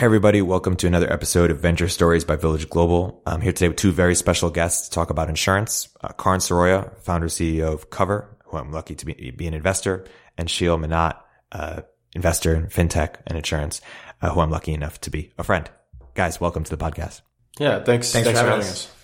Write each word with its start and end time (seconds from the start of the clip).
Hey, 0.00 0.06
everybody. 0.06 0.40
Welcome 0.40 0.76
to 0.76 0.86
another 0.86 1.12
episode 1.12 1.50
of 1.50 1.58
Venture 1.58 1.86
Stories 1.86 2.24
by 2.24 2.36
Village 2.36 2.70
Global. 2.70 3.22
I'm 3.26 3.42
here 3.42 3.52
today 3.52 3.68
with 3.68 3.76
two 3.76 3.92
very 3.92 4.14
special 4.14 4.48
guests 4.48 4.88
to 4.88 4.94
talk 4.94 5.10
about 5.10 5.28
insurance. 5.28 5.90
Uh, 6.00 6.08
Karan 6.14 6.40
Saroya, 6.40 6.98
founder 7.00 7.26
CEO 7.26 7.74
of 7.74 7.90
Cover, 7.90 8.34
who 8.46 8.56
I'm 8.56 8.72
lucky 8.72 8.94
to 8.94 9.04
be, 9.04 9.30
be 9.30 9.46
an 9.46 9.52
investor, 9.52 10.06
and 10.38 10.48
Sheel 10.48 10.78
Mohnot, 10.78 11.18
uh, 11.52 11.82
investor 12.14 12.54
in 12.54 12.68
fintech 12.68 13.16
and 13.26 13.36
insurance, 13.36 13.82
uh, 14.22 14.30
who 14.30 14.40
I'm 14.40 14.48
lucky 14.50 14.72
enough 14.72 14.98
to 15.02 15.10
be 15.10 15.34
a 15.36 15.44
friend. 15.44 15.68
Guys, 16.14 16.40
welcome 16.40 16.64
to 16.64 16.74
the 16.74 16.82
podcast. 16.82 17.20
Yeah, 17.58 17.84
thanks. 17.84 18.10
Thanks, 18.10 18.24
thanks 18.24 18.40
for 18.40 18.46
having 18.46 18.60
us. 18.60 18.70
us. 18.70 18.94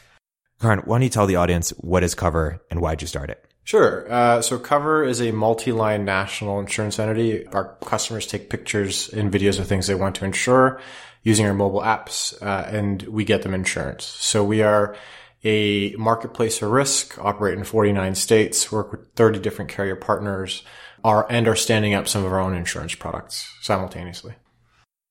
Karan, 0.62 0.78
why 0.86 0.94
don't 0.94 1.02
you 1.02 1.10
tell 1.10 1.26
the 1.26 1.36
audience 1.36 1.74
what 1.76 2.04
is 2.04 2.14
Cover 2.14 2.62
and 2.70 2.80
why'd 2.80 3.02
you 3.02 3.06
start 3.06 3.28
it? 3.28 3.45
Sure. 3.66 4.10
Uh, 4.10 4.40
so 4.40 4.60
Cover 4.60 5.02
is 5.02 5.20
a 5.20 5.32
multi-line 5.32 6.04
national 6.04 6.60
insurance 6.60 7.00
entity. 7.00 7.44
Our 7.48 7.74
customers 7.84 8.24
take 8.24 8.48
pictures 8.48 9.08
and 9.08 9.32
videos 9.32 9.58
of 9.58 9.66
things 9.66 9.88
they 9.88 9.96
want 9.96 10.14
to 10.16 10.24
insure 10.24 10.80
using 11.24 11.46
our 11.46 11.52
mobile 11.52 11.80
apps, 11.80 12.40
uh, 12.40 12.64
and 12.68 13.02
we 13.02 13.24
get 13.24 13.42
them 13.42 13.54
insurance. 13.54 14.04
So 14.04 14.44
we 14.44 14.62
are 14.62 14.94
a 15.42 15.96
marketplace 15.96 16.62
of 16.62 16.70
risk, 16.70 17.18
operate 17.18 17.58
in 17.58 17.64
49 17.64 18.14
states, 18.14 18.70
work 18.70 18.92
with 18.92 19.00
30 19.16 19.40
different 19.40 19.68
carrier 19.68 19.96
partners, 19.96 20.62
are, 21.02 21.26
and 21.28 21.48
are 21.48 21.56
standing 21.56 21.92
up 21.92 22.06
some 22.06 22.24
of 22.24 22.32
our 22.32 22.38
own 22.38 22.54
insurance 22.54 22.94
products 22.94 23.52
simultaneously. 23.62 24.34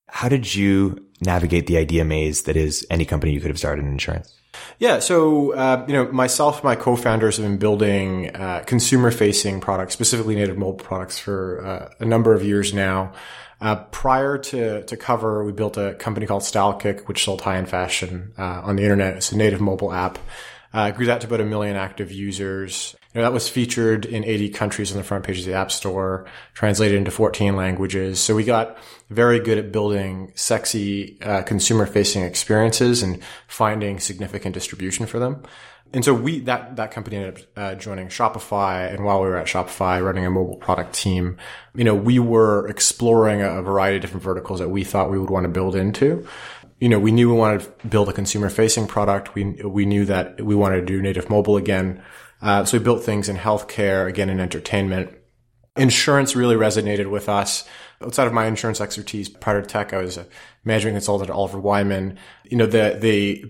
How 0.07 0.29
did 0.29 0.55
you 0.55 1.05
navigate 1.19 1.67
the 1.67 1.77
idea 1.77 2.05
maze 2.05 2.43
that 2.43 2.55
is 2.55 2.87
any 2.89 3.03
company 3.03 3.33
you 3.33 3.41
could 3.41 3.51
have 3.51 3.59
started 3.59 3.83
in 3.83 3.91
insurance? 3.91 4.33
Yeah, 4.79 4.99
so 4.99 5.53
uh, 5.53 5.85
you 5.87 5.93
know, 5.93 6.11
myself, 6.11 6.63
my 6.63 6.75
co-founders 6.75 7.37
have 7.37 7.45
been 7.45 7.57
building 7.57 8.35
uh, 8.35 8.63
consumer-facing 8.65 9.61
products, 9.61 9.93
specifically 9.93 10.35
native 10.35 10.57
mobile 10.57 10.83
products, 10.83 11.17
for 11.17 11.65
uh, 11.65 11.89
a 11.99 12.05
number 12.05 12.33
of 12.33 12.43
years 12.43 12.73
now. 12.73 13.13
Uh, 13.61 13.75
prior 13.85 14.37
to 14.37 14.83
to 14.83 14.97
Cover, 14.97 15.43
we 15.43 15.53
built 15.53 15.77
a 15.77 15.93
company 15.95 16.25
called 16.25 16.43
StyleKick, 16.43 17.07
which 17.07 17.23
sold 17.23 17.41
high-end 17.41 17.69
fashion 17.69 18.33
uh, 18.37 18.61
on 18.63 18.75
the 18.75 18.83
internet. 18.83 19.15
It's 19.15 19.31
a 19.31 19.37
native 19.37 19.61
mobile 19.61 19.93
app. 19.93 20.19
Uh, 20.73 20.91
grew 20.91 21.05
that 21.05 21.21
to 21.21 21.27
about 21.27 21.39
a 21.39 21.45
million 21.45 21.77
active 21.77 22.11
users. 22.11 22.95
Know, 23.15 23.21
that 23.21 23.31
was 23.31 23.47
featured 23.47 24.05
in 24.05 24.25
80 24.25 24.49
countries 24.49 24.91
on 24.91 24.97
the 24.97 25.03
front 25.03 25.23
page 25.23 25.39
of 25.39 25.45
the 25.45 25.53
App 25.53 25.71
Store, 25.71 26.25
translated 26.53 26.97
into 26.97 27.11
14 27.11 27.55
languages. 27.55 28.19
So 28.19 28.35
we 28.35 28.43
got 28.43 28.77
very 29.09 29.39
good 29.39 29.57
at 29.57 29.71
building 29.71 30.33
sexy 30.35 31.17
uh, 31.21 31.43
consumer-facing 31.43 32.23
experiences 32.23 33.01
and 33.01 33.23
finding 33.47 34.01
significant 34.01 34.53
distribution 34.53 35.05
for 35.05 35.17
them. 35.19 35.43
And 35.93 36.03
so 36.03 36.13
we 36.13 36.39
that 36.41 36.75
that 36.75 36.91
company 36.91 37.15
ended 37.15 37.37
up 37.37 37.45
uh, 37.55 37.75
joining 37.75 38.09
Shopify, 38.09 38.93
and 38.93 39.05
while 39.05 39.21
we 39.21 39.29
were 39.29 39.37
at 39.37 39.47
Shopify, 39.47 40.03
running 40.03 40.25
a 40.25 40.31
mobile 40.31 40.57
product 40.57 40.93
team, 40.93 41.37
you 41.73 41.85
know, 41.85 41.95
we 41.95 42.19
were 42.19 42.67
exploring 42.67 43.41
a 43.41 43.61
variety 43.61 43.97
of 43.97 44.01
different 44.01 44.23
verticals 44.23 44.59
that 44.59 44.67
we 44.67 44.83
thought 44.83 45.09
we 45.09 45.19
would 45.19 45.29
want 45.29 45.45
to 45.45 45.49
build 45.49 45.75
into 45.75 46.27
you 46.79 46.89
know, 46.89 46.99
we 46.99 47.11
knew 47.11 47.31
we 47.31 47.37
wanted 47.37 47.61
to 47.61 47.87
build 47.87 48.09
a 48.09 48.13
consumer 48.13 48.49
facing 48.49 48.85
product. 48.85 49.33
We, 49.33 49.45
we 49.63 49.85
knew 49.85 50.05
that 50.05 50.41
we 50.41 50.55
wanted 50.55 50.81
to 50.81 50.85
do 50.85 51.01
native 51.01 51.29
mobile 51.29 51.55
again. 51.57 52.03
Uh, 52.45 52.63
so 52.63 52.77
we 52.77 52.83
built 52.83 53.03
things 53.03 53.27
in 53.27 53.35
healthcare, 53.35 54.07
again, 54.07 54.29
in 54.29 54.39
entertainment. 54.39 55.09
Insurance 55.75 56.35
really 56.35 56.55
resonated 56.55 57.09
with 57.09 57.27
us. 57.27 57.67
Outside 58.03 58.27
of 58.27 58.33
my 58.33 58.45
insurance 58.45 58.79
expertise, 58.79 59.27
prior 59.27 59.61
to 59.61 59.67
tech, 59.67 59.93
I 59.93 59.97
was 59.97 60.17
a 60.17 60.27
management 60.63 60.93
consultant 60.93 61.31
at 61.31 61.35
Oliver 61.35 61.59
Wyman. 61.59 62.19
You 62.43 62.57
know, 62.57 62.67
the, 62.67 62.97
the 63.01 63.45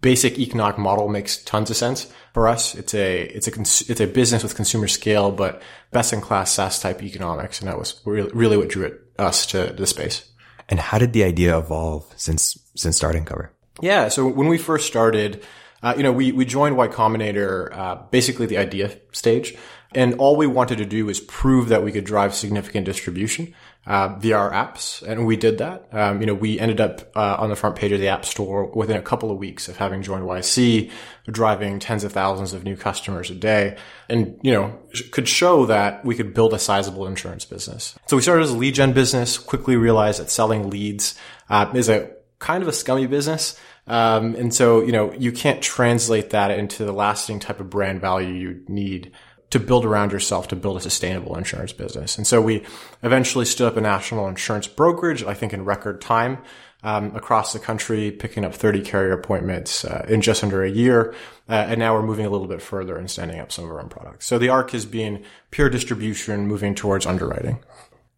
basic 0.00 0.40
economic 0.40 0.76
model 0.76 1.08
makes 1.08 1.36
tons 1.44 1.70
of 1.70 1.76
sense 1.76 2.12
for 2.34 2.48
us. 2.48 2.74
It's 2.74 2.94
a, 2.94 3.22
it's 3.22 3.46
a, 3.46 3.52
it's 3.92 4.00
a 4.00 4.08
business 4.08 4.42
with 4.42 4.56
consumer 4.56 4.88
scale, 4.88 5.30
but 5.30 5.62
best 5.92 6.12
in 6.12 6.20
class 6.20 6.50
SaaS 6.50 6.80
type 6.80 7.00
economics. 7.00 7.60
And 7.60 7.68
that 7.68 7.78
was 7.78 8.00
really, 8.04 8.32
really 8.34 8.56
what 8.56 8.70
drew 8.70 8.98
us 9.20 9.46
to 9.46 9.72
the 9.72 9.86
space. 9.86 10.28
And 10.68 10.80
how 10.80 10.98
did 10.98 11.12
the 11.12 11.22
idea 11.22 11.56
evolve 11.56 12.12
since 12.16 12.58
since 12.74 12.96
starting 12.96 13.24
Cover? 13.24 13.52
Yeah, 13.80 14.08
so 14.08 14.26
when 14.26 14.48
we 14.48 14.58
first 14.58 14.86
started, 14.86 15.44
uh, 15.82 15.94
you 15.96 16.02
know, 16.02 16.12
we 16.12 16.32
we 16.32 16.44
joined 16.44 16.76
Y 16.76 16.88
Combinator 16.88 17.76
uh, 17.76 17.96
basically 18.10 18.46
the 18.46 18.58
idea 18.58 18.96
stage, 19.12 19.56
and 19.94 20.14
all 20.14 20.36
we 20.36 20.46
wanted 20.46 20.78
to 20.78 20.86
do 20.86 21.06
was 21.06 21.20
prove 21.20 21.68
that 21.68 21.82
we 21.82 21.92
could 21.92 22.04
drive 22.04 22.34
significant 22.34 22.86
distribution 22.86 23.54
uh, 23.86 24.16
via 24.18 24.36
our 24.36 24.50
apps, 24.52 25.02
and 25.02 25.26
we 25.26 25.36
did 25.36 25.58
that. 25.58 25.88
Um, 25.92 26.20
you 26.20 26.26
know, 26.26 26.34
we 26.34 26.58
ended 26.60 26.80
up 26.80 27.10
uh, 27.16 27.36
on 27.38 27.50
the 27.50 27.56
front 27.56 27.74
page 27.74 27.90
of 27.90 28.00
the 28.00 28.08
App 28.08 28.24
Store 28.24 28.66
within 28.66 28.96
a 28.96 29.02
couple 29.02 29.30
of 29.30 29.38
weeks 29.38 29.68
of 29.68 29.76
having 29.76 30.02
joined 30.02 30.24
YC, 30.24 30.90
driving 31.26 31.80
tens 31.80 32.04
of 32.04 32.12
thousands 32.12 32.52
of 32.52 32.62
new 32.62 32.76
customers 32.76 33.30
a 33.30 33.34
day, 33.34 33.76
and 34.08 34.38
you 34.42 34.52
know, 34.52 34.78
could 35.10 35.28
show 35.28 35.66
that 35.66 36.04
we 36.04 36.14
could 36.14 36.32
build 36.32 36.54
a 36.54 36.58
sizable 36.58 37.06
insurance 37.06 37.44
business. 37.44 37.96
So 38.06 38.16
we 38.16 38.22
started 38.22 38.44
as 38.44 38.52
a 38.52 38.56
lead 38.56 38.74
gen 38.74 38.92
business. 38.92 39.36
Quickly 39.36 39.76
realized 39.76 40.20
that 40.20 40.30
selling 40.30 40.70
leads 40.70 41.16
uh, 41.50 41.70
is 41.74 41.88
a 41.88 42.10
kind 42.38 42.62
of 42.62 42.68
a 42.68 42.72
scummy 42.72 43.06
business. 43.06 43.58
Um, 43.86 44.34
and 44.36 44.54
so, 44.54 44.80
you 44.80 44.92
know, 44.92 45.12
you 45.12 45.32
can't 45.32 45.60
translate 45.60 46.30
that 46.30 46.50
into 46.50 46.84
the 46.84 46.92
lasting 46.92 47.40
type 47.40 47.60
of 47.60 47.68
brand 47.68 48.00
value 48.00 48.32
you 48.32 48.64
need 48.68 49.12
to 49.50 49.60
build 49.60 49.84
around 49.84 50.12
yourself 50.12 50.48
to 50.48 50.56
build 50.56 50.78
a 50.78 50.80
sustainable 50.80 51.36
insurance 51.36 51.72
business. 51.72 52.16
And 52.16 52.26
so 52.26 52.40
we 52.40 52.64
eventually 53.02 53.44
stood 53.44 53.66
up 53.66 53.76
a 53.76 53.82
national 53.82 54.26
insurance 54.26 54.66
brokerage, 54.66 55.22
I 55.24 55.34
think 55.34 55.52
in 55.52 55.64
record 55.66 56.00
time, 56.00 56.38
um, 56.82 57.14
across 57.14 57.52
the 57.52 57.58
country, 57.58 58.10
picking 58.10 58.46
up 58.46 58.54
30 58.54 58.80
carrier 58.80 59.12
appointments 59.12 59.84
uh, 59.84 60.06
in 60.08 60.22
just 60.22 60.42
under 60.42 60.64
a 60.64 60.70
year. 60.70 61.14
Uh, 61.48 61.52
and 61.52 61.78
now 61.78 61.92
we're 61.92 62.02
moving 62.02 62.24
a 62.24 62.30
little 62.30 62.46
bit 62.46 62.62
further 62.62 62.96
and 62.96 63.10
standing 63.10 63.40
up 63.40 63.52
some 63.52 63.64
of 63.64 63.70
our 63.70 63.80
own 63.80 63.90
products. 63.90 64.26
So 64.26 64.38
the 64.38 64.48
arc 64.48 64.72
is 64.74 64.86
being 64.86 65.22
pure 65.50 65.68
distribution, 65.68 66.46
moving 66.46 66.74
towards 66.74 67.04
underwriting. 67.04 67.62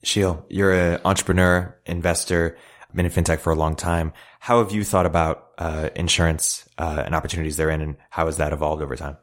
Sheel, 0.04 0.46
you're 0.48 0.72
an 0.72 1.00
entrepreneur, 1.04 1.76
investor, 1.84 2.56
been 2.94 3.06
in 3.06 3.12
fintech 3.12 3.40
for 3.40 3.52
a 3.52 3.56
long 3.56 3.74
time. 3.74 4.12
How 4.44 4.58
have 4.58 4.72
you 4.72 4.84
thought 4.84 5.06
about 5.06 5.52
uh, 5.56 5.88
insurance 5.96 6.68
uh, 6.76 7.02
and 7.06 7.14
opportunities 7.14 7.56
therein, 7.56 7.80
and 7.80 7.96
how 8.10 8.26
has 8.26 8.36
that 8.36 8.52
evolved 8.52 8.82
over 8.82 8.94
time? 8.94 9.16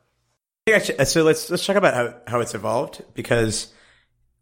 Actually, 0.68 1.06
so 1.06 1.22
let's 1.22 1.48
let's 1.52 1.64
talk 1.64 1.76
about 1.76 1.94
how, 1.94 2.16
how 2.26 2.40
it's 2.40 2.56
evolved 2.56 3.04
because 3.14 3.72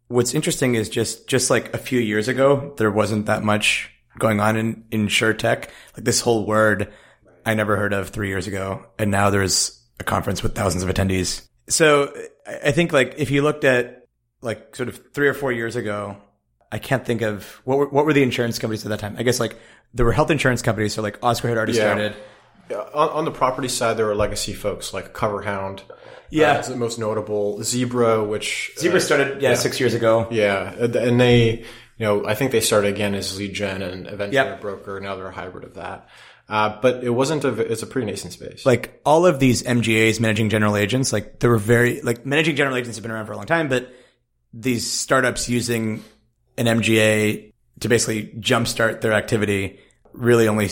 what's 0.08 0.32
interesting 0.32 0.76
is 0.76 0.88
just 0.88 1.28
just 1.28 1.50
like 1.50 1.74
a 1.74 1.76
few 1.76 2.00
years 2.00 2.28
ago 2.28 2.72
there 2.78 2.90
wasn't 2.90 3.26
that 3.26 3.42
much 3.42 3.90
going 4.18 4.40
on 4.40 4.56
in 4.56 4.84
insurtech 4.90 5.68
like 5.94 6.04
this 6.06 6.22
whole 6.22 6.46
word 6.46 6.90
I 7.44 7.52
never 7.52 7.76
heard 7.76 7.92
of 7.92 8.08
three 8.08 8.28
years 8.28 8.46
ago 8.46 8.86
and 8.98 9.10
now 9.10 9.28
there's 9.28 9.78
a 9.98 10.04
conference 10.04 10.42
with 10.42 10.54
thousands 10.54 10.82
of 10.82 10.88
attendees. 10.88 11.46
So 11.68 12.10
I 12.46 12.70
think 12.70 12.94
like 12.94 13.16
if 13.18 13.30
you 13.30 13.42
looked 13.42 13.64
at 13.64 14.06
like 14.40 14.74
sort 14.74 14.88
of 14.88 15.12
three 15.12 15.28
or 15.28 15.34
four 15.34 15.52
years 15.52 15.76
ago, 15.76 16.16
I 16.72 16.78
can't 16.78 17.04
think 17.04 17.22
of 17.22 17.60
what 17.64 17.78
were, 17.78 17.88
what 17.88 18.04
were 18.04 18.12
the 18.12 18.22
insurance 18.22 18.58
companies 18.58 18.84
at 18.84 18.90
that 18.90 19.00
time. 19.00 19.16
I 19.18 19.22
guess 19.22 19.40
like 19.40 19.58
there 19.94 20.06
were 20.06 20.12
health 20.12 20.30
insurance 20.30 20.62
companies. 20.62 20.94
So 20.94 21.02
like 21.02 21.18
Oscar 21.22 21.48
had 21.48 21.56
already 21.56 21.72
yeah. 21.72 21.80
started. 21.80 22.16
Yeah. 22.68 22.76
On, 22.94 23.08
on, 23.08 23.24
the 23.24 23.32
property 23.32 23.66
side, 23.66 23.96
there 23.96 24.06
were 24.06 24.14
legacy 24.14 24.52
folks 24.52 24.94
like 24.94 25.12
CoverHound. 25.12 25.82
Yeah, 26.30 26.52
uh, 26.52 26.62
the 26.62 26.76
most 26.76 27.00
notable 27.00 27.60
Zebra, 27.64 28.22
which 28.22 28.70
Zebra 28.78 28.98
uh, 28.98 29.00
started 29.00 29.42
yeah, 29.42 29.50
yeah, 29.50 29.54
six 29.56 29.80
years 29.80 29.94
ago. 29.94 30.28
Yeah, 30.30 30.72
and 30.74 31.20
they, 31.20 31.58
you 31.58 31.66
know, 31.98 32.24
I 32.24 32.34
think 32.34 32.52
they 32.52 32.60
started 32.60 32.94
again 32.94 33.16
as 33.16 33.36
lead 33.36 33.52
gen 33.52 33.82
and 33.82 34.06
eventually 34.06 34.34
yep. 34.34 34.58
a 34.58 34.60
broker. 34.60 35.00
Now 35.00 35.16
they're 35.16 35.26
a 35.26 35.32
hybrid 35.32 35.64
of 35.64 35.74
that. 35.74 36.08
Uh, 36.48 36.80
but 36.80 37.04
it 37.04 37.10
wasn't 37.10 37.44
a, 37.44 37.60
it's 37.60 37.82
a 37.82 37.86
pretty 37.86 38.06
nascent 38.06 38.32
space. 38.32 38.66
Like 38.66 39.00
all 39.04 39.24
of 39.24 39.38
these 39.38 39.62
MGAs, 39.62 40.18
managing 40.18 40.50
general 40.50 40.76
agents, 40.76 41.12
like 41.12 41.38
there 41.38 41.50
were 41.50 41.58
very, 41.58 42.00
like 42.02 42.26
managing 42.26 42.56
general 42.56 42.76
agents 42.76 42.96
have 42.96 43.02
been 43.02 43.12
around 43.12 43.26
for 43.26 43.32
a 43.32 43.36
long 43.36 43.46
time, 43.46 43.68
but 43.68 43.92
these 44.52 44.90
startups 44.90 45.48
using 45.48 46.02
an 46.60 46.66
MGA 46.66 47.52
to 47.80 47.88
basically 47.88 48.26
jumpstart 48.38 49.00
their 49.00 49.14
activity 49.14 49.80
really 50.12 50.46
only, 50.46 50.66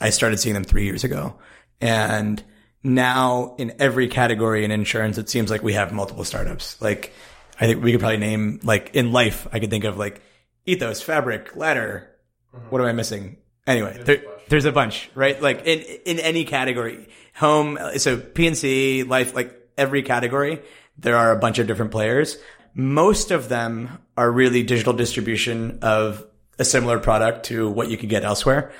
I 0.00 0.10
started 0.10 0.38
seeing 0.40 0.54
them 0.54 0.64
three 0.64 0.84
years 0.84 1.04
ago. 1.04 1.36
And 1.80 2.42
now 2.82 3.54
in 3.58 3.74
every 3.78 4.08
category 4.08 4.64
in 4.64 4.70
insurance, 4.70 5.18
it 5.18 5.28
seems 5.28 5.50
like 5.50 5.62
we 5.62 5.74
have 5.74 5.92
multiple 5.92 6.24
startups. 6.24 6.80
Like 6.80 7.12
I 7.60 7.66
think 7.66 7.82
we 7.82 7.92
could 7.92 8.00
probably 8.00 8.18
name 8.18 8.60
like 8.62 8.90
in 8.94 9.12
life, 9.12 9.46
I 9.52 9.58
could 9.58 9.70
think 9.70 9.84
of 9.84 9.98
like 9.98 10.22
ethos, 10.64 11.02
fabric, 11.02 11.54
ladder. 11.54 12.10
Mm-hmm. 12.54 12.70
What 12.70 12.80
am 12.80 12.86
I 12.86 12.92
missing? 12.92 13.36
Anyway, 13.66 14.00
there, 14.02 14.22
there's 14.48 14.64
a 14.64 14.72
bunch, 14.72 15.10
right? 15.14 15.40
Like 15.40 15.66
in, 15.66 15.80
in 16.06 16.18
any 16.18 16.44
category, 16.44 17.08
home, 17.34 17.78
so 17.96 18.18
P&C, 18.18 19.02
life, 19.02 19.34
like 19.34 19.54
every 19.76 20.02
category, 20.02 20.62
there 20.98 21.16
are 21.16 21.32
a 21.32 21.38
bunch 21.38 21.58
of 21.58 21.66
different 21.66 21.90
players. 21.90 22.38
Most 22.74 23.30
of 23.30 23.48
them 23.48 23.98
are 24.16 24.30
really 24.30 24.62
digital 24.62 24.92
distribution 24.92 25.80
of 25.82 26.24
a 26.58 26.64
similar 26.64 26.98
product 26.98 27.46
to 27.46 27.68
what 27.68 27.90
you 27.90 27.96
could 27.96 28.08
get 28.08 28.24
elsewhere. 28.24 28.72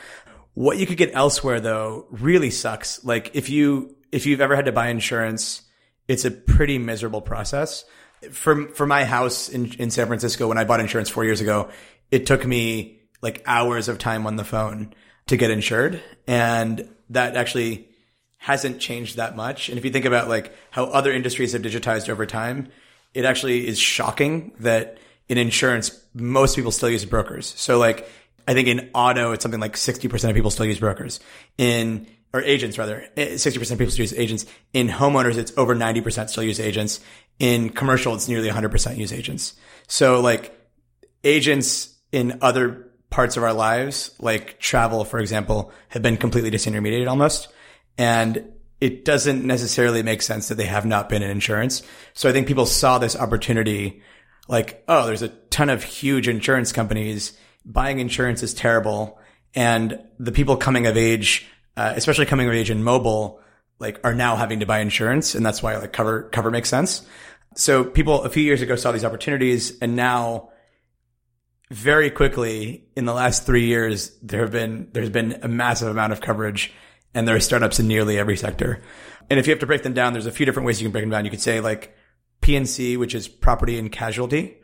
What 0.54 0.78
you 0.78 0.86
could 0.86 0.96
get 0.96 1.10
elsewhere 1.14 1.60
though 1.60 2.06
really 2.10 2.50
sucks. 2.50 3.04
Like 3.04 3.32
if 3.34 3.50
you, 3.50 3.96
if 4.12 4.26
you've 4.26 4.40
ever 4.40 4.54
had 4.54 4.66
to 4.66 4.72
buy 4.72 4.88
insurance 4.88 5.62
it's 6.08 6.24
a 6.24 6.30
pretty 6.30 6.78
miserable 6.78 7.20
process. 7.20 7.84
For 8.30 8.68
for 8.68 8.86
my 8.86 9.04
house 9.04 9.48
in 9.48 9.72
in 9.74 9.90
San 9.90 10.06
Francisco, 10.06 10.48
when 10.48 10.58
I 10.58 10.64
bought 10.64 10.80
insurance 10.80 11.08
four 11.08 11.24
years 11.24 11.40
ago, 11.40 11.70
it 12.10 12.26
took 12.26 12.46
me 12.46 13.00
like 13.20 13.42
hours 13.46 13.88
of 13.88 13.98
time 13.98 14.26
on 14.26 14.36
the 14.36 14.44
phone 14.44 14.94
to 15.26 15.36
get 15.36 15.50
insured, 15.50 16.02
and 16.26 16.88
that 17.10 17.36
actually 17.36 17.88
hasn't 18.38 18.80
changed 18.80 19.16
that 19.16 19.36
much. 19.36 19.68
And 19.68 19.78
if 19.78 19.84
you 19.84 19.90
think 19.90 20.04
about 20.04 20.28
like 20.28 20.54
how 20.70 20.84
other 20.84 21.12
industries 21.12 21.52
have 21.52 21.62
digitized 21.62 22.08
over 22.08 22.26
time, 22.26 22.68
it 23.14 23.24
actually 23.24 23.66
is 23.66 23.78
shocking 23.78 24.52
that 24.60 24.98
in 25.28 25.38
insurance, 25.38 25.98
most 26.14 26.56
people 26.56 26.70
still 26.70 26.90
use 26.90 27.04
brokers. 27.04 27.54
So 27.56 27.78
like, 27.78 28.08
I 28.46 28.54
think 28.54 28.68
in 28.68 28.90
auto, 28.94 29.32
it's 29.32 29.42
something 29.42 29.60
like 29.60 29.74
60% 29.74 30.28
of 30.28 30.34
people 30.34 30.50
still 30.50 30.66
use 30.66 30.78
brokers. 30.78 31.20
In, 31.56 32.06
or 32.32 32.42
agents 32.42 32.78
rather, 32.78 33.06
eh, 33.16 33.34
60% 33.34 33.72
of 33.72 33.78
people 33.78 33.92
still 33.92 34.02
use 34.02 34.12
agents. 34.14 34.44
In 34.72 34.88
homeowners, 34.88 35.36
it's 35.36 35.52
over 35.56 35.74
90% 35.74 36.28
still 36.28 36.42
use 36.42 36.60
agents. 36.60 37.00
In 37.38 37.70
commercial, 37.70 38.14
it's 38.14 38.28
nearly 38.28 38.50
100% 38.50 38.96
use 38.96 39.12
agents. 39.12 39.54
So 39.88 40.20
like, 40.20 40.58
agents 41.24 41.94
in 42.12 42.38
other 42.42 42.90
parts 43.10 43.36
of 43.36 43.42
our 43.42 43.52
lives, 43.52 44.14
like 44.20 44.58
travel, 44.58 45.04
for 45.04 45.18
example, 45.18 45.72
have 45.88 46.02
been 46.02 46.16
completely 46.16 46.50
disintermediated 46.50 47.08
almost. 47.08 47.48
And 47.96 48.52
it 48.80 49.04
doesn't 49.04 49.44
necessarily 49.44 50.02
make 50.02 50.20
sense 50.20 50.48
that 50.48 50.56
they 50.56 50.66
have 50.66 50.84
not 50.84 51.08
been 51.08 51.22
in 51.22 51.30
insurance. 51.30 51.82
So 52.12 52.28
I 52.28 52.32
think 52.32 52.46
people 52.46 52.66
saw 52.66 52.98
this 52.98 53.16
opportunity 53.16 54.02
like, 54.48 54.84
oh, 54.88 55.06
there's 55.06 55.22
a 55.22 55.28
ton 55.28 55.70
of 55.70 55.82
huge 55.82 56.28
insurance 56.28 56.72
companies. 56.72 57.36
Buying 57.64 57.98
insurance 57.98 58.42
is 58.42 58.54
terrible. 58.54 59.18
And 59.54 59.98
the 60.18 60.32
people 60.32 60.56
coming 60.56 60.86
of 60.86 60.96
age, 60.96 61.46
uh, 61.76 61.92
especially 61.96 62.26
coming 62.26 62.48
of 62.48 62.54
age 62.54 62.70
in 62.70 62.82
mobile, 62.82 63.40
like 63.78 64.00
are 64.04 64.14
now 64.14 64.36
having 64.36 64.60
to 64.60 64.66
buy 64.66 64.80
insurance. 64.80 65.34
And 65.34 65.44
that's 65.44 65.62
why 65.62 65.76
like 65.76 65.92
cover, 65.92 66.24
cover 66.24 66.50
makes 66.50 66.68
sense. 66.68 67.06
So 67.56 67.84
people 67.84 68.22
a 68.22 68.30
few 68.30 68.42
years 68.42 68.62
ago 68.62 68.76
saw 68.76 68.92
these 68.92 69.04
opportunities 69.04 69.78
and 69.80 69.96
now 69.96 70.50
very 71.70 72.10
quickly 72.10 72.88
in 72.96 73.04
the 73.04 73.14
last 73.14 73.46
three 73.46 73.66
years, 73.66 74.16
there 74.22 74.42
have 74.42 74.52
been, 74.52 74.88
there's 74.92 75.10
been 75.10 75.38
a 75.42 75.48
massive 75.48 75.88
amount 75.88 76.12
of 76.12 76.20
coverage 76.20 76.72
and 77.14 77.26
there 77.26 77.36
are 77.36 77.40
startups 77.40 77.78
in 77.80 77.88
nearly 77.88 78.18
every 78.18 78.36
sector. 78.36 78.82
And 79.30 79.40
if 79.40 79.46
you 79.46 79.52
have 79.52 79.60
to 79.60 79.66
break 79.66 79.82
them 79.82 79.94
down, 79.94 80.12
there's 80.12 80.26
a 80.26 80.32
few 80.32 80.44
different 80.44 80.66
ways 80.66 80.80
you 80.80 80.86
can 80.86 80.92
break 80.92 81.04
them 81.04 81.10
down. 81.10 81.24
You 81.24 81.30
could 81.30 81.40
say 81.40 81.60
like 81.60 81.96
P&C, 82.44 82.96
which 82.96 83.14
is 83.14 83.26
property 83.26 83.78
and 83.78 83.90
casualty, 83.90 84.56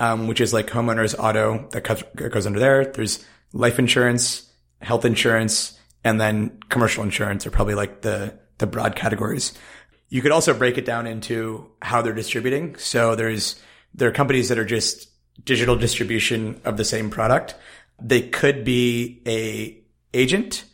um, 0.00 0.26
which 0.26 0.40
is 0.40 0.52
like 0.52 0.66
homeowners 0.68 1.14
auto 1.18 1.68
that 1.70 1.82
goes 2.14 2.46
under 2.46 2.58
there. 2.58 2.84
There's 2.84 3.24
life 3.52 3.78
insurance, 3.78 4.50
health 4.82 5.04
insurance, 5.04 5.78
and 6.04 6.20
then 6.20 6.58
commercial 6.68 7.02
insurance 7.02 7.46
are 7.46 7.50
probably 7.50 7.74
like 7.74 8.02
the, 8.02 8.38
the 8.58 8.66
broad 8.66 8.96
categories. 8.96 9.52
You 10.08 10.22
could 10.22 10.32
also 10.32 10.52
break 10.52 10.78
it 10.78 10.84
down 10.84 11.06
into 11.06 11.70
how 11.80 12.02
they're 12.02 12.14
distributing. 12.14 12.76
So 12.76 13.14
there's, 13.14 13.60
there 13.94 14.08
are 14.08 14.12
companies 14.12 14.48
that 14.48 14.58
are 14.58 14.64
just 14.64 15.08
digital 15.44 15.76
distribution 15.76 16.60
of 16.64 16.76
the 16.76 16.84
same 16.84 17.08
product. 17.08 17.54
They 18.00 18.22
could 18.22 18.64
be 18.64 19.22
a 19.26 19.80
agent 20.14 20.64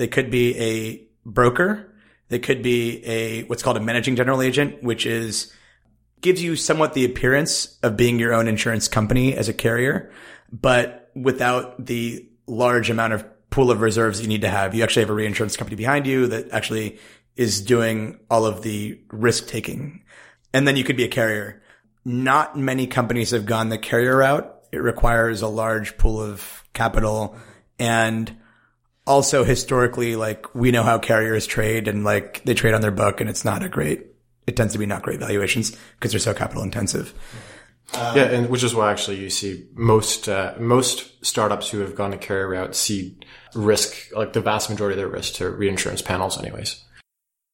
they 0.00 0.08
could 0.08 0.30
be 0.30 0.56
a 0.58 1.06
broker. 1.28 1.92
They 2.30 2.38
could 2.38 2.62
be 2.62 3.04
a, 3.04 3.42
what's 3.44 3.62
called 3.62 3.76
a 3.76 3.80
managing 3.80 4.16
general 4.16 4.40
agent, 4.40 4.82
which 4.82 5.04
is, 5.04 5.52
gives 6.20 6.42
you 6.42 6.56
somewhat 6.56 6.94
the 6.94 7.04
appearance 7.04 7.78
of 7.82 7.96
being 7.96 8.18
your 8.18 8.32
own 8.32 8.48
insurance 8.48 8.88
company 8.88 9.34
as 9.34 9.48
a 9.48 9.54
carrier, 9.54 10.10
but 10.52 11.10
without 11.14 11.86
the 11.86 12.28
large 12.46 12.90
amount 12.90 13.12
of 13.12 13.24
pool 13.50 13.70
of 13.70 13.80
reserves 13.80 14.20
you 14.20 14.28
need 14.28 14.42
to 14.42 14.48
have. 14.48 14.74
You 14.74 14.82
actually 14.82 15.02
have 15.02 15.10
a 15.10 15.14
reinsurance 15.14 15.56
company 15.56 15.76
behind 15.76 16.06
you 16.06 16.28
that 16.28 16.50
actually 16.50 16.98
is 17.36 17.60
doing 17.60 18.18
all 18.30 18.46
of 18.46 18.62
the 18.62 19.00
risk 19.10 19.46
taking. 19.46 20.04
And 20.52 20.66
then 20.66 20.76
you 20.76 20.84
could 20.84 20.96
be 20.96 21.04
a 21.04 21.08
carrier. 21.08 21.62
Not 22.04 22.58
many 22.58 22.86
companies 22.86 23.30
have 23.30 23.46
gone 23.46 23.68
the 23.68 23.78
carrier 23.78 24.16
route. 24.16 24.52
It 24.72 24.78
requires 24.78 25.42
a 25.42 25.48
large 25.48 25.98
pool 25.98 26.20
of 26.20 26.64
capital 26.72 27.36
and 27.78 28.36
also 29.06 29.42
historically, 29.42 30.16
like 30.16 30.54
we 30.54 30.70
know 30.70 30.82
how 30.82 30.98
carriers 30.98 31.46
trade 31.46 31.88
and 31.88 32.04
like 32.04 32.42
they 32.44 32.54
trade 32.54 32.74
on 32.74 32.80
their 32.80 32.90
book 32.90 33.20
and 33.20 33.28
it's 33.28 33.44
not 33.44 33.62
a 33.62 33.68
great, 33.68 34.06
it 34.50 34.56
tends 34.56 34.72
to 34.74 34.78
be 34.78 34.86
not 34.86 35.02
great 35.02 35.20
valuations 35.20 35.76
because 35.98 36.10
they're 36.10 36.20
so 36.20 36.34
capital 36.34 36.62
intensive. 36.62 37.14
Um, 37.94 38.16
yeah, 38.16 38.24
and 38.24 38.48
which 38.50 38.62
is 38.62 38.74
why 38.74 38.90
actually 38.92 39.18
you 39.18 39.30
see 39.30 39.66
most 39.74 40.28
uh, 40.28 40.54
most 40.58 41.24
startups 41.24 41.70
who 41.70 41.80
have 41.80 41.94
gone 41.94 42.10
the 42.10 42.18
carrier 42.18 42.48
route 42.48 42.76
see 42.76 43.18
risk 43.54 44.14
like 44.14 44.32
the 44.32 44.40
vast 44.40 44.70
majority 44.70 44.94
of 44.94 44.98
their 44.98 45.08
risk 45.08 45.34
to 45.34 45.50
reinsurance 45.50 46.02
panels, 46.02 46.38
anyways. 46.38 46.84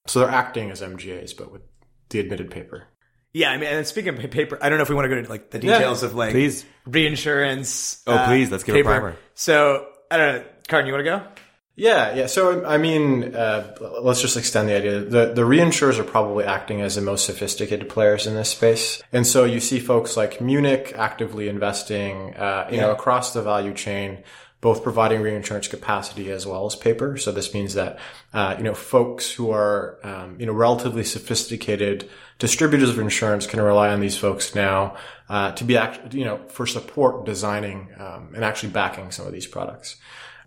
So 0.07 0.21
they're 0.21 0.29
acting 0.29 0.71
as 0.71 0.83
MGAs, 0.83 1.37
but 1.37 1.53
with 1.53 1.63
the 2.11 2.21
admitted 2.21 2.51
paper. 2.51 2.89
Yeah, 3.33 3.51
I 3.51 3.57
mean, 3.57 3.69
and 3.69 3.87
speaking 3.87 4.17
of 4.17 4.31
paper, 4.31 4.59
I 4.63 4.69
don't 4.69 4.79
know 4.79 4.83
if 4.83 4.89
we 4.89 4.95
want 4.95 5.07
to 5.07 5.11
go 5.11 5.17
into 5.17 5.31
like 5.31 5.51
the 5.51 5.59
details 5.59 6.03
yeah, 6.03 6.09
of 6.09 6.15
like 6.15 6.31
please 6.33 6.65
reinsurance. 6.87 8.03
Oh, 8.07 8.15
uh, 8.15 8.27
please, 8.29 8.51
let's 8.51 8.65
give 8.65 8.75
paper. 8.75 8.91
a 8.91 8.99
primer. 8.99 9.17
So 9.35 9.87
I 10.11 10.17
don't 10.17 10.37
know, 10.37 10.45
Karn, 10.69 10.87
you 10.87 10.93
want 10.93 11.05
to 11.05 11.11
go? 11.11 11.27
Yeah, 11.77 12.15
yeah. 12.15 12.27
So 12.27 12.65
I 12.65 12.79
mean, 12.79 13.35
uh, 13.35 13.77
let's 14.01 14.23
just 14.23 14.39
extend 14.39 14.69
the 14.71 14.77
idea. 14.77 15.01
The 15.01 15.35
the 15.35 15.43
reinsurers 15.43 15.99
are 15.99 16.05
probably 16.05 16.45
acting 16.45 16.81
as 16.81 16.95
the 16.95 17.03
most 17.03 17.27
sophisticated 17.27 17.91
players 17.91 18.27
in 18.27 18.35
this 18.35 18.49
space, 18.49 19.03
and 19.13 19.27
so 19.27 19.45
you 19.45 19.61
see 19.61 19.79
folks 19.79 20.17
like 20.17 20.41
Munich 20.41 20.95
actively 20.97 21.51
investing, 21.51 22.35
uh, 22.35 22.67
you 22.71 22.77
yeah. 22.77 22.83
know, 22.83 22.93
across 22.93 23.35
the 23.35 23.43
value 23.43 23.75
chain, 23.75 24.25
both 24.63 24.83
providing 24.83 25.21
reinsurance 25.21 25.69
capacity 25.69 26.31
as 26.31 26.47
well 26.47 26.65
as 26.65 26.75
paper. 26.75 27.19
So 27.19 27.31
this 27.31 27.53
means 27.53 27.75
that 27.75 27.99
uh, 28.33 28.55
you 28.57 28.65
know 28.65 28.75
folks 28.75 29.31
who 29.31 29.51
are 29.51 29.99
um, 30.03 30.41
you 30.41 30.47
know 30.47 30.55
relatively 30.55 31.05
sophisticated 31.05 32.09
distributors 32.39 32.89
of 32.89 32.99
insurance 32.99 33.47
can 33.47 33.61
rely 33.61 33.91
on 33.91 34.01
these 34.01 34.17
folks 34.17 34.55
now 34.55 34.97
uh, 35.29 35.53
to 35.53 35.65
be 35.65 35.77
act- 35.77 36.15
you 36.15 36.25
know 36.25 36.39
for 36.49 36.67
support 36.67 37.27
designing 37.27 37.91
um, 37.99 38.33
and 38.35 38.47
actually 38.47 38.71
backing 38.71 39.11
some 39.11 39.27
of 39.27 39.33
these 39.35 39.47
products 39.47 39.97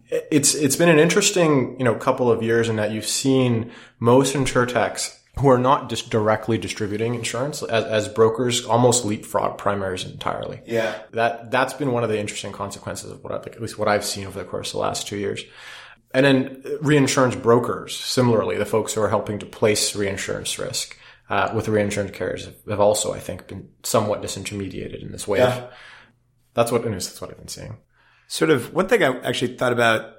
it's 0.10 0.56
it's 0.56 0.76
been 0.76 0.90
an 0.90 1.00
interesting 1.00 1.78
you 1.78 1.86
know 1.86 1.96
couple 1.96 2.32
of 2.32 2.42
years 2.42 2.70
in 2.70 2.78
that 2.78 2.92
you've 2.92 3.06
seen 3.06 3.72
most 4.00 4.36
insurtechs 4.36 5.16
who 5.38 5.48
are 5.48 5.58
not 5.58 5.90
just 5.90 6.10
directly 6.10 6.58
distributing 6.58 7.16
insurance 7.16 7.64
as, 7.64 7.86
as 7.86 8.08
brokers 8.10 8.66
almost 8.66 9.06
leapfrog 9.06 9.58
primaries 9.58 10.04
entirely. 10.04 10.62
Yeah, 10.66 10.96
that 11.12 11.52
that's 11.52 11.74
been 11.74 11.92
one 11.92 12.04
of 12.04 12.10
the 12.10 12.20
interesting 12.20 12.52
consequences 12.52 13.12
of 13.12 13.24
what 13.24 13.34
I, 13.34 13.36
at 13.38 13.62
least 13.62 13.78
what 13.78 13.88
I've 13.88 14.06
seen 14.06 14.26
over 14.26 14.40
the 14.40 14.46
course 14.46 14.70
of 14.70 14.74
the 14.74 14.80
last 14.80 15.08
two 15.08 15.18
years. 15.18 15.44
And 16.12 16.26
then 16.26 16.64
reinsurance 16.82 17.36
brokers, 17.36 17.96
similarly, 17.96 18.58
the 18.58 18.66
folks 18.66 18.96
who 18.96 19.02
are 19.02 19.10
helping 19.10 19.38
to 19.40 19.46
place 19.46 19.96
reinsurance 19.96 20.58
risk 20.58 20.98
uh, 21.30 21.52
with 21.54 21.68
reinsurance 21.68 22.18
carriers 22.18 22.50
have 22.68 22.80
also, 22.80 23.14
I 23.14 23.20
think, 23.20 23.48
been 23.48 23.70
somewhat 23.84 24.24
disintermediated 24.24 25.04
in 25.04 25.12
this 25.12 25.28
wave. 25.28 25.42
Yeah. 25.42 25.68
That's 26.56 26.72
what 26.72 26.84
that's 26.84 27.22
what 27.22 27.30
I've 27.30 27.38
been 27.38 27.48
seeing 27.48 27.78
sort 28.30 28.52
of 28.52 28.74
one 28.74 28.88
thing 28.88 29.04
I 29.04 29.20
actually 29.22 29.58
thought 29.58 29.74
about 29.74 30.14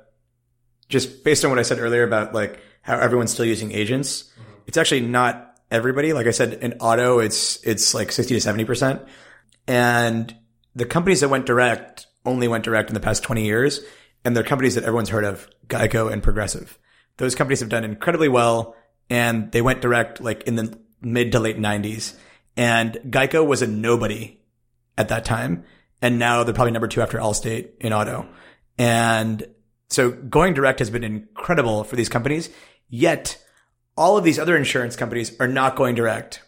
just 0.89 1.23
based 1.25 1.45
on 1.45 1.51
what 1.51 1.61
I 1.61 1.63
said 1.63 1.79
earlier 1.79 2.03
about 2.03 2.35
like 2.35 2.61
how 2.83 2.99
everyone's 2.99 3.33
still 3.33 3.45
using 3.45 3.73
agents. 3.73 4.25
Mm-hmm. 4.25 4.53
It's 4.67 4.77
actually 4.77 5.03
not 5.03 5.57
everybody. 5.71 6.13
Like 6.13 6.27
I 6.27 6.33
said, 6.33 6.55
in 6.55 6.75
auto, 6.81 7.21
it's, 7.21 7.65
it's 7.65 7.95
like 7.95 8.11
60 8.11 8.39
to 8.39 8.47
70%. 8.47 9.07
And 9.69 10.37
the 10.75 10.85
companies 10.85 11.21
that 11.21 11.29
went 11.29 11.47
direct 11.47 12.09
only 12.27 12.49
went 12.49 12.65
direct 12.65 12.91
in 12.91 12.95
the 12.95 13.01
past 13.01 13.23
20 13.23 13.45
years. 13.45 13.81
And 14.25 14.37
they're 14.37 14.43
companies 14.43 14.75
that 14.75 14.85
everyone's 14.85 15.09
heard 15.09 15.25
of, 15.25 15.49
Geico 15.69 16.13
and 16.13 16.23
Progressive. 16.23 16.79
Those 17.17 17.37
companies 17.37 17.61
have 17.61 17.69
done 17.69 17.85
incredibly 17.85 18.29
well 18.29 18.75
and 19.09 19.53
they 19.53 19.63
went 19.63 19.83
direct 19.83 20.21
like 20.21 20.43
in 20.43 20.57
the 20.57 20.77
mid 21.01 21.31
to 21.33 21.39
late 21.39 21.59
90s. 21.59 22.17
And 22.57 22.95
Geico 23.07 23.47
was 23.47 23.63
a 23.63 23.69
nobody 23.69 24.41
at 24.99 25.09
that 25.09 25.25
time 25.25 25.65
and 26.03 26.19
now 26.19 26.45
they're 26.45 26.55
probably 26.55 26.73
number 26.73 26.89
two 26.89 27.03
after 27.03 27.19
Allstate 27.19 27.71
in 27.81 27.93
auto. 27.93 28.27
And 28.79 29.47
so 29.89 30.11
going 30.11 30.55
direct 30.55 30.79
has 30.79 30.91
been 30.91 31.05
incredible 31.05 31.85
for 31.85 31.97
these 31.97 32.09
companies. 32.09 32.51
Yet 32.89 33.43
all 33.97 34.17
of 34.17 34.25
these 34.25 34.39
other 34.39 34.57
insurance 34.57 34.97
companies 34.97 35.39
are 35.41 35.49
not 35.49 35.77
going 35.77 35.95
direct. 35.95 36.43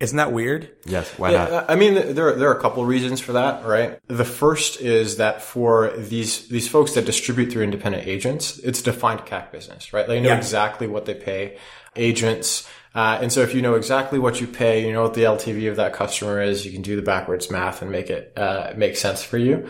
Isn't 0.00 0.16
that 0.16 0.32
weird? 0.32 0.70
Yes. 0.86 1.10
Why 1.18 1.32
yeah, 1.32 1.44
not? 1.46 1.70
I 1.70 1.74
mean, 1.74 1.94
there 2.14 2.32
there 2.36 2.48
are 2.48 2.56
a 2.56 2.60
couple 2.60 2.84
reasons 2.84 3.20
for 3.20 3.32
that, 3.32 3.66
right? 3.66 3.98
The 4.06 4.24
first 4.24 4.80
is 4.80 5.16
that 5.16 5.42
for 5.42 5.90
these 5.96 6.46
these 6.48 6.68
folks 6.68 6.94
that 6.94 7.04
distribute 7.04 7.50
through 7.50 7.64
independent 7.64 8.06
agents, 8.06 8.58
it's 8.60 8.80
defined 8.80 9.20
CAC 9.20 9.50
business, 9.50 9.92
right? 9.92 10.06
They 10.06 10.20
know 10.20 10.28
yeah. 10.28 10.36
exactly 10.36 10.86
what 10.86 11.04
they 11.04 11.14
pay 11.14 11.58
agents. 11.96 12.68
Uh, 12.98 13.16
and 13.22 13.32
so 13.32 13.42
if 13.42 13.54
you 13.54 13.62
know 13.62 13.76
exactly 13.76 14.18
what 14.18 14.40
you 14.40 14.46
pay, 14.48 14.84
you 14.84 14.92
know 14.92 15.04
what 15.04 15.14
the 15.14 15.22
LTV 15.22 15.70
of 15.70 15.76
that 15.76 15.92
customer 15.92 16.42
is, 16.42 16.66
you 16.66 16.72
can 16.72 16.82
do 16.82 16.96
the 16.96 17.02
backwards 17.02 17.48
math 17.48 17.80
and 17.80 17.92
make 17.92 18.10
it 18.10 18.32
uh, 18.36 18.72
make 18.76 18.96
sense 18.96 19.22
for 19.22 19.38
you. 19.38 19.68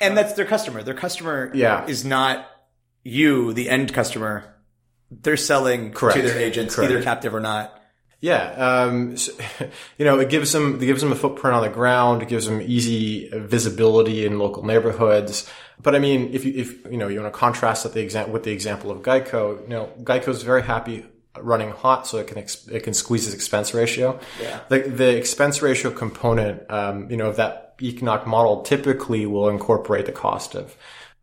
And 0.00 0.16
that's 0.16 0.32
their 0.32 0.46
customer. 0.46 0.82
Their 0.82 0.94
customer 0.94 1.50
yeah. 1.52 1.84
is 1.84 2.06
not 2.06 2.48
you, 3.02 3.52
the 3.52 3.68
end 3.68 3.92
customer. 3.92 4.54
They're 5.10 5.36
selling 5.36 5.92
Correct. 5.92 6.16
to 6.16 6.22
their 6.26 6.38
agents, 6.38 6.74
Correct. 6.74 6.90
either 6.90 7.02
captive 7.02 7.34
or 7.34 7.40
not. 7.40 7.78
Yeah, 8.20 8.52
um, 8.52 9.18
so, 9.18 9.34
you 9.98 10.06
know, 10.06 10.18
it 10.18 10.30
gives 10.30 10.50
them 10.52 10.76
it 10.76 10.86
gives 10.86 11.02
them 11.02 11.12
a 11.12 11.16
footprint 11.16 11.54
on 11.54 11.64
the 11.64 11.68
ground. 11.68 12.22
It 12.22 12.28
gives 12.30 12.46
them 12.46 12.62
easy 12.62 13.28
visibility 13.28 14.24
in 14.24 14.38
local 14.38 14.64
neighborhoods. 14.64 15.46
But 15.82 15.94
I 15.94 15.98
mean, 15.98 16.32
if 16.32 16.46
you 16.46 16.54
if 16.54 16.82
you 16.86 16.96
know 16.96 17.08
you 17.08 17.20
want 17.20 17.30
to 17.30 17.38
contrast 17.38 17.82
that 17.82 17.92
the 17.92 18.00
example 18.00 18.32
with 18.32 18.44
the 18.44 18.52
example 18.52 18.90
of 18.90 19.02
Geico, 19.02 19.60
you 19.60 19.68
know, 19.68 19.90
Geico 20.00 20.28
is 20.28 20.42
very 20.42 20.62
happy 20.62 21.04
running 21.40 21.70
hot, 21.70 22.06
so 22.06 22.18
it 22.18 22.26
can 22.26 22.38
ex- 22.38 22.66
it 22.68 22.80
can 22.84 22.94
squeeze 22.94 23.26
its 23.26 23.34
expense 23.34 23.74
ratio. 23.74 24.18
Yeah. 24.40 24.60
The 24.68 24.80
the 24.80 25.16
expense 25.16 25.62
ratio 25.62 25.90
component, 25.90 26.70
um, 26.70 27.10
you 27.10 27.16
know, 27.16 27.26
of 27.28 27.36
that 27.36 27.74
economic 27.82 28.26
model 28.26 28.62
typically 28.62 29.26
will 29.26 29.48
incorporate 29.48 30.06
the 30.06 30.12
cost 30.12 30.54
of 30.54 30.76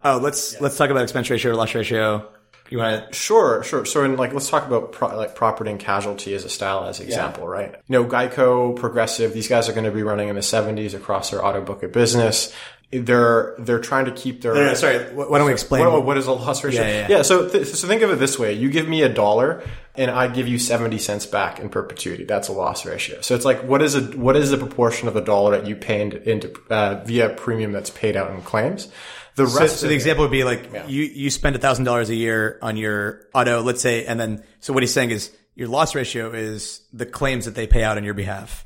Oh, 0.03 0.18
let's 0.18 0.60
let's 0.60 0.77
talk 0.77 0.89
about 0.89 1.03
expense 1.03 1.30
ratio, 1.30 1.56
loss 1.56 1.75
ratio. 1.75 2.27
You 2.70 2.77
want 2.77 3.08
to? 3.10 3.13
Sure, 3.13 3.63
sure. 3.63 3.86
So, 3.86 4.03
in 4.06 4.15
like, 4.15 4.34
let's 4.34 4.50
talk 4.50 4.65
about 4.65 4.94
pro- 4.94 5.15
like 5.15 5.36
property 5.36 5.70
and 5.72 5.80
casualty 5.80 6.34
as 6.34 6.46
a 6.46 6.50
style 6.50 6.86
as 6.86 7.00
example, 7.01 7.46
right? 7.46 7.75
You 7.88 7.94
know, 7.94 8.06
Geico, 8.06 8.75
Progressive, 8.77 9.34
these 9.34 9.50
guys 9.50 9.68
are 9.68 9.74
going 9.74 9.84
to 9.84 9.91
be 9.91 10.03
running 10.03 10.30
in 10.30 10.36
the 10.36 10.41
seventies 10.41 10.94
across 10.94 11.32
their 11.32 11.46
auto 11.46 11.62
book 11.62 11.84
of 11.84 11.91
business. 11.91 12.53
They're 12.91 13.56
they're 13.60 13.80
trying 13.80 14.06
to 14.06 14.12
keep 14.12 14.41
their. 14.41 14.53
No, 14.53 14.65
no, 14.68 14.74
sorry. 14.74 15.00
Why 15.13 15.38
don't 15.38 15.48
we 15.48 15.53
explain? 15.53 15.86
What, 15.86 16.06
what 16.06 16.18
is 16.18 16.27
a 16.27 16.32
loss 16.32 16.63
ratio? 16.63 16.82
Yeah, 16.82 16.88
yeah, 16.88 17.08
yeah. 17.18 17.22
so 17.22 17.48
th- 17.48 17.68
so 17.68 17.88
think 17.88 18.01
of 18.01 18.10
it 18.10 18.20
this 18.20 18.39
way: 18.39 18.53
you 18.53 18.70
give 18.70 18.88
me 18.88 19.03
a 19.03 19.10
dollar, 19.10 19.63
and 19.96 20.10
I 20.12 20.28
give 20.28 20.48
you 20.48 20.60
seventy 20.60 20.98
cents 20.98 21.26
back 21.26 21.60
in 21.60 21.70
perpetuity. 21.70 22.24
That's 22.24 22.48
a 22.48 22.54
loss 22.54 22.86
ratio. 22.86 23.22
So 23.22 23.36
it's 23.36 23.46
like, 23.46 23.64
what 23.64 23.82
is 23.82 23.96
a 23.96 24.02
what 24.18 24.36
is 24.36 24.52
the 24.52 24.58
proportion 24.58 25.08
of 25.08 25.14
the 25.14 25.22
dollar 25.22 25.58
that 25.58 25.68
you 25.68 25.76
pay 25.76 26.02
into, 26.02 26.30
into 26.30 26.54
uh, 26.70 27.04
via 27.06 27.30
premium 27.30 27.72
that's 27.72 27.90
paid 27.90 28.16
out 28.16 28.32
in 28.32 28.42
claims? 28.42 28.90
The 29.36 29.48
So, 29.48 29.60
rest 29.60 29.78
so 29.78 29.86
of 29.86 29.90
the 29.90 29.96
example 29.96 30.26
would 30.26 30.32
be 30.32 30.44
like 30.44 30.70
you 30.88 31.04
you 31.04 31.30
spend 31.30 31.56
a 31.56 31.60
thousand 31.60 31.86
dollars 31.86 32.10
a 32.10 32.16
year 32.16 32.60
on 32.62 32.78
your 32.78 33.22
auto, 33.34 33.62
let's 33.62 33.82
say, 33.82 34.06
and 34.06 34.20
then 34.20 34.44
so 34.60 34.74
what 34.74 34.84
he's 34.84 34.94
saying 34.94 35.12
is 35.12 35.32
your 35.56 35.68
loss 35.68 35.96
ratio 35.96 36.32
is 36.32 36.82
the 36.94 37.06
claims 37.06 37.46
that 37.46 37.56
they 37.56 37.68
pay 37.68 37.84
out 37.84 37.98
on 37.98 38.04
your 38.04 38.14
behalf. 38.14 38.66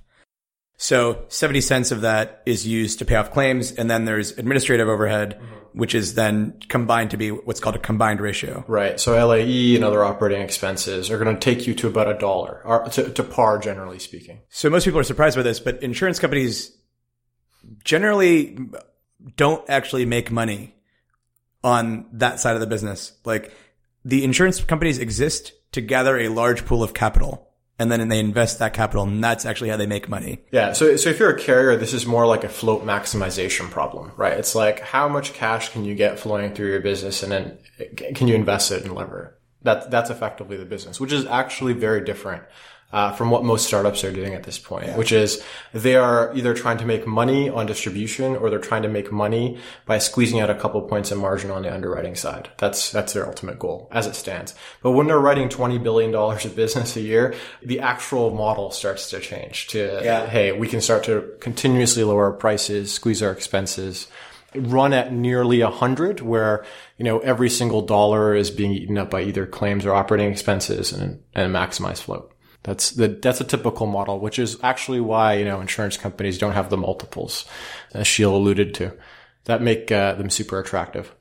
So 0.77 1.25
seventy 1.29 1.61
cents 1.61 1.91
of 1.91 2.01
that 2.01 2.41
is 2.45 2.67
used 2.67 2.99
to 2.99 3.05
pay 3.05 3.15
off 3.15 3.31
claims, 3.31 3.71
and 3.71 3.89
then 3.89 4.05
there's 4.05 4.37
administrative 4.37 4.89
overhead, 4.89 5.39
mm-hmm. 5.39 5.79
which 5.79 5.95
is 5.95 6.15
then 6.15 6.59
combined 6.67 7.11
to 7.11 7.17
be 7.17 7.31
what's 7.31 7.61
called 7.61 7.75
a 7.75 7.79
combined 7.79 8.19
ratio. 8.19 8.65
Right. 8.67 8.99
So 8.99 9.13
LAE 9.25 9.75
and 9.75 9.85
other 9.85 10.03
operating 10.03 10.41
expenses 10.41 11.09
are 11.09 11.17
going 11.17 11.33
to 11.33 11.39
take 11.39 11.65
you 11.65 11.73
to 11.75 11.87
about 11.87 12.09
a 12.09 12.17
dollar, 12.17 12.61
or 12.65 12.89
to, 12.89 13.09
to 13.09 13.23
par, 13.23 13.57
generally 13.59 13.99
speaking. 13.99 14.41
So 14.49 14.69
most 14.69 14.83
people 14.83 14.99
are 14.99 15.03
surprised 15.03 15.37
by 15.37 15.43
this, 15.43 15.61
but 15.61 15.81
insurance 15.81 16.19
companies 16.19 16.75
generally 17.83 18.59
don't 19.37 19.67
actually 19.69 20.05
make 20.05 20.29
money 20.29 20.75
on 21.63 22.05
that 22.13 22.39
side 22.39 22.55
of 22.55 22.59
the 22.59 22.67
business. 22.67 23.13
Like 23.23 23.53
the 24.03 24.23
insurance 24.23 24.63
companies 24.63 24.99
exist 24.99 25.53
to 25.71 25.81
gather 25.81 26.19
a 26.19 26.29
large 26.29 26.65
pool 26.65 26.83
of 26.83 26.93
capital 26.93 27.49
and 27.77 27.91
then 27.91 28.07
they 28.07 28.19
invest 28.19 28.59
that 28.59 28.73
capital 28.73 29.03
and 29.03 29.23
that's 29.23 29.45
actually 29.45 29.69
how 29.69 29.77
they 29.77 29.85
make 29.85 30.07
money. 30.07 30.39
Yeah. 30.51 30.73
So, 30.73 30.95
so 30.95 31.09
if 31.09 31.19
you're 31.19 31.35
a 31.35 31.39
carrier, 31.39 31.75
this 31.75 31.93
is 31.93 32.05
more 32.05 32.25
like 32.25 32.43
a 32.43 32.49
float 32.49 32.83
maximization 32.83 33.69
problem, 33.69 34.11
right? 34.15 34.37
It's 34.37 34.55
like 34.55 34.79
how 34.79 35.07
much 35.07 35.33
cash 35.33 35.69
can 35.69 35.83
you 35.85 35.95
get 35.95 36.19
flowing 36.19 36.53
through 36.53 36.69
your 36.69 36.81
business 36.81 37.23
and 37.23 37.31
then 37.31 37.57
can 37.97 38.27
you 38.27 38.35
invest 38.35 38.71
it 38.71 38.83
and 38.83 38.95
lever? 38.95 39.37
That, 39.63 39.89
that's 39.89 40.09
effectively 40.09 40.57
the 40.57 40.65
business, 40.65 40.99
which 40.99 41.11
is 41.11 41.25
actually 41.25 41.73
very 41.73 42.05
different. 42.05 42.43
Uh, 42.95 43.11
from 43.11 43.29
what 43.29 43.43
most 43.43 43.67
startups 43.67 44.05
are 44.05 44.11
doing 44.13 44.33
at 44.33 44.43
this 44.43 44.57
point, 44.57 44.95
which 44.95 45.11
is 45.11 45.43
they 45.73 45.97
are 45.97 46.33
either 46.33 46.53
trying 46.53 46.77
to 46.77 46.85
make 46.85 47.05
money 47.05 47.49
on 47.49 47.65
distribution 47.65 48.37
or 48.37 48.49
they're 48.49 48.57
trying 48.57 48.83
to 48.83 48.87
make 48.87 49.11
money 49.11 49.57
by 49.85 49.97
squeezing 49.97 50.39
out 50.39 50.49
a 50.49 50.55
couple 50.55 50.81
points 50.83 51.11
of 51.11 51.17
margin 51.17 51.51
on 51.51 51.63
the 51.63 51.73
underwriting 51.73 52.15
side. 52.15 52.47
That's 52.57 52.93
that's 52.93 53.11
their 53.11 53.27
ultimate 53.27 53.59
goal 53.59 53.89
as 53.91 54.07
it 54.07 54.15
stands. 54.15 54.55
But 54.81 54.91
when 54.91 55.07
they're 55.07 55.19
writing 55.19 55.49
twenty 55.49 55.77
billion 55.77 56.11
dollars 56.11 56.45
of 56.45 56.55
business 56.55 56.95
a 56.95 57.01
year, 57.01 57.35
the 57.61 57.81
actual 57.81 58.33
model 58.33 58.71
starts 58.71 59.09
to 59.09 59.19
change. 59.19 59.67
To 59.67 59.99
Yeah. 60.01 60.25
hey, 60.27 60.53
we 60.53 60.69
can 60.69 60.79
start 60.79 61.03
to 61.03 61.33
continuously 61.41 62.05
lower 62.05 62.27
our 62.27 62.31
prices, 62.31 62.93
squeeze 62.93 63.21
our 63.21 63.31
expenses 63.31 64.07
run 64.55 64.93
at 64.93 65.11
nearly 65.11 65.61
a 65.61 65.69
hundred 65.69 66.21
where, 66.21 66.65
you 66.97 67.03
know, 67.03 67.19
every 67.19 67.49
single 67.49 67.81
dollar 67.81 68.33
is 68.33 68.49
being 68.51 68.71
eaten 68.71 68.97
up 68.97 69.09
by 69.09 69.21
either 69.21 69.45
claims 69.45 69.85
or 69.85 69.93
operating 69.93 70.31
expenses 70.31 70.93
and, 70.93 71.21
and 71.33 71.53
maximize 71.53 71.97
float. 71.97 72.31
That's 72.65 72.91
the, 72.91 73.09
that's 73.09 73.41
a 73.41 73.43
typical 73.43 73.85
model, 73.85 74.19
which 74.19 74.39
is 74.39 74.57
actually 74.63 74.99
why, 74.99 75.35
you 75.35 75.45
know, 75.45 75.61
insurance 75.61 75.97
companies 75.97 76.39
don't 76.39 76.53
have 76.53 76.71
the 76.71 76.77
multiples, 76.77 77.45
as 77.93 78.07
Sheel 78.07 78.35
alluded 78.35 78.73
to, 78.75 78.97
that 79.43 79.61
make 79.61 79.91
uh, 79.91 80.15
them 80.15 80.31
super 80.31 80.59
attractive. 80.59 81.13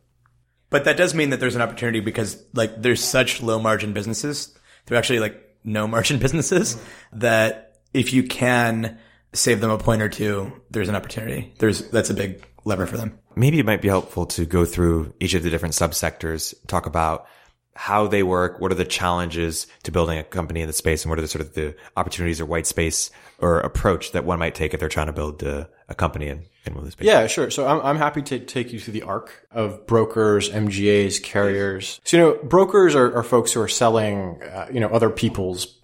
But 0.71 0.85
that 0.85 0.97
does 0.97 1.15
mean 1.15 1.31
that 1.31 1.41
there's 1.41 1.55
an 1.55 1.61
opportunity 1.61 2.01
because 2.01 2.43
like 2.55 2.81
there's 2.81 3.05
such 3.05 3.43
low 3.43 3.59
margin 3.59 3.93
businesses. 3.93 4.57
They're 4.87 4.97
actually 4.97 5.21
like 5.21 5.39
no 5.63 5.87
margin 5.87 6.19
businesses 6.19 6.83
that 7.13 7.77
if 7.93 8.15
you 8.15 8.23
can 8.23 8.99
save 9.35 9.61
them 9.61 9.71
a 9.71 9.77
point 9.77 10.01
or 10.01 10.09
two, 10.09 10.51
there's 10.71 10.89
an 10.89 10.97
opportunity. 10.97 11.53
There's, 11.59 11.91
that's 11.91 12.09
a 12.09 12.15
big 12.15 12.43
lever 12.65 12.87
for 12.87 12.97
them. 12.97 13.19
Maybe 13.37 13.59
it 13.59 13.67
might 13.67 13.83
be 13.83 13.89
helpful 13.89 14.25
to 14.27 14.47
go 14.47 14.65
through 14.65 15.13
each 15.21 15.35
of 15.35 15.43
the 15.43 15.51
different 15.51 15.75
subsectors, 15.75 16.55
talk 16.67 16.87
about 16.87 17.27
how 17.77 18.07
they 18.07 18.23
work, 18.23 18.61
what 18.61 18.71
are 18.71 18.77
the 18.77 18.85
challenges 18.85 19.67
to 19.83 19.91
building 19.91 20.19
a 20.19 20.25
company 20.25 20.61
in 20.61 20.67
the 20.67 20.73
space, 20.73 21.03
and 21.03 21.11
what 21.11 21.19
are 21.19 21.23
the 21.23 21.29
sort 21.29 21.45
of 21.45 21.55
the 21.55 21.75
opportunities 21.97 22.41
or 22.41 22.47
white 22.47 22.67
space 22.67 23.11
or 23.41 23.59
approach 23.61 24.13
that 24.13 24.25
one 24.25 24.39
might 24.39 24.55
take 24.55 24.75
if 24.75 24.81
they're 24.81 24.89
trying 24.89 25.09
to 25.09 25.13
build 25.13 25.43
a, 25.43 25.69
a 25.89 25.95
company 25.95 26.29
in, 26.29 26.45
in 26.65 26.75
one 26.75 26.81
of 26.81 26.85
the 26.85 26.93
space. 26.93 27.07
Yeah, 27.07 27.27
sure. 27.27 27.51
So 27.51 27.67
I'm, 27.67 27.81
I'm 27.81 27.97
happy 27.97 28.23
to 28.23 28.39
take 28.39 28.73
you 28.73 28.79
through 28.79 28.93
the 28.93 29.03
arc 29.03 29.47
of 29.51 29.87
brokers, 29.87 30.51
MGAs, 30.51 31.23
carriers. 31.23 32.01
So, 32.05 32.17
you 32.17 32.23
know, 32.23 32.39
brokers 32.45 32.95
are, 32.95 33.17
are 33.17 33.25
folks 33.25 33.53
who 33.53 33.61
are 33.61 33.69
selling, 33.69 34.41
uh, 34.43 34.69
you 34.73 34.79
know, 34.79 34.89
other 34.89 35.11
people's 35.11 35.81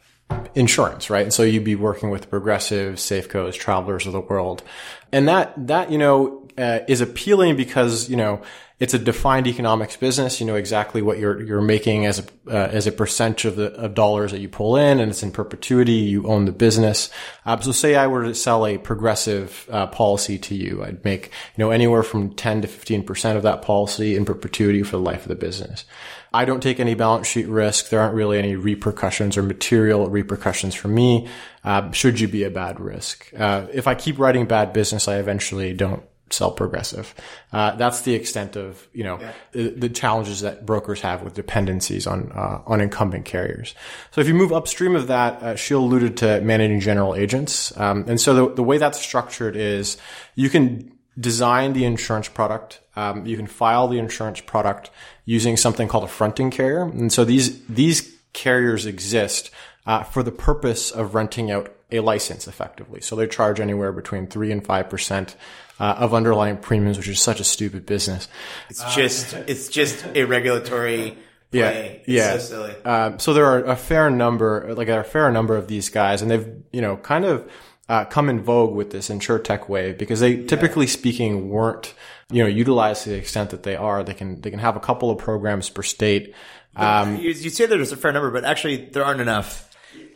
insurance, 0.54 1.10
right? 1.10 1.24
And 1.24 1.32
so 1.32 1.42
you'd 1.42 1.64
be 1.64 1.74
working 1.74 2.10
with 2.10 2.30
Progressive, 2.30 2.96
Safeco's, 2.96 3.56
Travelers 3.56 4.06
of 4.06 4.12
the 4.12 4.20
world. 4.20 4.62
And 5.10 5.28
that, 5.28 5.54
that, 5.66 5.90
you 5.90 5.98
know, 5.98 6.48
uh, 6.56 6.80
is 6.86 7.00
appealing 7.00 7.56
because, 7.56 8.08
you 8.08 8.16
know, 8.16 8.42
it's 8.80 8.94
a 8.94 8.98
defined 8.98 9.46
economics 9.46 9.96
business. 9.96 10.40
You 10.40 10.46
know 10.46 10.54
exactly 10.54 11.02
what 11.02 11.18
you're, 11.18 11.42
you're 11.42 11.60
making 11.60 12.06
as 12.06 12.18
a, 12.18 12.24
uh, 12.48 12.68
as 12.72 12.86
a 12.86 12.92
percentage 12.92 13.44
of 13.44 13.56
the, 13.56 13.74
of 13.74 13.94
dollars 13.94 14.32
that 14.32 14.40
you 14.40 14.48
pull 14.48 14.76
in 14.76 14.98
and 14.98 15.10
it's 15.10 15.22
in 15.22 15.30
perpetuity. 15.30 15.92
You 15.92 16.26
own 16.26 16.46
the 16.46 16.52
business. 16.52 17.10
Uh, 17.44 17.60
so 17.60 17.72
say 17.72 17.94
I 17.94 18.06
were 18.06 18.24
to 18.24 18.34
sell 18.34 18.66
a 18.66 18.78
progressive, 18.78 19.68
uh, 19.70 19.86
policy 19.88 20.38
to 20.38 20.54
you, 20.54 20.82
I'd 20.82 21.04
make, 21.04 21.26
you 21.26 21.62
know, 21.64 21.70
anywhere 21.70 22.02
from 22.02 22.34
10 22.34 22.62
to 22.62 22.68
15% 22.68 23.36
of 23.36 23.42
that 23.42 23.60
policy 23.60 24.16
in 24.16 24.24
perpetuity 24.24 24.82
for 24.82 24.92
the 24.92 25.02
life 25.02 25.22
of 25.22 25.28
the 25.28 25.34
business. 25.34 25.84
I 26.32 26.46
don't 26.46 26.62
take 26.62 26.80
any 26.80 26.94
balance 26.94 27.26
sheet 27.26 27.48
risk. 27.48 27.90
There 27.90 28.00
aren't 28.00 28.14
really 28.14 28.38
any 28.38 28.56
repercussions 28.56 29.36
or 29.36 29.42
material 29.42 30.08
repercussions 30.08 30.74
for 30.74 30.88
me. 30.88 31.28
Uh, 31.64 31.90
should 31.90 32.18
you 32.18 32.28
be 32.28 32.44
a 32.44 32.50
bad 32.50 32.80
risk? 32.80 33.30
Uh, 33.36 33.66
if 33.72 33.86
I 33.86 33.94
keep 33.94 34.18
writing 34.18 34.46
bad 34.46 34.72
business, 34.72 35.06
I 35.06 35.16
eventually 35.16 35.74
don't 35.74 36.02
sell 36.30 36.52
progressive. 36.52 37.14
Uh, 37.52 37.74
that's 37.76 38.02
the 38.02 38.14
extent 38.14 38.56
of 38.56 38.86
you 38.92 39.04
know 39.04 39.18
the, 39.52 39.70
the, 39.70 39.88
challenges 39.88 40.40
that 40.40 40.64
brokers 40.64 41.00
have 41.00 41.22
with 41.22 41.34
dependencies 41.34 42.06
on 42.06 42.32
uh, 42.32 42.62
on 42.66 42.80
incumbent 42.80 43.24
carriers. 43.24 43.74
So 44.12 44.20
if 44.20 44.28
you 44.28 44.34
move 44.34 44.52
upstream 44.52 44.96
of 44.96 45.08
that, 45.08 45.42
uh, 45.42 45.56
she 45.56 45.74
alluded 45.74 46.16
to 46.18 46.40
managing 46.40 46.80
general 46.80 47.14
agents, 47.14 47.76
um, 47.78 48.04
and 48.06 48.20
so 48.20 48.34
the, 48.34 48.54
the 48.54 48.62
way 48.62 48.78
that's 48.78 49.00
structured 49.00 49.56
is 49.56 49.96
you 50.34 50.48
can 50.48 50.92
design 51.18 51.72
the 51.72 51.84
insurance 51.84 52.28
product. 52.28 52.80
Um, 52.96 53.26
you 53.26 53.36
can 53.36 53.46
file 53.46 53.88
the 53.88 53.98
insurance 53.98 54.40
product 54.40 54.90
using 55.24 55.56
something 55.56 55.88
called 55.88 56.04
a 56.04 56.08
fronting 56.08 56.50
carrier. 56.50 56.82
And 56.82 57.12
so 57.12 57.24
these, 57.24 57.64
these 57.66 58.16
carriers 58.32 58.86
exist, 58.86 59.50
uh, 59.86 60.02
for 60.02 60.22
the 60.22 60.32
purpose 60.32 60.90
of 60.90 61.14
renting 61.14 61.50
out 61.50 61.74
a 61.90 62.00
license 62.00 62.46
effectively. 62.46 63.00
So 63.00 63.16
they 63.16 63.26
charge 63.26 63.60
anywhere 63.60 63.92
between 63.92 64.26
three 64.26 64.52
and 64.52 64.62
5%, 64.62 65.34
uh, 65.80 65.96
of 65.98 66.14
underlying 66.14 66.58
premiums, 66.58 66.98
which 66.98 67.08
is 67.08 67.20
such 67.20 67.40
a 67.40 67.44
stupid 67.44 67.86
business. 67.86 68.28
It's 68.68 68.94
just, 68.94 69.32
it's 69.32 69.68
just 69.68 70.06
a 70.14 70.24
regulatory 70.24 71.16
Yeah, 71.50 71.70
play. 71.72 71.96
It's 72.04 72.08
yeah. 72.08 72.32
so 72.34 72.38
silly. 72.38 72.84
Um, 72.84 73.18
so 73.18 73.34
there 73.34 73.46
are 73.46 73.64
a 73.64 73.76
fair 73.76 74.10
number, 74.10 74.72
like 74.74 74.86
there 74.86 74.98
are 74.98 75.02
a 75.02 75.04
fair 75.04 75.32
number 75.32 75.56
of 75.56 75.66
these 75.66 75.88
guys, 75.88 76.22
and 76.22 76.30
they've, 76.30 76.48
you 76.70 76.80
know, 76.80 76.96
kind 76.96 77.24
of 77.24 77.50
uh, 77.88 78.04
come 78.04 78.28
in 78.28 78.40
vogue 78.40 78.72
with 78.72 78.90
this 78.92 79.08
insurtech 79.08 79.68
wave 79.68 79.98
because 79.98 80.20
they, 80.20 80.44
typically 80.44 80.86
speaking, 80.86 81.48
weren't, 81.48 81.92
you 82.30 82.40
know, 82.40 82.48
utilized 82.48 83.02
to 83.02 83.08
the 83.10 83.16
extent 83.16 83.50
that 83.50 83.64
they 83.64 83.74
are. 83.74 84.04
They 84.04 84.14
can 84.14 84.40
they 84.42 84.50
can 84.50 84.60
have 84.60 84.76
a 84.76 84.80
couple 84.80 85.10
of 85.10 85.18
programs 85.18 85.68
per 85.68 85.82
state. 85.82 86.32
Um, 86.76 87.16
you, 87.16 87.30
you 87.30 87.50
say 87.50 87.66
there's 87.66 87.90
a 87.90 87.96
fair 87.96 88.12
number, 88.12 88.30
but 88.30 88.44
actually 88.44 88.90
there 88.92 89.04
aren't 89.04 89.20
enough. 89.20 89.68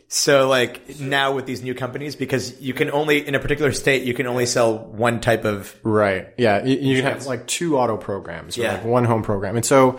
So 0.09 0.49
like 0.49 1.01
now 1.01 1.33
with 1.35 1.47
these 1.47 1.63
new 1.63 1.75
companies, 1.75 2.15
because 2.17 2.61
you 2.61 2.75
can 2.75 2.91
only 2.91 3.27
in 3.27 3.35
a 3.35 3.39
particular 3.41 3.73
state 3.73 4.05
you 4.05 4.15
can 4.15 4.27
only 4.27 4.47
sell 4.47 4.79
one 4.79 5.21
type 5.21 5.45
of 5.45 5.75
Right. 5.83 6.29
Yeah. 6.39 6.65
You, 6.65 6.77
you 6.79 7.03
can 7.03 7.11
have 7.13 7.27
like 7.27 7.47
two 7.47 7.79
auto 7.79 7.97
programs 7.97 8.57
or 8.59 8.63
Yeah. 8.63 8.73
like 8.75 8.85
one 8.85 9.05
home 9.05 9.23
program. 9.23 9.57
And 9.57 9.65
so, 9.65 9.99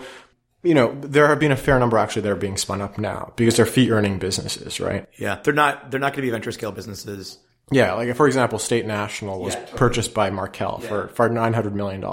you 0.62 0.74
know, 0.74 0.96
there 1.00 1.28
have 1.28 1.38
been 1.38 1.52
a 1.52 1.56
fair 1.56 1.78
number 1.78 1.98
actually 1.98 2.22
that 2.22 2.32
are 2.32 2.36
being 2.36 2.56
spun 2.56 2.80
up 2.80 2.98
now 2.98 3.32
because 3.36 3.56
they're 3.56 3.66
fee 3.66 3.90
earning 3.90 4.18
businesses, 4.18 4.80
right? 4.80 5.06
yeah. 5.18 5.38
They're 5.42 5.52
not 5.54 5.90
they're 5.90 6.00
not 6.00 6.12
going 6.12 6.22
to 6.22 6.22
be 6.22 6.30
venture 6.30 6.52
scale 6.52 6.72
businesses. 6.72 7.38
Yeah. 7.72 7.94
Like 7.94 8.14
for 8.14 8.28
example, 8.28 8.60
State 8.60 8.86
National 8.86 9.40
was 9.40 9.56
purchased 9.74 10.14
by 10.14 10.30
Markel 10.30 10.78
for, 10.78 11.08
for 11.08 11.28
$900 11.28 11.72
million 11.72 12.04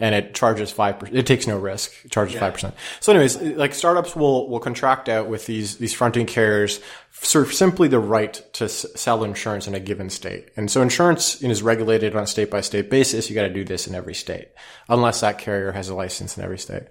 and 0.00 0.14
it 0.14 0.34
charges 0.34 0.72
5%. 0.72 1.12
It 1.12 1.26
takes 1.26 1.46
no 1.46 1.58
risk. 1.58 1.92
It 2.06 2.10
charges 2.10 2.40
5%. 2.40 2.72
So 3.00 3.12
anyways, 3.12 3.36
like 3.58 3.74
startups 3.74 4.16
will, 4.16 4.48
will 4.48 4.60
contract 4.60 5.10
out 5.10 5.28
with 5.28 5.44
these, 5.44 5.76
these 5.76 5.92
fronting 5.92 6.24
carriers 6.24 6.80
for 7.10 7.44
simply 7.50 7.88
the 7.88 7.98
right 7.98 8.32
to 8.54 8.64
s- 8.64 8.86
sell 8.94 9.24
insurance 9.24 9.66
in 9.66 9.74
a 9.74 9.80
given 9.80 10.08
state. 10.08 10.48
And 10.56 10.70
so 10.70 10.80
insurance 10.80 11.42
is 11.42 11.62
regulated 11.62 12.16
on 12.16 12.22
a 12.22 12.26
state 12.26 12.50
by 12.50 12.62
state 12.62 12.88
basis. 12.88 13.28
You 13.28 13.34
got 13.34 13.42
to 13.42 13.52
do 13.52 13.64
this 13.64 13.88
in 13.88 13.94
every 13.94 14.14
state 14.14 14.48
unless 14.88 15.20
that 15.20 15.36
carrier 15.38 15.72
has 15.72 15.90
a 15.90 15.94
license 15.94 16.38
in 16.38 16.44
every 16.44 16.58
state. 16.58 16.84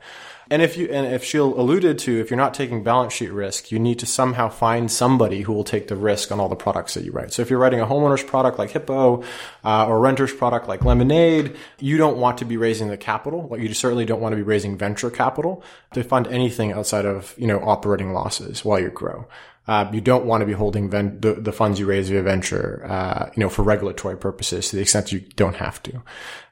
And 0.49 0.61
if 0.61 0.77
you 0.77 0.87
and 0.87 1.13
if 1.13 1.23
Sheel 1.23 1.59
alluded 1.59 1.99
to, 1.99 2.19
if 2.19 2.29
you're 2.29 2.37
not 2.37 2.53
taking 2.53 2.83
balance 2.83 3.13
sheet 3.13 3.31
risk, 3.31 3.71
you 3.71 3.79
need 3.79 3.99
to 3.99 4.05
somehow 4.05 4.49
find 4.49 4.91
somebody 4.91 5.41
who 5.41 5.53
will 5.53 5.63
take 5.63 5.87
the 5.87 5.95
risk 5.95 6.31
on 6.31 6.39
all 6.39 6.49
the 6.49 6.55
products 6.55 6.93
that 6.93 7.03
you 7.03 7.11
write. 7.11 7.33
So 7.33 7.41
if 7.41 7.49
you're 7.49 7.59
writing 7.59 7.81
a 7.81 7.85
homeowner's 7.85 8.23
product 8.23 8.57
like 8.57 8.71
Hippo 8.71 9.23
uh, 9.63 9.87
or 9.87 9.97
a 9.97 9.99
renter's 9.99 10.33
product 10.33 10.67
like 10.67 10.85
Lemonade, 10.85 11.55
you 11.79 11.97
don't 11.97 12.17
want 12.17 12.37
to 12.37 12.45
be 12.45 12.57
raising 12.57 12.87
the 12.87 12.97
capital. 12.97 13.47
Like 13.47 13.61
you 13.61 13.73
certainly 13.73 14.05
don't 14.05 14.21
want 14.21 14.33
to 14.33 14.37
be 14.37 14.43
raising 14.43 14.77
venture 14.77 15.09
capital 15.09 15.63
to 15.93 16.03
fund 16.03 16.27
anything 16.27 16.71
outside 16.71 17.05
of 17.05 17.33
you 17.37 17.47
know 17.47 17.59
operating 17.59 18.13
losses 18.13 18.63
while 18.63 18.79
you 18.79 18.89
grow. 18.89 19.27
Uh, 19.67 19.89
you 19.91 20.00
don't 20.00 20.25
want 20.25 20.41
to 20.41 20.45
be 20.45 20.53
holding 20.53 20.89
ven- 20.89 21.19
the, 21.19 21.33
the, 21.33 21.51
funds 21.51 21.77
you 21.77 21.86
raise 21.86 22.07
via 22.07 22.24
venture, 22.24 22.86
uh, 22.88 23.29
you 23.36 23.41
know, 23.41 23.50
for 23.50 23.63
regulatory 23.63 24.17
purposes 24.17 24.69
to 24.69 24.77
the 24.77 24.81
extent 24.81 25.12
you 25.12 25.19
don't 25.19 25.57
have 25.57 25.83
to. 25.83 26.01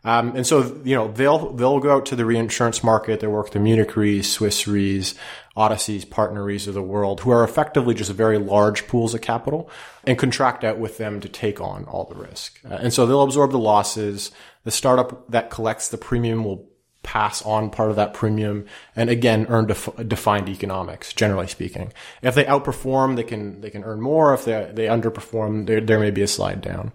Um, 0.04 0.36
and 0.36 0.46
so, 0.46 0.80
you 0.84 0.96
know, 0.96 1.10
they'll, 1.14 1.54
they'll 1.54 1.80
go 1.80 1.96
out 1.96 2.06
to 2.08 2.18
the 2.18 2.26
reinsurance 2.26 2.84
market. 2.84 3.22
They 3.22 3.28
work 3.28 3.46
with 3.46 3.54
the 3.54 3.60
Munich 3.60 3.96
Re's, 3.96 4.30
Swiss 4.30 4.68
Re's, 4.68 5.16
Odyssey's, 5.56 6.04
Partner 6.04 6.44
Re's 6.44 6.68
of 6.68 6.74
the 6.74 6.82
world, 6.82 7.22
who 7.22 7.32
are 7.32 7.44
effectively 7.46 7.94
just 7.94 8.12
very 8.12 8.38
large 8.38 8.86
pools 8.88 9.14
of 9.14 9.22
capital 9.22 9.70
and 10.04 10.18
contract 10.18 10.66
out 10.66 10.78
with 10.78 10.98
them 10.98 11.22
to 11.22 11.30
take 11.30 11.62
on 11.62 11.86
all 11.86 12.04
the 12.04 12.16
risk. 12.16 12.60
Uh, 12.70 12.76
and 12.76 12.94
so 12.94 13.06
they'll 13.06 13.24
absorb 13.24 13.52
the 13.52 13.58
losses. 13.58 14.32
The 14.66 14.72
startup 14.72 15.32
that 15.32 15.50
collects 15.50 15.88
the 15.88 15.98
premium 15.98 16.44
will 16.44 16.70
pass 17.06 17.42
on 17.44 17.70
part 17.70 17.92
of 17.92 17.96
that 17.96 18.14
premium 18.14 18.66
and 18.96 19.10
again 19.10 19.46
earn 19.48 19.68
def- 19.68 20.08
defined 20.08 20.50
economics 20.50 21.14
generally 21.14 21.48
speaking. 21.48 21.94
If 22.22 22.36
they 22.36 22.44
outperform 22.44 23.16
they 23.16 23.24
can 23.24 23.62
they 23.62 23.70
can 23.70 23.84
earn 23.84 24.02
more. 24.02 24.34
If 24.34 24.46
they 24.46 24.72
they 24.74 24.88
underperform 24.88 25.68
there, 25.68 25.80
there 25.80 26.00
may 26.00 26.12
be 26.12 26.24
a 26.24 26.28
slide 26.28 26.62
down 26.62 26.92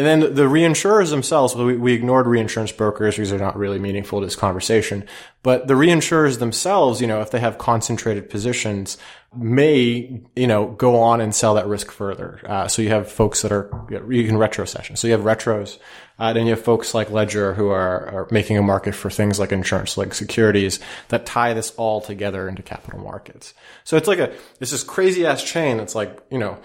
and 0.00 0.22
then 0.22 0.34
the 0.34 0.44
reinsurers 0.44 1.10
themselves, 1.10 1.54
we, 1.54 1.76
we 1.76 1.92
ignored 1.92 2.26
reinsurance 2.26 2.72
brokers 2.72 3.16
because 3.16 3.28
they're 3.28 3.38
not 3.38 3.58
really 3.58 3.78
meaningful 3.78 4.20
to 4.20 4.26
this 4.26 4.34
conversation. 4.34 5.06
But 5.42 5.66
the 5.66 5.74
reinsurers 5.74 6.38
themselves, 6.38 7.02
you 7.02 7.06
know, 7.06 7.20
if 7.20 7.30
they 7.30 7.40
have 7.40 7.58
concentrated 7.58 8.30
positions, 8.30 8.96
may, 9.36 10.22
you 10.34 10.46
know, 10.46 10.70
go 10.70 10.98
on 11.00 11.20
and 11.20 11.34
sell 11.34 11.54
that 11.56 11.66
risk 11.66 11.90
further. 11.90 12.40
Uh, 12.46 12.66
so 12.66 12.80
you 12.80 12.88
have 12.88 13.12
folks 13.12 13.42
that 13.42 13.52
are, 13.52 13.68
you 13.90 14.26
can 14.26 14.36
retrocession. 14.36 14.96
So 14.96 15.06
you 15.06 15.12
have 15.12 15.22
retros. 15.22 15.78
Uh, 16.18 16.32
then 16.32 16.46
you 16.46 16.52
have 16.52 16.64
folks 16.64 16.94
like 16.94 17.10
Ledger 17.10 17.52
who 17.52 17.68
are, 17.68 18.06
are 18.08 18.28
making 18.30 18.56
a 18.56 18.62
market 18.62 18.94
for 18.94 19.10
things 19.10 19.38
like 19.38 19.52
insurance, 19.52 19.98
like 19.98 20.14
securities 20.14 20.80
that 21.08 21.26
tie 21.26 21.52
this 21.52 21.72
all 21.76 22.00
together 22.00 22.48
into 22.48 22.62
capital 22.62 23.00
markets. 23.00 23.52
So 23.84 23.98
it's 23.98 24.08
like 24.08 24.18
a, 24.18 24.32
it's 24.60 24.70
this 24.70 24.82
crazy 24.82 25.26
ass 25.26 25.42
chain. 25.42 25.78
It's 25.78 25.94
like, 25.94 26.18
you 26.30 26.38
know, 26.38 26.58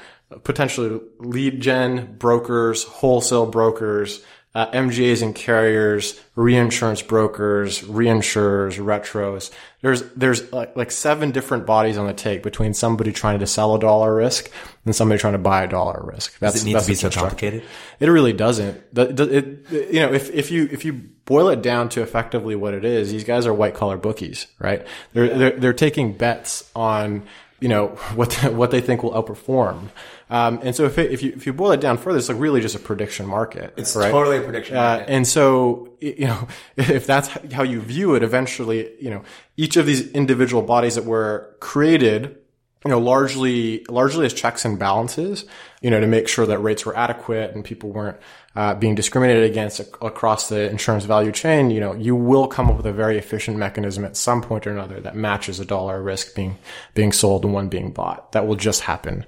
potentially 0.43 1.01
lead 1.19 1.61
gen 1.61 2.15
brokers, 2.17 2.83
wholesale 2.83 3.45
brokers, 3.45 4.23
uh, 4.55 4.71
MGAs 4.71 5.21
and 5.21 5.35
carriers, 5.35 6.17
reinsurance 6.35 7.01
brokers, 7.01 7.81
reinsurers, 7.81 8.77
retros. 8.77 9.51
There's 9.81 10.01
there's 10.13 10.51
like, 10.53 10.73
like 10.77 10.91
seven 10.91 11.31
different 11.31 11.65
bodies 11.65 11.97
on 11.97 12.07
the 12.07 12.13
take 12.13 12.41
between 12.41 12.73
somebody 12.73 13.11
trying 13.11 13.39
to 13.39 13.47
sell 13.47 13.75
a 13.75 13.79
dollar 13.79 14.15
risk 14.15 14.49
and 14.85 14.95
somebody 14.95 15.19
trying 15.19 15.33
to 15.33 15.39
buy 15.39 15.63
a 15.63 15.67
dollar 15.67 16.01
risk. 16.05 16.39
That's, 16.39 16.53
Does 16.53 16.63
it 16.63 16.67
need 16.67 16.79
to 16.79 16.87
be 16.87 16.95
so 16.95 17.09
complicated? 17.09 17.63
It 17.99 18.07
really 18.07 18.31
doesn't. 18.31 18.81
It, 18.95 19.19
it, 19.19 19.91
you 19.91 19.99
know, 19.99 20.13
if 20.13 20.29
if 20.31 20.49
you 20.51 20.69
if 20.71 20.85
you 20.85 20.93
boil 21.25 21.49
it 21.49 21.61
down 21.61 21.89
to 21.89 22.01
effectively 22.01 22.55
what 22.55 22.73
it 22.73 22.85
is, 22.85 23.11
these 23.11 23.25
guys 23.25 23.45
are 23.45 23.53
white 23.53 23.73
collar 23.73 23.97
bookies, 23.97 24.47
right? 24.57 24.87
They're 25.11 25.37
they're, 25.37 25.59
they're 25.59 25.73
taking 25.73 26.13
bets 26.13 26.71
on 26.73 27.23
you 27.59 27.67
know 27.67 27.87
what 28.15 28.33
what 28.53 28.71
they 28.71 28.79
think 28.79 29.03
will 29.03 29.11
outperform. 29.11 29.89
Um, 30.29 30.59
and 30.63 30.75
so 30.75 30.85
if, 30.85 30.97
it, 30.97 31.11
if 31.11 31.21
you 31.21 31.33
if 31.35 31.45
you 31.45 31.53
boil 31.53 31.71
it 31.71 31.81
down 31.81 31.97
further, 31.97 32.17
it's 32.17 32.29
like 32.29 32.39
really 32.39 32.61
just 32.61 32.75
a 32.75 32.79
prediction 32.79 33.27
market. 33.27 33.73
It's 33.77 33.95
right? 33.95 34.11
totally 34.11 34.37
a 34.37 34.41
prediction 34.41 34.75
market. 34.75 35.03
Uh, 35.03 35.07
and 35.07 35.27
so 35.27 35.95
you 36.01 36.27
know 36.27 36.47
if 36.77 37.05
that's 37.05 37.27
how 37.53 37.63
you 37.63 37.81
view 37.81 38.15
it, 38.15 38.23
eventually 38.23 38.91
you 38.99 39.09
know 39.09 39.23
each 39.57 39.77
of 39.77 39.85
these 39.85 40.11
individual 40.11 40.63
bodies 40.63 40.95
that 40.95 41.05
were 41.05 41.55
created 41.59 42.37
you 42.85 42.91
know, 42.91 42.99
largely, 42.99 43.83
largely 43.89 44.27
as 44.27 44.33
checks 44.33 44.63
and 44.63 44.77
balances, 44.77 45.45
you 45.81 45.89
know, 45.89 45.99
to 45.99 46.05
make 46.05 46.27
sure 46.27 46.45
that 46.45 46.59
rates 46.59 46.85
were 46.85 46.95
adequate 46.95 47.55
and 47.55 47.65
people 47.65 47.89
weren't 47.89 48.17
uh, 48.55 48.75
being 48.75 48.93
discriminated 48.93 49.43
against 49.49 49.79
across 49.79 50.49
the 50.49 50.69
insurance 50.69 51.03
value 51.03 51.31
chain. 51.31 51.71
You 51.71 51.79
know, 51.79 51.93
you 51.93 52.15
will 52.15 52.45
come 52.47 52.69
up 52.69 52.77
with 52.77 52.85
a 52.85 52.93
very 52.93 53.17
efficient 53.17 53.57
mechanism 53.57 54.05
at 54.05 54.15
some 54.15 54.43
point 54.43 54.67
or 54.67 54.71
another 54.71 54.99
that 55.01 55.15
matches 55.15 55.59
a 55.59 55.65
dollar 55.65 55.99
risk 55.99 56.35
being 56.35 56.59
being 56.93 57.11
sold 57.11 57.43
and 57.43 57.55
one 57.55 57.69
being 57.69 57.91
bought. 57.91 58.33
That 58.33 58.45
will 58.45 58.55
just 58.55 58.81
happen 58.81 59.25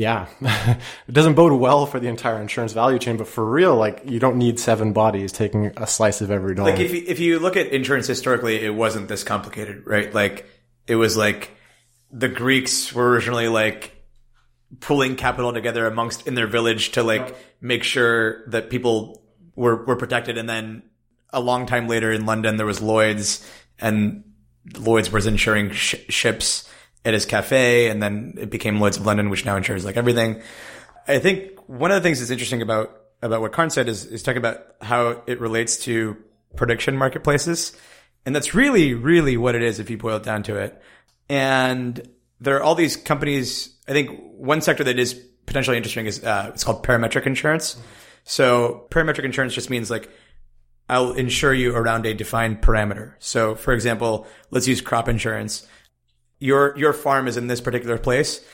yeah, 0.00 0.28
it 1.08 1.12
doesn't 1.12 1.34
bode 1.34 1.52
well 1.52 1.84
for 1.84 2.00
the 2.00 2.08
entire 2.08 2.40
insurance 2.40 2.72
value 2.72 2.98
chain, 2.98 3.18
but 3.18 3.28
for 3.28 3.44
real, 3.44 3.76
like 3.76 4.00
you 4.06 4.18
don't 4.18 4.38
need 4.38 4.58
seven 4.58 4.94
bodies 4.94 5.30
taking 5.30 5.66
a 5.76 5.86
slice 5.86 6.22
of 6.22 6.30
every 6.30 6.54
dollar. 6.54 6.70
Like 6.70 6.80
if 6.80 6.94
you, 6.94 7.04
if 7.06 7.20
you 7.20 7.38
look 7.38 7.54
at 7.58 7.66
insurance 7.66 8.06
historically, 8.06 8.64
it 8.64 8.74
wasn't 8.74 9.08
this 9.08 9.24
complicated, 9.24 9.82
right? 9.86 10.12
Like 10.12 10.46
it 10.86 10.96
was 10.96 11.18
like 11.18 11.50
the 12.10 12.30
Greeks 12.30 12.94
were 12.94 13.10
originally 13.10 13.48
like 13.48 13.94
pulling 14.80 15.16
capital 15.16 15.52
together 15.52 15.86
amongst 15.86 16.26
in 16.26 16.34
their 16.34 16.46
village 16.46 16.92
to 16.92 17.02
like 17.02 17.36
make 17.60 17.84
sure 17.84 18.48
that 18.48 18.70
people 18.70 19.22
were 19.54 19.84
were 19.84 19.96
protected, 19.96 20.38
and 20.38 20.48
then 20.48 20.82
a 21.30 21.40
long 21.40 21.66
time 21.66 21.88
later 21.88 22.10
in 22.10 22.24
London 22.24 22.56
there 22.56 22.64
was 22.64 22.80
Lloyd's, 22.80 23.46
and 23.78 24.24
Lloyd's 24.78 25.12
was 25.12 25.26
insuring 25.26 25.72
sh- 25.72 25.96
ships 26.08 26.70
at 27.04 27.14
his 27.14 27.26
cafe, 27.26 27.88
and 27.88 28.02
then 28.02 28.34
it 28.38 28.50
became 28.50 28.80
Lloyd's 28.80 28.96
of 28.96 29.06
London, 29.06 29.30
which 29.30 29.44
now 29.44 29.56
insures 29.56 29.84
like 29.84 29.96
everything. 29.96 30.42
I 31.08 31.18
think 31.18 31.58
one 31.68 31.90
of 31.90 31.96
the 31.96 32.06
things 32.06 32.18
that's 32.18 32.30
interesting 32.30 32.62
about 32.62 32.96
about 33.22 33.40
what 33.40 33.52
Karn 33.52 33.70
said 33.70 33.88
is 33.88 34.04
is 34.06 34.22
talking 34.22 34.38
about 34.38 34.58
how 34.80 35.22
it 35.26 35.40
relates 35.40 35.78
to 35.84 36.16
prediction 36.56 36.96
marketplaces, 36.96 37.76
and 38.26 38.34
that's 38.34 38.54
really 38.54 38.94
really 38.94 39.36
what 39.36 39.54
it 39.54 39.62
is 39.62 39.78
if 39.78 39.90
you 39.90 39.96
boil 39.96 40.16
it 40.16 40.22
down 40.22 40.42
to 40.44 40.56
it. 40.56 40.80
And 41.28 42.08
there 42.40 42.56
are 42.56 42.62
all 42.62 42.74
these 42.74 42.96
companies. 42.96 43.74
I 43.88 43.92
think 43.92 44.20
one 44.36 44.60
sector 44.60 44.84
that 44.84 44.98
is 44.98 45.14
potentially 45.46 45.76
interesting 45.76 46.06
is 46.06 46.22
uh, 46.22 46.50
it's 46.52 46.64
called 46.64 46.84
parametric 46.84 47.26
insurance. 47.26 47.76
So 48.24 48.86
parametric 48.90 49.24
insurance 49.24 49.54
just 49.54 49.70
means 49.70 49.90
like 49.90 50.10
I'll 50.88 51.12
insure 51.12 51.54
you 51.54 51.74
around 51.74 52.04
a 52.06 52.14
defined 52.14 52.60
parameter. 52.62 53.14
So 53.18 53.54
for 53.54 53.72
example, 53.72 54.26
let's 54.50 54.68
use 54.68 54.80
crop 54.80 55.08
insurance 55.08 55.66
your 56.40 56.76
your 56.76 56.92
farm 56.92 57.28
is 57.28 57.36
in 57.36 57.46
this 57.46 57.60
particular 57.60 57.98
place. 57.98 58.44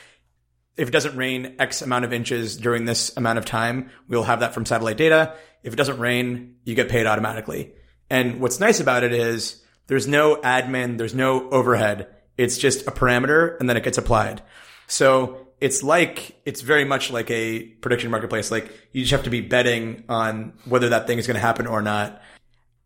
If 0.77 0.89
it 0.89 0.91
doesn't 0.91 1.17
rain 1.17 1.57
X 1.59 1.81
amount 1.81 2.05
of 2.05 2.13
inches 2.13 2.59
during 2.59 2.85
this 2.85 3.17
amount 3.17 3.39
of 3.39 3.47
time, 3.47 3.91
we'll 4.09 4.25
have 4.25 4.41
that 4.41 4.53
from 4.53 4.67
satellite 4.67 4.99
data. 4.99 5.35
If 5.63 5.73
it 5.73 5.77
doesn't 5.77 5.99
rain, 5.99 6.57
you 6.65 6.75
get 6.75 6.91
paid 6.91 7.07
automatically. 7.07 7.73
And 8.11 8.41
what's 8.41 8.61
nice 8.61 8.79
about 8.79 9.03
it 9.03 9.13
is 9.13 9.65
there's 9.87 10.07
no 10.07 10.37
admin, 10.37 10.99
there's 10.99 11.15
no 11.15 11.49
overhead. 11.51 12.09
It's 12.37 12.59
just 12.59 12.87
a 12.87 12.91
parameter 12.91 13.59
and 13.59 13.69
then 13.69 13.77
it 13.77 13.85
gets 13.85 13.99
applied. 13.99 14.43
So 14.87 15.49
it's 15.61 15.83
like, 15.83 16.41
it's 16.45 16.61
very 16.61 16.85
much 16.85 17.11
like 17.11 17.31
a 17.31 17.63
prediction 17.63 18.11
marketplace. 18.11 18.51
Like 18.51 18.71
you 18.93 19.03
just 19.03 19.13
have 19.13 19.25
to 19.25 19.31
be 19.31 19.41
betting 19.41 20.05
on 20.09 20.53
whether 20.67 20.91
that 20.91 21.07
thing 21.07 21.19
is 21.19 21.27
going 21.27 21.37
to 21.37 21.41
happen 21.41 21.67
or 21.67 21.83
not. 21.83 22.21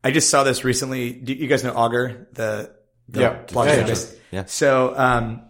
I 0.04 0.10
just 0.12 0.30
saw 0.30 0.44
this 0.44 0.64
recently. 0.64 1.12
Do 1.12 1.32
you 1.34 1.48
guys 1.48 1.64
know 1.64 1.72
Augur, 1.72 2.28
the, 2.32 2.72
yeah. 3.14 3.42
blockchain 3.46 3.88
yeah, 3.88 4.18
yeah. 4.30 4.44
So, 4.46 4.94
um, 4.96 5.42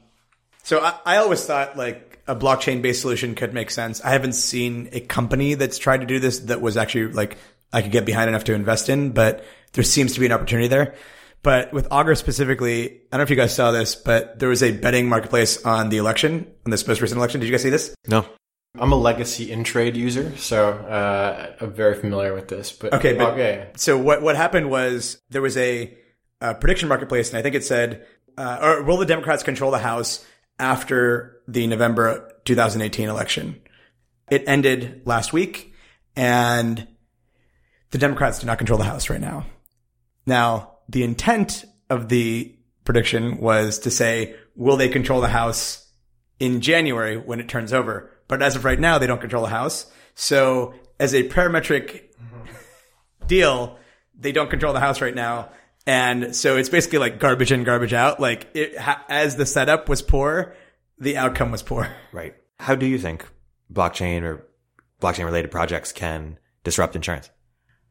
so 0.62 0.80
I, 0.80 0.94
I 1.04 1.16
always 1.16 1.44
thought 1.44 1.76
like 1.76 2.22
a 2.26 2.36
blockchain 2.36 2.82
based 2.82 3.02
solution 3.02 3.34
could 3.34 3.52
make 3.52 3.70
sense. 3.70 4.00
I 4.02 4.10
haven't 4.10 4.34
seen 4.34 4.88
a 4.92 5.00
company 5.00 5.54
that's 5.54 5.78
tried 5.78 6.00
to 6.00 6.06
do 6.06 6.20
this 6.20 6.40
that 6.40 6.60
was 6.60 6.76
actually 6.76 7.12
like 7.12 7.38
I 7.72 7.82
could 7.82 7.92
get 7.92 8.06
behind 8.06 8.28
enough 8.28 8.44
to 8.44 8.54
invest 8.54 8.88
in, 8.88 9.10
but 9.10 9.44
there 9.72 9.84
seems 9.84 10.14
to 10.14 10.20
be 10.20 10.26
an 10.26 10.32
opportunity 10.32 10.68
there. 10.68 10.94
But 11.42 11.72
with 11.72 11.88
Augur 11.90 12.14
specifically, 12.16 12.84
I 12.86 12.92
don't 13.10 13.18
know 13.18 13.22
if 13.22 13.30
you 13.30 13.36
guys 13.36 13.54
saw 13.54 13.70
this, 13.70 13.94
but 13.94 14.38
there 14.38 14.48
was 14.48 14.62
a 14.62 14.72
betting 14.72 15.08
marketplace 15.08 15.64
on 15.64 15.88
the 15.88 15.96
election, 15.96 16.46
on 16.66 16.70
this 16.70 16.86
most 16.86 17.00
recent 17.00 17.18
election. 17.18 17.40
Did 17.40 17.46
you 17.46 17.52
guys 17.52 17.62
see 17.62 17.70
this? 17.70 17.94
No. 18.06 18.26
I'm 18.78 18.92
a 18.92 18.96
legacy 18.96 19.48
Intrade 19.48 19.96
user, 19.96 20.36
so 20.36 20.68
uh, 20.70 21.54
I'm 21.60 21.72
very 21.72 21.94
familiar 21.96 22.34
with 22.34 22.48
this. 22.48 22.70
But 22.70 22.92
okay, 22.94 23.14
but, 23.14 23.32
okay. 23.32 23.70
So 23.76 23.98
what 23.98 24.22
what 24.22 24.36
happened 24.36 24.70
was 24.70 25.18
there 25.30 25.42
was 25.42 25.56
a, 25.56 25.92
a 26.40 26.54
prediction 26.54 26.88
marketplace, 26.88 27.30
and 27.30 27.38
I 27.38 27.42
think 27.42 27.54
it 27.54 27.64
said 27.64 28.06
uh, 28.36 28.58
or 28.62 28.82
will 28.82 28.96
the 28.96 29.06
Democrats 29.06 29.42
control 29.42 29.70
the 29.70 29.78
House 29.78 30.24
after 30.58 31.42
the 31.46 31.66
November 31.66 32.32
2018 32.44 33.08
election? 33.08 33.60
It 34.30 34.44
ended 34.46 35.02
last 35.04 35.32
week 35.32 35.74
and 36.16 36.86
the 37.90 37.98
Democrats 37.98 38.38
do 38.38 38.46
not 38.46 38.58
control 38.58 38.78
the 38.78 38.84
House 38.84 39.10
right 39.10 39.20
now. 39.20 39.46
Now, 40.26 40.78
the 40.88 41.02
intent 41.02 41.64
of 41.88 42.08
the 42.08 42.56
prediction 42.84 43.38
was 43.38 43.80
to 43.80 43.90
say, 43.90 44.36
will 44.54 44.76
they 44.76 44.88
control 44.88 45.20
the 45.20 45.28
House 45.28 45.86
in 46.38 46.60
January 46.60 47.16
when 47.16 47.40
it 47.40 47.48
turns 47.48 47.72
over? 47.72 48.10
But 48.28 48.42
as 48.42 48.56
of 48.56 48.64
right 48.64 48.78
now, 48.78 48.98
they 48.98 49.06
don't 49.06 49.20
control 49.20 49.42
the 49.42 49.50
House. 49.50 49.90
So 50.14 50.74
as 50.98 51.14
a 51.14 51.28
parametric 51.28 52.04
deal, 53.26 53.78
they 54.18 54.32
don't 54.32 54.50
control 54.50 54.72
the 54.72 54.80
House 54.80 55.00
right 55.00 55.14
now. 55.14 55.50
And 55.86 56.36
so 56.36 56.56
it's 56.56 56.68
basically 56.68 56.98
like 56.98 57.18
garbage 57.18 57.52
in, 57.52 57.64
garbage 57.64 57.92
out. 57.92 58.20
Like 58.20 58.48
it, 58.54 58.74
as 59.08 59.36
the 59.36 59.46
setup 59.46 59.88
was 59.88 60.02
poor, 60.02 60.54
the 60.98 61.16
outcome 61.16 61.50
was 61.50 61.62
poor. 61.62 61.88
Right. 62.12 62.34
How 62.58 62.74
do 62.74 62.86
you 62.86 62.98
think 62.98 63.26
blockchain 63.72 64.22
or 64.22 64.46
blockchain 65.00 65.24
related 65.24 65.50
projects 65.50 65.92
can 65.92 66.38
disrupt 66.64 66.94
insurance? 66.96 67.30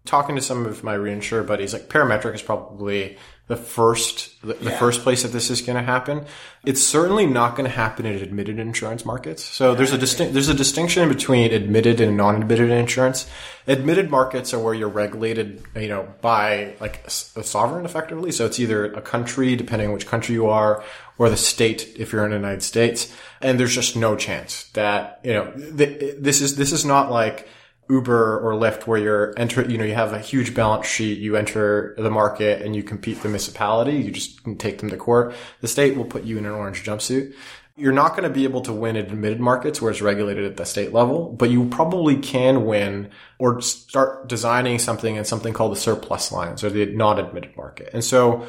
Talking 0.05 0.35
to 0.35 0.41
some 0.41 0.65
of 0.65 0.83
my 0.83 0.95
reinsurer 0.95 1.45
buddies, 1.45 1.73
like 1.73 1.89
Parametric 1.89 2.35
is 2.35 2.41
probably 2.41 3.17
the 3.49 3.57
first 3.57 4.39
the, 4.43 4.53
the 4.53 4.69
first 4.69 5.01
place 5.01 5.23
that 5.23 5.29
this 5.29 5.49
is 5.49 5.61
going 5.61 5.75
to 5.75 5.83
happen. 5.83 6.23
It's 6.65 6.81
certainly 6.81 7.25
not 7.25 7.55
going 7.55 7.67
to 7.67 7.75
happen 7.75 8.05
in 8.05 8.15
admitted 8.21 8.59
insurance 8.59 9.05
markets. 9.05 9.43
So 9.43 9.73
there's 9.73 9.91
a 9.91 9.97
distinct 9.97 10.33
there's 10.33 10.49
a 10.49 10.53
distinction 10.53 11.09
between 11.09 11.51
admitted 11.51 11.99
and 11.99 12.15
non-admitted 12.15 12.69
insurance. 12.69 13.27
Admitted 13.67 14.11
markets 14.11 14.53
are 14.53 14.59
where 14.59 14.75
you're 14.75 14.87
regulated, 14.87 15.63
you 15.75 15.87
know, 15.87 16.07
by 16.21 16.75
like 16.79 16.97
a, 17.05 17.39
a 17.39 17.43
sovereign 17.43 17.85
effectively. 17.85 18.31
So 18.31 18.45
it's 18.45 18.59
either 18.59 18.93
a 18.93 19.01
country, 19.01 19.55
depending 19.55 19.87
on 19.87 19.93
which 19.95 20.05
country 20.05 20.35
you 20.35 20.47
are, 20.47 20.83
or 21.17 21.29
the 21.29 21.37
state 21.37 21.95
if 21.97 22.13
you're 22.13 22.23
in 22.25 22.29
the 22.29 22.37
United 22.37 22.61
States. 22.61 23.11
And 23.41 23.59
there's 23.59 23.73
just 23.73 23.95
no 23.95 24.15
chance 24.15 24.65
that 24.73 25.21
you 25.23 25.33
know 25.33 25.51
th- 25.51 26.17
this 26.19 26.41
is 26.41 26.55
this 26.55 26.71
is 26.71 26.85
not 26.85 27.09
like 27.09 27.47
Uber 27.89 28.39
or 28.39 28.53
Lyft 28.53 28.85
where 28.85 28.99
you're 28.99 29.33
enter, 29.35 29.69
you 29.69 29.77
know, 29.77 29.83
you 29.83 29.95
have 29.95 30.13
a 30.13 30.19
huge 30.19 30.53
balance 30.53 30.85
sheet, 30.85 31.17
you 31.17 31.35
enter 31.35 31.95
the 31.97 32.11
market 32.11 32.61
and 32.61 32.75
you 32.75 32.83
compete 32.83 33.21
the 33.21 33.27
municipality, 33.27 33.97
you 33.97 34.11
just 34.11 34.39
take 34.59 34.77
them 34.77 34.89
to 34.89 34.97
court. 34.97 35.33
The 35.61 35.67
state 35.67 35.97
will 35.97 36.05
put 36.05 36.23
you 36.23 36.37
in 36.37 36.45
an 36.45 36.51
orange 36.51 36.83
jumpsuit. 36.83 37.33
You're 37.75 37.93
not 37.93 38.09
going 38.09 38.23
to 38.23 38.29
be 38.29 38.43
able 38.43 38.61
to 38.61 38.73
win 38.73 38.97
in 38.97 39.05
admitted 39.05 39.39
markets 39.39 39.81
where 39.81 39.89
it's 39.89 40.01
regulated 40.01 40.43
at 40.43 40.57
the 40.57 40.65
state 40.65 40.93
level, 40.93 41.31
but 41.31 41.49
you 41.49 41.69
probably 41.69 42.17
can 42.17 42.65
win 42.65 43.09
or 43.39 43.61
start 43.61 44.27
designing 44.27 44.79
something 44.79 45.15
in 45.15 45.23
something 45.23 45.53
called 45.53 45.71
the 45.71 45.79
surplus 45.79 46.31
lines 46.31 46.63
or 46.63 46.69
the 46.69 46.87
non-admitted 46.87 47.55
market. 47.55 47.89
And 47.93 48.03
so 48.03 48.45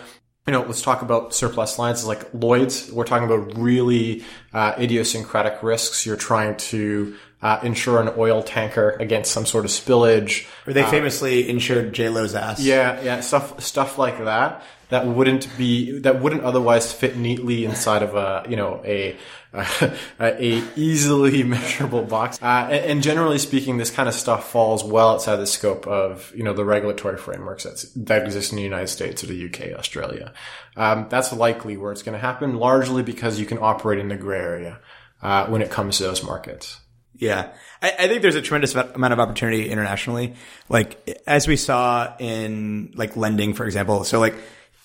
you 0.47 0.53
know, 0.53 0.63
let's 0.63 0.83
talk 0.83 1.03
about 1.03 1.35
surplus 1.35 1.79
lines 1.79 2.05
like 2.07 2.33
Lloyd's. 2.33 2.91
We're 2.91 3.05
talking 3.05 3.27
about 3.27 3.57
really 3.59 4.25
uh, 4.53 4.75
idiosyncratic 4.79 5.63
risks. 5.63 6.07
You're 6.07 6.17
trying 6.17 6.57
to 6.57 7.17
uh, 7.43 7.61
insure 7.63 8.01
an 8.01 8.13
oil 8.17 8.43
tanker 8.43 8.91
against 9.01 9.33
some 9.33 9.47
sort 9.47 9.65
of 9.65 9.71
spillage. 9.71 10.47
Or 10.67 10.73
they 10.73 10.85
famously 10.85 11.49
insured 11.49 11.93
J 11.93 12.09
Lo's 12.09 12.35
ass. 12.35 12.61
Yeah, 12.61 13.01
yeah, 13.03 13.21
stuff 13.21 13.63
stuff 13.63 13.99
like 13.99 14.19
that 14.25 14.63
that 14.91 15.07
wouldn't 15.07 15.49
be 15.57 15.99
that 16.01 16.21
wouldn't 16.21 16.43
otherwise 16.43 16.93
fit 16.93 17.17
neatly 17.17 17.65
inside 17.65 18.03
of 18.03 18.15
a 18.15 18.45
you 18.49 18.57
know 18.57 18.83
a 18.85 19.17
a, 19.53 19.97
a 20.21 20.63
easily 20.77 21.43
measurable 21.45 22.03
box. 22.05 22.41
Uh, 22.41 22.69
and, 22.71 22.85
and, 22.85 23.03
generally 23.03 23.39
speaking, 23.39 23.79
this 23.79 23.91
kind 23.91 24.09
of 24.09 24.15
stuff 24.15 24.51
falls 24.51 24.85
well 24.85 25.11
outside 25.11 25.37
the 25.37 25.47
scope 25.47 25.87
of 25.87 26.33
you 26.35 26.43
know 26.43 26.53
the 26.53 26.65
regulatory 26.65 27.17
frameworks 27.17 27.65
that's, 27.65 27.85
that 27.95 28.25
exist 28.25 28.53
in 28.53 28.57
the 28.57 28.63
United 28.63 28.89
States 28.89 29.25
or 29.25 29.27
the 29.27 29.47
UK, 29.47 29.79
Australia. 29.79 30.33
Um, 30.77 31.07
that's 31.09 31.33
likely 31.33 31.77
where 31.77 31.93
it's 31.93 32.03
going 32.03 32.15
to 32.15 32.21
happen, 32.21 32.57
largely 32.57 33.03
because 33.03 33.41
you 33.41 33.47
can 33.47 33.59
operate 33.59 33.99
in 33.99 34.09
the 34.09 34.17
gray 34.17 34.39
area 34.39 34.79
uh, 35.23 35.47
when 35.47 35.63
it 35.63 35.71
comes 35.71 35.99
to 35.99 36.05
those 36.05 36.23
markets. 36.23 36.81
Yeah. 37.15 37.53
I, 37.83 37.93
I, 37.99 38.09
think 38.09 38.23
there's 38.23 38.35
a 38.35 38.41
tremendous 38.41 38.75
amount 38.75 39.13
of 39.13 39.21
opportunity 39.21 39.69
internationally. 39.69 40.37
Like, 40.71 41.21
as 41.27 41.47
we 41.47 41.57
saw 41.57 42.17
in 42.19 42.93
like 42.95 43.15
lending, 43.15 43.53
for 43.53 43.67
example. 43.67 44.05
So 44.05 44.19
like 44.19 44.35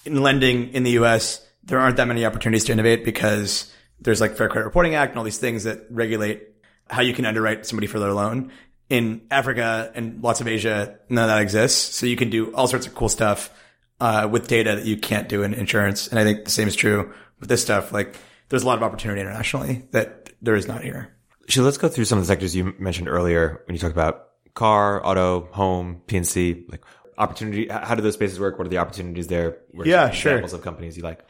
in 0.05 0.21
lending 0.21 0.73
in 0.73 0.83
the 0.83 0.91
US, 0.91 1.45
there 1.63 1.79
aren't 1.79 1.97
that 1.97 2.07
many 2.07 2.25
opportunities 2.25 2.65
to 2.65 2.71
innovate 2.71 3.03
because 3.03 3.71
there's 3.99 4.21
like 4.21 4.35
Fair 4.35 4.49
Credit 4.49 4.65
Reporting 4.65 4.95
Act 4.95 5.11
and 5.11 5.17
all 5.19 5.25
these 5.25 5.37
things 5.37 5.63
that 5.63 5.85
regulate 5.89 6.43
how 6.89 7.01
you 7.01 7.13
can 7.13 7.25
underwrite 7.25 7.65
somebody 7.65 7.87
for 7.87 7.99
their 7.99 8.13
loan. 8.13 8.51
In 8.87 9.21
Africa 9.31 9.91
and 9.95 10.21
lots 10.21 10.41
of 10.41 10.47
Asia, 10.47 10.99
none 11.09 11.23
of 11.23 11.29
that 11.29 11.41
exists. 11.41 11.95
So 11.95 12.05
you 12.05 12.15
can 12.15 12.29
do 12.29 12.53
all 12.53 12.67
sorts 12.67 12.85
of 12.85 12.93
cool 12.93 13.09
stuff, 13.09 13.51
uh, 13.99 14.27
with 14.31 14.47
data 14.47 14.75
that 14.75 14.85
you 14.85 14.97
can't 14.97 15.29
do 15.29 15.43
in 15.43 15.53
insurance. 15.53 16.07
And 16.07 16.19
I 16.19 16.23
think 16.23 16.45
the 16.45 16.51
same 16.51 16.67
is 16.67 16.75
true 16.75 17.13
with 17.39 17.49
this 17.49 17.61
stuff. 17.61 17.91
Like, 17.91 18.15
there's 18.49 18.63
a 18.63 18.67
lot 18.67 18.77
of 18.77 18.83
opportunity 18.83 19.21
internationally 19.21 19.87
that 19.91 20.29
there 20.41 20.55
is 20.55 20.67
not 20.67 20.83
here. 20.83 21.15
So 21.49 21.63
let's 21.63 21.77
go 21.77 21.87
through 21.87 22.05
some 22.05 22.17
of 22.17 22.23
the 22.23 22.27
sectors 22.27 22.55
you 22.55 22.73
mentioned 22.79 23.07
earlier 23.07 23.61
when 23.65 23.75
you 23.75 23.79
talked 23.79 23.93
about 23.93 24.27
car, 24.53 25.05
auto, 25.05 25.47
home, 25.51 26.01
P&C, 26.07 26.65
like 26.69 26.83
opportunity. 27.17 27.67
How 27.67 27.95
do 27.95 28.01
those 28.01 28.13
spaces 28.13 28.39
work? 28.39 28.57
What 28.57 28.67
are 28.67 28.69
the 28.69 28.77
opportunities 28.77 29.27
there? 29.27 29.57
What 29.71 29.87
yeah, 29.87 30.11
sure. 30.11 30.33
Examples 30.33 30.53
of 30.53 30.61
companies 30.61 30.97
you 30.97 31.03
like. 31.03 31.25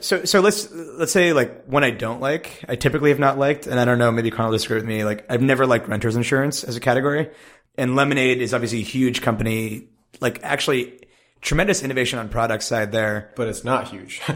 So, 0.00 0.24
so 0.24 0.40
let's, 0.40 0.70
let's 0.70 1.12
say 1.12 1.32
like 1.32 1.64
one 1.64 1.82
I 1.82 1.90
don't 1.90 2.20
like, 2.20 2.64
I 2.68 2.76
typically 2.76 3.10
have 3.10 3.18
not 3.18 3.38
liked, 3.38 3.66
and 3.66 3.80
I 3.80 3.86
don't 3.86 3.98
know, 3.98 4.12
maybe 4.12 4.30
Carl 4.30 4.50
will 4.50 4.56
disagree 4.56 4.76
with 4.76 4.84
me. 4.84 5.04
Like 5.04 5.24
I've 5.30 5.40
never 5.40 5.66
liked 5.66 5.88
renters 5.88 6.16
insurance 6.16 6.64
as 6.64 6.76
a 6.76 6.80
category. 6.80 7.30
And 7.78 7.96
Lemonade 7.96 8.38
is 8.38 8.52
obviously 8.52 8.80
a 8.80 8.84
huge 8.84 9.22
company, 9.22 9.88
like 10.20 10.40
actually 10.42 11.00
tremendous 11.40 11.82
innovation 11.82 12.18
on 12.18 12.28
product 12.28 12.62
side 12.62 12.92
there. 12.92 13.32
But 13.36 13.48
it's 13.48 13.64
not 13.64 13.88
huge. 13.88 14.20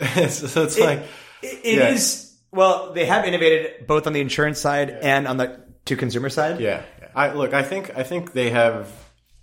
it's, 0.00 0.52
so 0.52 0.64
it's 0.64 0.76
it, 0.76 0.84
like, 0.84 0.98
it, 1.42 1.60
it 1.64 1.78
yeah. 1.78 1.88
is 1.88 2.36
well, 2.50 2.92
they 2.92 3.06
have 3.06 3.24
innovated 3.24 3.86
both 3.86 4.06
on 4.06 4.12
the 4.12 4.20
insurance 4.20 4.58
side 4.60 4.88
yeah. 4.88 5.16
and 5.16 5.28
on 5.28 5.36
the 5.36 5.60
to 5.86 5.96
consumer 5.96 6.28
side. 6.28 6.60
Yeah. 6.60 6.82
I 7.14 7.32
look, 7.32 7.52
I 7.54 7.62
think 7.62 7.96
I 7.96 8.02
think 8.02 8.32
they 8.32 8.50
have 8.50 8.90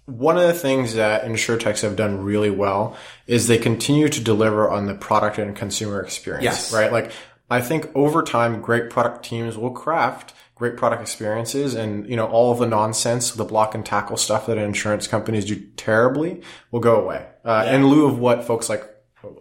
one 0.06 0.38
of 0.38 0.44
the 0.44 0.54
things 0.54 0.94
that 0.94 1.24
insurtechs 1.24 1.82
have 1.82 1.96
done 1.96 2.24
really 2.24 2.52
well 2.52 2.96
is 3.28 3.48
they 3.48 3.58
continue 3.58 4.08
to 4.08 4.22
deliver 4.22 4.70
on 4.70 4.86
the 4.86 4.94
product 4.94 5.38
and 5.38 5.56
consumer 5.56 6.02
experience. 6.02 6.44
Yes. 6.44 6.74
Right? 6.74 6.92
Like 6.92 7.12
I 7.50 7.62
think 7.62 7.90
over 7.96 8.22
time 8.22 8.62
great 8.62 8.90
product 8.90 9.26
teams 9.26 9.58
will 9.58 9.72
craft 9.72 10.34
great 10.54 10.78
product 10.78 11.02
experiences 11.02 11.74
and 11.74 12.10
you 12.10 12.16
know 12.16 12.28
all 12.28 12.52
of 12.52 12.60
the 12.60 12.66
nonsense 12.66 13.32
the 13.32 13.44
block 13.44 13.76
and 13.76 13.86
tackle 13.86 14.16
stuff 14.16 14.46
that 14.46 14.58
insurance 14.58 15.06
companies 15.06 15.44
do 15.44 15.56
terribly 15.76 16.42
will 16.72 16.80
go 16.80 16.96
away 17.02 17.28
uh, 17.44 17.64
yeah. 17.66 17.76
in 17.76 17.88
lieu 17.88 18.06
of 18.06 18.18
what 18.18 18.46
folks 18.46 18.70
like 18.70 18.90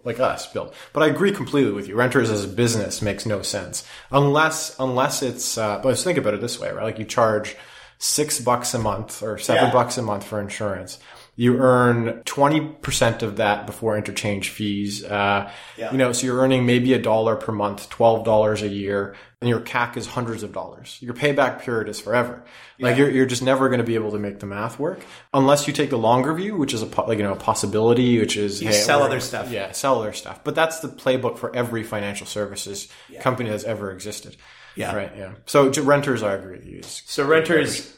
like 0.04 0.18
us 0.18 0.50
build. 0.50 0.74
But 0.92 1.02
I 1.02 1.08
agree 1.08 1.30
completely 1.30 1.72
with 1.72 1.88
you. 1.88 1.94
Renters 1.94 2.30
as 2.30 2.44
a 2.44 2.48
business 2.48 3.02
makes 3.02 3.26
no 3.26 3.42
sense 3.42 3.86
unless 4.10 4.76
unless 4.78 5.22
it's. 5.22 5.58
Uh, 5.58 5.76
but 5.76 5.88
let's 5.88 6.02
think 6.02 6.18
about 6.18 6.34
it 6.34 6.40
this 6.40 6.58
way, 6.58 6.70
right? 6.70 6.84
Like 6.84 6.98
you 6.98 7.04
charge 7.04 7.56
six 8.04 8.38
bucks 8.38 8.74
a 8.74 8.78
month 8.78 9.22
or 9.22 9.38
seven 9.38 9.64
yeah. 9.64 9.72
bucks 9.72 9.96
a 9.96 10.02
month 10.02 10.24
for 10.24 10.38
insurance. 10.38 10.98
You 11.36 11.56
earn 11.56 12.22
20% 12.26 13.22
of 13.22 13.38
that 13.38 13.66
before 13.66 13.96
interchange 13.96 14.50
fees. 14.50 15.02
Uh, 15.02 15.50
yeah. 15.78 15.90
you 15.90 15.96
know, 15.96 16.12
so 16.12 16.26
you're 16.26 16.38
earning 16.38 16.66
maybe 16.66 16.92
a 16.92 16.98
dollar 16.98 17.34
per 17.34 17.50
month, 17.50 17.88
$12 17.88 18.62
a 18.62 18.68
year, 18.68 19.16
and 19.40 19.48
your 19.48 19.58
CAC 19.58 19.96
is 19.96 20.06
hundreds 20.06 20.42
of 20.42 20.52
dollars. 20.52 20.98
Your 21.00 21.14
payback 21.14 21.62
period 21.62 21.88
is 21.88 21.98
forever. 21.98 22.44
Yeah. 22.76 22.88
Like 22.88 22.98
you're, 22.98 23.10
you're 23.10 23.26
just 23.26 23.42
never 23.42 23.68
going 23.68 23.80
to 23.80 23.86
be 23.86 23.94
able 23.94 24.12
to 24.12 24.18
make 24.18 24.38
the 24.38 24.46
math 24.46 24.78
work 24.78 25.00
unless 25.32 25.66
you 25.66 25.72
take 25.72 25.88
the 25.88 25.98
longer 25.98 26.34
view, 26.34 26.56
which 26.56 26.74
is 26.74 26.82
a, 26.82 27.00
like, 27.06 27.16
you 27.16 27.24
know, 27.24 27.32
a 27.32 27.36
possibility, 27.36 28.20
which 28.20 28.36
is, 28.36 28.62
you 28.62 28.68
hey, 28.68 28.74
sell 28.74 29.02
other 29.02 29.18
stuff. 29.18 29.50
Yeah, 29.50 29.72
sell 29.72 30.02
other 30.02 30.12
stuff. 30.12 30.44
But 30.44 30.54
that's 30.54 30.80
the 30.80 30.88
playbook 30.88 31.38
for 31.38 31.56
every 31.56 31.82
financial 31.82 32.26
services 32.26 32.86
yeah. 33.08 33.22
company 33.22 33.48
that's 33.48 33.64
ever 33.64 33.90
existed. 33.90 34.36
Yeah. 34.76 34.94
Right. 34.94 35.12
Yeah. 35.16 35.34
So 35.46 35.70
renters, 35.82 36.22
I 36.22 36.34
agree 36.34 36.56
with 36.56 36.66
you. 36.66 36.82
So 36.82 37.24
renters, 37.24 37.96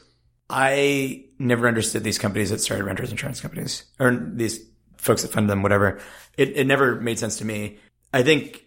I 0.49 1.25
never 1.39 1.67
understood 1.67 2.03
these 2.03 2.19
companies 2.19 2.49
that 2.51 2.59
started 2.59 2.83
renters 2.85 3.11
insurance 3.11 3.41
companies 3.41 3.83
or 3.99 4.15
these 4.15 4.59
folks 4.97 5.21
that 5.23 5.31
fund 5.31 5.49
them, 5.49 5.63
whatever. 5.63 5.99
It, 6.37 6.55
it 6.55 6.67
never 6.67 6.99
made 6.99 7.19
sense 7.19 7.37
to 7.37 7.45
me. 7.45 7.79
I 8.13 8.23
think 8.23 8.63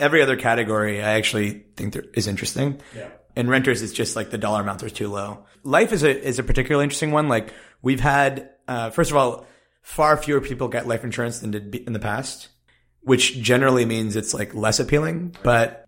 every 0.00 0.22
other 0.22 0.36
category 0.36 1.02
I 1.02 1.12
actually 1.12 1.64
think 1.76 1.92
there 1.94 2.04
is 2.14 2.26
interesting. 2.26 2.80
Yeah. 2.96 3.08
And 3.36 3.48
renters 3.48 3.82
is 3.82 3.92
just 3.92 4.16
like 4.16 4.30
the 4.30 4.38
dollar 4.38 4.60
amounts 4.60 4.82
are 4.82 4.90
too 4.90 5.08
low. 5.08 5.46
Life 5.62 5.92
is 5.92 6.02
a, 6.02 6.20
is 6.20 6.38
a 6.38 6.42
particularly 6.42 6.84
interesting 6.84 7.12
one. 7.12 7.28
Like 7.28 7.52
we've 7.80 8.00
had, 8.00 8.50
uh, 8.68 8.90
first 8.90 9.10
of 9.10 9.16
all, 9.16 9.46
far 9.82 10.16
fewer 10.16 10.40
people 10.40 10.68
get 10.68 10.86
life 10.86 11.04
insurance 11.04 11.40
than 11.40 11.50
did 11.50 11.74
in 11.74 11.92
the 11.92 11.98
past, 11.98 12.48
which 13.00 13.40
generally 13.40 13.84
means 13.84 14.16
it's 14.16 14.34
like 14.34 14.54
less 14.54 14.80
appealing. 14.80 15.34
But 15.42 15.86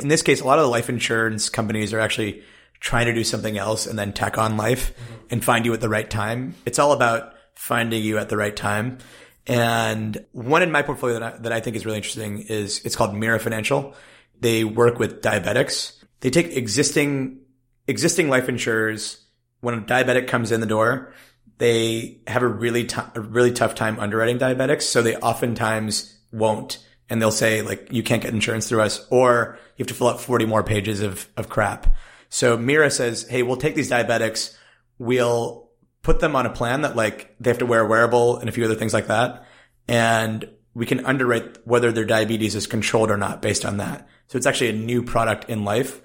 in 0.00 0.08
this 0.08 0.22
case, 0.22 0.40
a 0.40 0.44
lot 0.44 0.58
of 0.58 0.64
the 0.64 0.70
life 0.70 0.88
insurance 0.88 1.48
companies 1.48 1.92
are 1.92 2.00
actually 2.00 2.42
trying 2.80 3.06
to 3.06 3.14
do 3.14 3.24
something 3.24 3.56
else 3.56 3.86
and 3.86 3.98
then 3.98 4.12
tack 4.12 4.36
on 4.38 4.56
life 4.56 4.92
mm-hmm. 4.94 5.14
and 5.30 5.44
find 5.44 5.64
you 5.64 5.72
at 5.72 5.80
the 5.80 5.88
right 5.88 6.08
time. 6.10 6.54
It's 6.66 6.78
all 6.78 6.92
about 6.92 7.32
finding 7.54 8.02
you 8.02 8.18
at 8.18 8.28
the 8.28 8.36
right 8.36 8.54
time. 8.54 8.98
And 9.46 10.24
one 10.32 10.62
in 10.62 10.72
my 10.72 10.82
portfolio 10.82 11.18
that 11.18 11.34
I, 11.34 11.38
that 11.38 11.52
I 11.52 11.60
think 11.60 11.76
is 11.76 11.84
really 11.84 11.98
interesting 11.98 12.40
is 12.42 12.84
it's 12.84 12.96
called 12.96 13.14
Mira 13.14 13.38
Financial. 13.38 13.94
They 14.40 14.64
work 14.64 14.98
with 14.98 15.22
diabetics. 15.22 16.02
They 16.20 16.30
take 16.30 16.56
existing, 16.56 17.40
existing 17.86 18.28
life 18.28 18.48
insurers. 18.48 19.20
When 19.60 19.74
a 19.74 19.80
diabetic 19.80 20.28
comes 20.28 20.52
in 20.52 20.60
the 20.60 20.66
door, 20.66 21.12
they 21.58 22.20
have 22.26 22.42
a 22.42 22.48
really, 22.48 22.84
t- 22.84 23.00
a 23.14 23.20
really 23.20 23.52
tough 23.52 23.74
time 23.74 23.98
underwriting 24.00 24.38
diabetics. 24.38 24.82
So 24.82 25.02
they 25.02 25.16
oftentimes 25.16 26.18
won't. 26.32 26.84
And 27.10 27.20
they'll 27.20 27.30
say 27.30 27.62
like, 27.62 27.88
you 27.92 28.02
can't 28.02 28.22
get 28.22 28.32
insurance 28.32 28.68
through 28.68 28.82
us 28.82 29.06
or 29.10 29.58
you 29.76 29.82
have 29.82 29.88
to 29.88 29.94
fill 29.94 30.08
out 30.08 30.20
40 30.20 30.46
more 30.46 30.62
pages 30.62 31.00
of, 31.00 31.28
of 31.36 31.48
crap. 31.48 31.94
So 32.28 32.56
Mira 32.56 32.90
says, 32.90 33.26
Hey, 33.28 33.42
we'll 33.42 33.56
take 33.56 33.74
these 33.74 33.90
diabetics. 33.90 34.56
We'll 34.98 35.68
put 36.02 36.20
them 36.20 36.36
on 36.36 36.46
a 36.46 36.50
plan 36.50 36.82
that 36.82 36.96
like 36.96 37.34
they 37.40 37.50
have 37.50 37.58
to 37.58 37.66
wear 37.66 37.80
a 37.80 37.86
wearable 37.86 38.38
and 38.38 38.48
a 38.48 38.52
few 38.52 38.64
other 38.64 38.74
things 38.74 38.94
like 38.94 39.08
that. 39.08 39.46
And 39.88 40.48
we 40.74 40.86
can 40.86 41.04
underwrite 41.04 41.66
whether 41.66 41.92
their 41.92 42.04
diabetes 42.04 42.54
is 42.54 42.66
controlled 42.66 43.10
or 43.10 43.16
not 43.16 43.42
based 43.42 43.64
on 43.64 43.78
that. 43.78 44.08
So 44.28 44.36
it's 44.36 44.46
actually 44.46 44.70
a 44.70 44.74
new 44.74 45.02
product 45.02 45.48
in 45.48 45.64
life. 45.64 46.00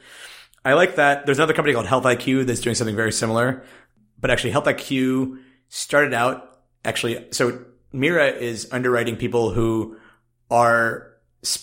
I 0.64 0.74
like 0.74 0.96
that. 0.96 1.26
There's 1.26 1.40
another 1.40 1.54
company 1.54 1.74
called 1.74 1.88
Health 1.88 2.04
IQ 2.04 2.46
that's 2.46 2.62
doing 2.62 2.76
something 2.76 2.96
very 2.96 3.12
similar, 3.12 3.64
but 4.20 4.30
actually 4.30 4.52
Health 4.52 4.66
IQ 4.66 5.40
started 5.70 6.14
out 6.14 6.60
actually. 6.86 7.28
So 7.32 7.66
Mira 7.92 8.28
is 8.28 8.70
underwriting 8.72 9.16
people 9.16 9.52
who 9.52 9.98
are 10.50 11.14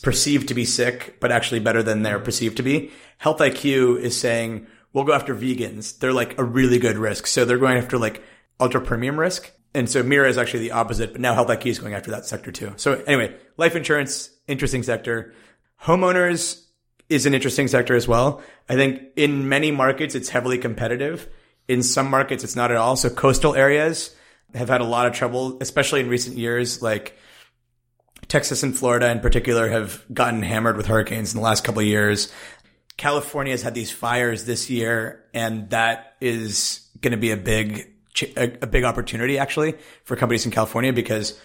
perceived 0.03 0.49
to 0.49 0.55
be 0.55 0.65
sick, 0.65 1.19
but 1.21 1.33
actually 1.33 1.61
better 1.61 1.83
than 1.83 2.03
they're 2.03 2.19
perceived 2.19 2.57
to 2.57 2.63
be. 2.63 2.91
Health 3.19 3.39
IQ 3.39 4.01
is 4.01 4.19
saying, 4.19 4.67
we'll 4.93 5.05
go 5.05 5.13
after 5.13 5.35
vegans. 5.35 5.99
They're 5.99 6.13
like 6.13 6.39
a 6.39 6.45
really 6.45 6.79
good 6.79 6.97
risk. 6.97 7.27
So 7.27 7.45
they're 7.45 7.59
going 7.59 7.77
after 7.77 7.99
like 7.99 8.23
ultra 8.59 8.81
premium 8.81 9.19
risk. 9.19 9.53
And 9.75 9.91
so 9.91 10.03
Mira 10.03 10.29
is 10.29 10.39
actually 10.39 10.61
the 10.61 10.73
opposite, 10.73 11.13
but 11.13 11.21
now 11.21 11.35
Health 11.35 11.49
IQ 11.49 11.67
is 11.67 11.79
going 11.79 11.93
after 11.93 12.11
that 12.13 12.25
sector 12.25 12.51
too. 12.51 12.73
So 12.77 12.95
anyway, 13.07 13.37
life 13.59 13.77
insurance, 13.77 14.31
interesting 14.49 14.83
sector. 14.83 15.35
Homeowners 15.83 16.65
is 17.11 17.27
an 17.27 17.35
interesting 17.35 17.69
sector 17.69 17.95
as 17.95 18.09
well. 18.09 18.43
I 18.69 18.75
think 18.75 19.03
in 19.17 19.49
many 19.49 19.71
markets, 19.71 20.15
it's 20.15 20.31
heavily 20.31 20.59
competitive. 20.59 21.29
In 21.69 21.83
some 21.83 22.11
markets, 22.11 22.43
it's 22.43 22.57
not 22.57 22.71
at 22.71 22.79
all. 22.79 22.97
So 22.97 23.11
coastal 23.11 23.55
areas 23.55 24.17
have 24.55 24.69
had 24.69 24.81
a 24.81 24.85
lot 24.85 25.07
of 25.07 25.13
trouble, 25.13 25.59
especially 25.61 26.01
in 26.01 26.09
recent 26.09 26.39
years. 26.39 26.81
Like 26.81 27.17
Texas 28.29 28.63
and 28.63 28.77
Florida 28.77 29.11
in 29.11 29.21
particular 29.21 29.69
have 29.69 30.05
gotten 30.13 30.43
hammered 30.43 30.77
with 30.77 30.87
hurricanes 30.87 31.33
in 31.33 31.39
the 31.39 31.45
last 31.45 31.65
couple 31.65 31.81
of 31.81 31.87
years. 31.87 32.33
California 32.97 33.53
has 33.53 33.63
had 33.63 33.75
these 33.75 33.91
fires 33.91 34.45
this 34.45 34.71
year, 34.71 35.25
and 35.35 35.71
that 35.71 36.17
is 36.21 36.89
going 37.01 37.13
to 37.13 37.19
be 37.19 37.31
a 37.31 37.37
big, 37.37 37.93
a, 38.37 38.67
big 38.67 38.85
opportunity 38.85 39.39
actually 39.39 39.75
for 40.05 40.17
companies 40.17 40.47
in 40.47 40.51
California 40.51 40.93
because 40.93 41.39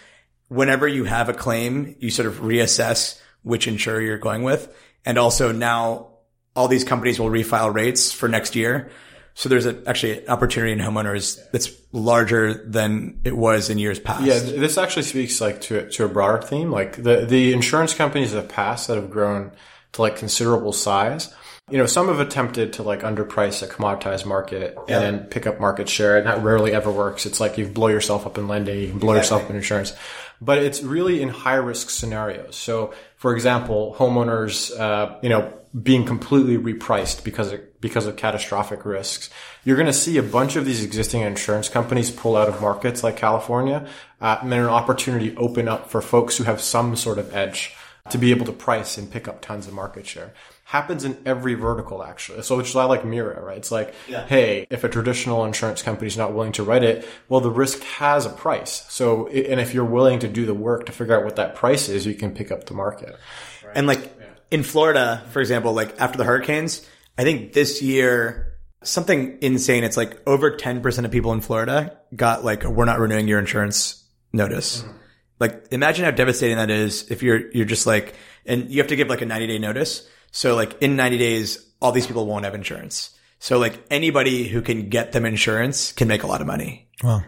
whenever 0.48 0.88
you 0.88 1.04
have 1.04 1.28
a 1.28 1.34
claim, 1.34 1.94
you 1.98 2.10
sort 2.10 2.26
of 2.26 2.40
reassess 2.40 3.20
which 3.42 3.68
insurer 3.68 4.00
you're 4.00 4.18
going 4.18 4.42
with. 4.42 4.74
And 5.04 5.18
also 5.18 5.52
now 5.52 6.08
all 6.54 6.68
these 6.68 6.84
companies 6.84 7.18
will 7.18 7.30
refile 7.30 7.72
rates 7.72 8.12
for 8.12 8.28
next 8.28 8.56
year. 8.56 8.90
So 9.34 9.48
there's 9.48 9.66
a, 9.66 9.82
actually 9.88 10.20
an 10.20 10.28
opportunity 10.28 10.72
in 10.72 10.78
homeowners 10.78 11.40
that's 11.52 11.70
larger 11.92 12.52
than 12.52 13.20
it 13.24 13.36
was 13.36 13.70
in 13.70 13.78
years 13.78 13.98
past. 13.98 14.24
Yeah, 14.24 14.38
this 14.38 14.76
actually 14.76 15.04
speaks 15.04 15.40
like 15.40 15.60
to 15.62 15.88
to 15.90 16.04
a 16.04 16.08
broader 16.08 16.42
theme. 16.42 16.70
Like 16.70 17.02
the 17.02 17.24
the 17.24 17.52
insurance 17.52 17.94
companies 17.94 18.34
of 18.34 18.42
the 18.42 18.48
past 18.48 18.88
that 18.88 18.96
have 18.96 19.10
grown 19.10 19.52
to 19.92 20.02
like 20.02 20.16
considerable 20.16 20.72
size. 20.72 21.34
You 21.70 21.78
know, 21.78 21.86
some 21.86 22.08
have 22.08 22.20
attempted 22.20 22.74
to 22.74 22.82
like 22.82 23.00
underprice 23.00 23.62
a 23.62 23.66
commoditized 23.66 24.26
market 24.26 24.76
and 24.88 25.30
pick 25.30 25.46
up 25.46 25.60
market 25.60 25.88
share, 25.88 26.18
and 26.18 26.26
that 26.26 26.42
rarely 26.42 26.72
ever 26.72 26.90
works. 26.90 27.24
It's 27.24 27.40
like 27.40 27.56
you 27.56 27.66
blow 27.66 27.88
yourself 27.88 28.26
up 28.26 28.36
in 28.36 28.48
lending, 28.48 28.80
you 28.80 28.88
can 28.88 28.98
blow 28.98 29.14
yourself 29.14 29.44
up 29.44 29.50
in 29.50 29.56
insurance, 29.56 29.94
but 30.40 30.58
it's 30.58 30.82
really 30.82 31.22
in 31.22 31.30
high 31.30 31.54
risk 31.54 31.88
scenarios. 31.88 32.56
So, 32.56 32.92
for 33.16 33.32
example, 33.32 33.94
homeowners, 33.96 34.78
uh, 34.78 35.18
you 35.22 35.30
know, 35.30 35.54
being 35.80 36.04
completely 36.04 36.58
repriced 36.58 37.24
because 37.24 37.52
of 37.52 37.80
because 37.80 38.06
of 38.06 38.16
catastrophic 38.16 38.84
risks. 38.84 39.30
You're 39.64 39.76
going 39.76 39.86
to 39.86 39.92
see 39.92 40.16
a 40.18 40.22
bunch 40.22 40.54
of 40.56 40.64
these 40.64 40.84
existing 40.84 41.22
insurance 41.22 41.68
companies 41.68 42.10
pull 42.10 42.36
out 42.36 42.48
of 42.48 42.60
markets 42.60 43.02
like 43.02 43.16
California, 43.16 43.88
uh, 44.20 44.38
and 44.42 44.52
then 44.52 44.60
an 44.60 44.66
opportunity 44.66 45.36
open 45.36 45.68
up 45.68 45.90
for 45.90 46.00
folks 46.00 46.36
who 46.36 46.44
have 46.44 46.60
some 46.60 46.94
sort 46.94 47.18
of 47.18 47.34
edge 47.34 47.74
to 48.10 48.18
be 48.18 48.30
able 48.30 48.46
to 48.46 48.52
price 48.52 48.98
and 48.98 49.10
pick 49.10 49.28
up 49.28 49.40
tons 49.40 49.66
of 49.66 49.72
market 49.72 50.06
share. 50.06 50.32
Happens 50.64 51.04
in 51.04 51.16
every 51.26 51.54
vertical 51.54 52.02
actually. 52.02 52.42
So 52.42 52.56
which 52.56 52.68
is 52.68 52.74
why 52.74 52.82
I 52.82 52.86
like 52.86 53.04
Mira, 53.04 53.40
right? 53.42 53.58
It's 53.58 53.70
like, 53.70 53.94
yeah. 54.08 54.26
hey, 54.26 54.66
if 54.70 54.84
a 54.84 54.88
traditional 54.88 55.44
insurance 55.44 55.82
company 55.82 56.06
is 56.06 56.16
not 56.16 56.32
willing 56.32 56.52
to 56.52 56.64
write 56.64 56.82
it, 56.82 57.06
well, 57.28 57.40
the 57.40 57.50
risk 57.50 57.82
has 57.82 58.26
a 58.26 58.30
price. 58.30 58.86
So, 58.88 59.28
and 59.28 59.60
if 59.60 59.74
you're 59.74 59.84
willing 59.84 60.18
to 60.20 60.28
do 60.28 60.46
the 60.46 60.54
work 60.54 60.86
to 60.86 60.92
figure 60.92 61.16
out 61.16 61.24
what 61.24 61.36
that 61.36 61.54
price 61.54 61.88
is, 61.88 62.06
you 62.06 62.14
can 62.14 62.34
pick 62.34 62.50
up 62.50 62.64
the 62.64 62.74
market. 62.74 63.16
Right. 63.64 63.76
And 63.76 63.86
like 63.86 64.00
yeah. 64.18 64.21
In 64.52 64.62
Florida, 64.62 65.24
for 65.30 65.40
example, 65.40 65.72
like 65.72 65.98
after 65.98 66.18
the 66.18 66.24
hurricanes, 66.24 66.86
I 67.16 67.24
think 67.24 67.54
this 67.54 67.80
year, 67.80 68.58
something 68.82 69.38
insane. 69.40 69.82
It's 69.82 69.96
like 69.96 70.20
over 70.26 70.56
10% 70.56 71.04
of 71.04 71.10
people 71.10 71.32
in 71.32 71.40
Florida 71.40 71.98
got 72.14 72.44
like, 72.44 72.62
we're 72.62 72.84
not 72.84 73.00
renewing 73.00 73.26
your 73.26 73.38
insurance 73.38 74.04
notice. 74.32 74.82
Mm-hmm. 74.82 74.96
Like 75.40 75.68
imagine 75.72 76.04
how 76.04 76.10
devastating 76.10 76.58
that 76.58 76.70
is 76.70 77.10
if 77.10 77.22
you're, 77.22 77.50
you're 77.52 77.64
just 77.64 77.86
like, 77.86 78.14
and 78.44 78.70
you 78.70 78.78
have 78.78 78.88
to 78.88 78.96
give 78.96 79.08
like 79.08 79.22
a 79.22 79.26
90 79.26 79.46
day 79.46 79.58
notice. 79.58 80.06
So 80.32 80.54
like 80.54 80.80
in 80.82 80.96
90 80.96 81.16
days, 81.16 81.72
all 81.80 81.90
these 81.90 82.06
people 82.06 82.26
won't 82.26 82.44
have 82.44 82.54
insurance. 82.54 83.16
So 83.38 83.58
like 83.58 83.82
anybody 83.90 84.46
who 84.48 84.60
can 84.60 84.90
get 84.90 85.12
them 85.12 85.24
insurance 85.24 85.92
can 85.92 86.08
make 86.08 86.24
a 86.24 86.26
lot 86.26 86.42
of 86.42 86.46
money. 86.46 86.90
Wow. 87.02 87.24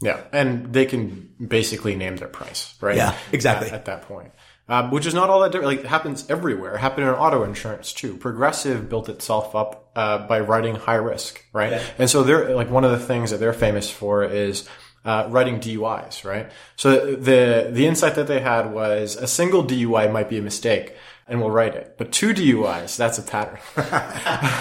Yeah. 0.00 0.22
And 0.32 0.72
they 0.72 0.86
can 0.86 1.34
basically 1.46 1.96
name 1.96 2.16
their 2.16 2.28
price, 2.28 2.74
right? 2.80 2.96
Yeah, 2.96 3.14
exactly. 3.30 3.68
At, 3.68 3.74
at 3.74 3.84
that 3.84 4.02
point. 4.02 4.32
Um, 4.68 4.90
which 4.90 5.06
is 5.06 5.14
not 5.14 5.30
all 5.30 5.40
that 5.40 5.52
different. 5.52 5.76
Like, 5.76 5.84
it 5.84 5.88
happens 5.88 6.28
everywhere. 6.28 6.74
It 6.74 6.78
happened 6.78 7.06
in 7.06 7.14
auto 7.14 7.44
insurance 7.44 7.92
too. 7.92 8.16
Progressive 8.16 8.88
built 8.88 9.08
itself 9.08 9.54
up 9.54 9.92
uh, 9.94 10.26
by 10.26 10.40
writing 10.40 10.74
high 10.74 10.96
risk, 10.96 11.44
right? 11.52 11.72
Yeah. 11.72 11.82
And 11.98 12.10
so 12.10 12.24
they're 12.24 12.52
like 12.52 12.68
one 12.68 12.82
of 12.82 12.90
the 12.90 12.98
things 12.98 13.30
that 13.30 13.38
they're 13.38 13.52
famous 13.52 13.88
for 13.88 14.24
is 14.24 14.68
uh, 15.04 15.28
writing 15.30 15.60
DUIs, 15.60 16.24
right? 16.24 16.50
So 16.74 17.14
the 17.14 17.68
the 17.70 17.86
insight 17.86 18.16
that 18.16 18.26
they 18.26 18.40
had 18.40 18.72
was 18.72 19.14
a 19.14 19.28
single 19.28 19.64
DUI 19.64 20.10
might 20.10 20.28
be 20.28 20.38
a 20.38 20.42
mistake, 20.42 20.96
and 21.28 21.40
we'll 21.40 21.50
write 21.50 21.76
it. 21.76 21.94
But 21.96 22.10
two 22.10 22.34
DUIs, 22.34 22.96
that's 22.96 23.18
a 23.18 23.22
pattern. 23.22 23.58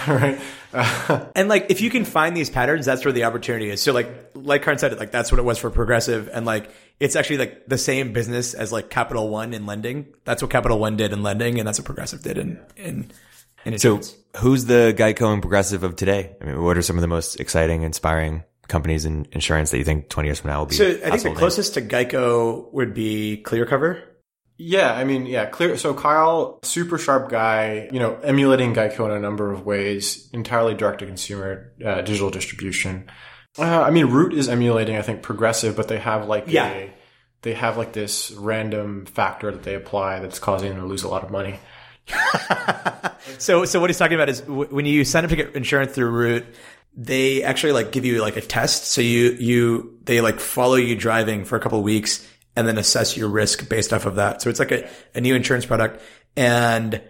right? 0.07 0.39
and 1.35 1.47
like, 1.47 1.67
if 1.69 1.81
you 1.81 1.89
can 1.89 2.05
find 2.05 2.35
these 2.35 2.49
patterns, 2.49 2.85
that's 2.85 3.05
where 3.05 3.11
the 3.11 3.23
opportunity 3.23 3.69
is. 3.69 3.81
So 3.81 3.93
like, 3.93 4.31
like 4.35 4.63
Karan 4.63 4.77
said, 4.77 4.97
like 4.99 5.11
that's 5.11 5.31
what 5.31 5.39
it 5.39 5.43
was 5.43 5.57
for 5.57 5.69
Progressive. 5.69 6.29
And 6.31 6.45
like, 6.45 6.69
it's 6.99 7.15
actually 7.15 7.37
like 7.37 7.67
the 7.67 7.77
same 7.77 8.13
business 8.13 8.53
as 8.53 8.71
like 8.71 8.89
Capital 8.89 9.29
One 9.29 9.53
in 9.53 9.65
lending. 9.65 10.13
That's 10.23 10.41
what 10.41 10.51
Capital 10.51 10.79
One 10.79 10.95
did 10.95 11.11
in 11.11 11.23
lending. 11.23 11.59
And 11.59 11.67
that's 11.67 11.79
what 11.79 11.85
Progressive 11.85 12.21
did 12.21 12.37
in, 12.37 12.59
in, 12.77 13.11
in 13.65 13.77
So 13.79 14.01
who's 14.37 14.65
the 14.65 14.93
Geico 14.97 15.33
and 15.33 15.41
Progressive 15.41 15.83
of 15.83 15.95
today? 15.95 16.35
I 16.41 16.45
mean, 16.45 16.63
what 16.63 16.77
are 16.77 16.81
some 16.81 16.97
of 16.97 17.01
the 17.01 17.07
most 17.07 17.39
exciting, 17.39 17.81
inspiring 17.81 18.43
companies 18.67 19.05
in 19.05 19.27
insurance 19.31 19.71
that 19.71 19.77
you 19.77 19.83
think 19.83 20.09
20 20.09 20.27
years 20.27 20.39
from 20.39 20.51
now 20.51 20.59
will 20.59 20.67
be? 20.67 20.75
So 20.75 20.89
I 20.89 21.17
think 21.17 21.35
the 21.35 21.39
closest 21.39 21.75
name? 21.75 21.89
to 21.89 21.95
Geico 21.95 22.71
would 22.73 22.93
be 22.93 23.41
ClearCover. 23.45 24.01
Yeah, 24.57 24.93
I 24.93 25.03
mean, 25.03 25.25
yeah, 25.25 25.47
clear. 25.47 25.75
So 25.75 25.93
Kyle, 25.93 26.59
super 26.63 26.97
sharp 26.97 27.29
guy, 27.29 27.89
you 27.91 27.99
know, 27.99 28.15
emulating 28.23 28.73
Geico 28.73 29.05
in 29.05 29.11
a 29.11 29.19
number 29.19 29.51
of 29.51 29.65
ways, 29.65 30.29
entirely 30.31 30.75
direct 30.75 30.99
to 30.99 31.05
consumer 31.05 31.73
uh, 31.85 32.01
digital 32.03 32.29
distribution. 32.29 33.09
Uh, 33.57 33.81
I 33.81 33.89
mean, 33.89 34.07
Root 34.07 34.33
is 34.33 34.49
emulating, 34.49 34.97
I 34.97 35.01
think, 35.01 35.21
Progressive, 35.21 35.75
but 35.75 35.87
they 35.87 35.99
have 35.99 36.27
like 36.27 36.45
yeah. 36.47 36.67
a, 36.67 36.93
they 37.41 37.53
have 37.53 37.77
like 37.77 37.93
this 37.93 38.31
random 38.31 39.05
factor 39.05 39.51
that 39.51 39.63
they 39.63 39.75
apply 39.75 40.19
that's 40.19 40.39
causing 40.39 40.69
them 40.69 40.79
to 40.79 40.85
lose 40.85 41.03
a 41.03 41.07
lot 41.07 41.23
of 41.23 41.31
money. 41.31 41.59
so, 43.37 43.65
so 43.65 43.79
what 43.79 43.89
he's 43.89 43.97
talking 43.97 44.15
about 44.15 44.29
is 44.29 44.41
w- 44.41 44.69
when 44.69 44.85
you 44.85 45.05
sign 45.05 45.23
up 45.23 45.29
to 45.29 45.35
get 45.35 45.55
insurance 45.55 45.93
through 45.93 46.09
Root, 46.09 46.45
they 46.95 47.43
actually 47.43 47.73
like 47.73 47.91
give 47.91 48.05
you 48.05 48.21
like 48.21 48.37
a 48.37 48.41
test. 48.41 48.85
So 48.87 49.01
you, 49.01 49.31
you, 49.31 49.99
they 50.03 50.21
like 50.21 50.39
follow 50.39 50.75
you 50.75 50.95
driving 50.95 51.45
for 51.45 51.55
a 51.55 51.59
couple 51.59 51.81
weeks 51.81 52.27
and 52.55 52.67
then 52.67 52.77
assess 52.77 53.17
your 53.17 53.29
risk 53.29 53.69
based 53.69 53.93
off 53.93 54.05
of 54.05 54.15
that. 54.15 54.41
So 54.41 54.49
it's 54.49 54.59
like 54.59 54.71
a, 54.71 54.89
a 55.13 55.21
new 55.21 55.35
insurance 55.35 55.65
product. 55.65 56.01
And 56.37 57.01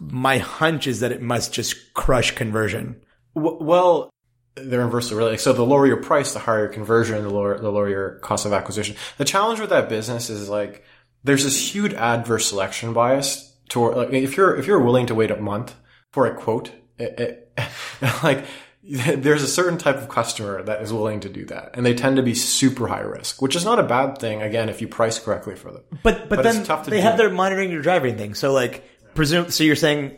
my 0.00 0.38
hunch 0.38 0.86
is 0.86 1.00
that 1.00 1.12
it 1.12 1.22
must 1.22 1.52
just 1.52 1.94
crush 1.94 2.32
conversion. 2.32 3.00
Well, 3.34 4.10
they're 4.56 4.82
inversely 4.82 5.16
related. 5.16 5.40
So 5.40 5.52
the 5.52 5.64
lower 5.64 5.86
your 5.86 6.02
price, 6.02 6.32
the 6.32 6.38
higher 6.38 6.60
your 6.60 6.68
conversion, 6.68 7.22
the 7.22 7.30
lower, 7.30 7.58
the 7.58 7.70
lower 7.70 7.88
your 7.88 8.10
cost 8.20 8.46
of 8.46 8.52
acquisition. 8.52 8.96
The 9.18 9.24
challenge 9.24 9.60
with 9.60 9.70
that 9.70 9.88
business 9.88 10.30
is 10.30 10.48
like, 10.48 10.84
there's 11.24 11.44
this 11.44 11.74
huge 11.74 11.94
adverse 11.94 12.46
selection 12.46 12.92
bias 12.92 13.56
to 13.70 13.80
like, 13.80 14.12
if 14.12 14.36
you're, 14.36 14.56
if 14.56 14.66
you're 14.66 14.80
willing 14.80 15.06
to 15.06 15.14
wait 15.14 15.30
a 15.30 15.36
month 15.36 15.74
for 16.12 16.26
a 16.26 16.34
quote, 16.34 16.70
it, 16.98 17.50
it, 17.58 17.68
like 18.22 18.44
there's 18.86 19.42
a 19.42 19.48
certain 19.48 19.78
type 19.78 19.96
of 19.96 20.08
customer 20.08 20.62
that 20.62 20.82
is 20.82 20.92
willing 20.92 21.20
to 21.20 21.28
do 21.30 21.46
that 21.46 21.70
and 21.72 21.86
they 21.86 21.94
tend 21.94 22.16
to 22.16 22.22
be 22.22 22.34
super 22.34 22.86
high 22.86 23.00
risk 23.00 23.40
which 23.40 23.56
is 23.56 23.64
not 23.64 23.78
a 23.78 23.82
bad 23.82 24.18
thing 24.18 24.42
again 24.42 24.68
if 24.68 24.82
you 24.82 24.86
price 24.88 25.18
correctly 25.18 25.56
for 25.56 25.72
them 25.72 25.82
but 26.02 26.28
but, 26.28 26.36
but 26.36 26.42
then 26.42 26.62
they 26.84 26.98
do. 26.98 27.02
have 27.02 27.16
their 27.16 27.30
monitoring 27.30 27.70
your 27.70 27.80
driving 27.80 28.18
thing 28.18 28.34
so 28.34 28.52
like 28.52 28.84
presume 29.14 29.50
so 29.50 29.64
you're 29.64 29.74
saying 29.74 30.14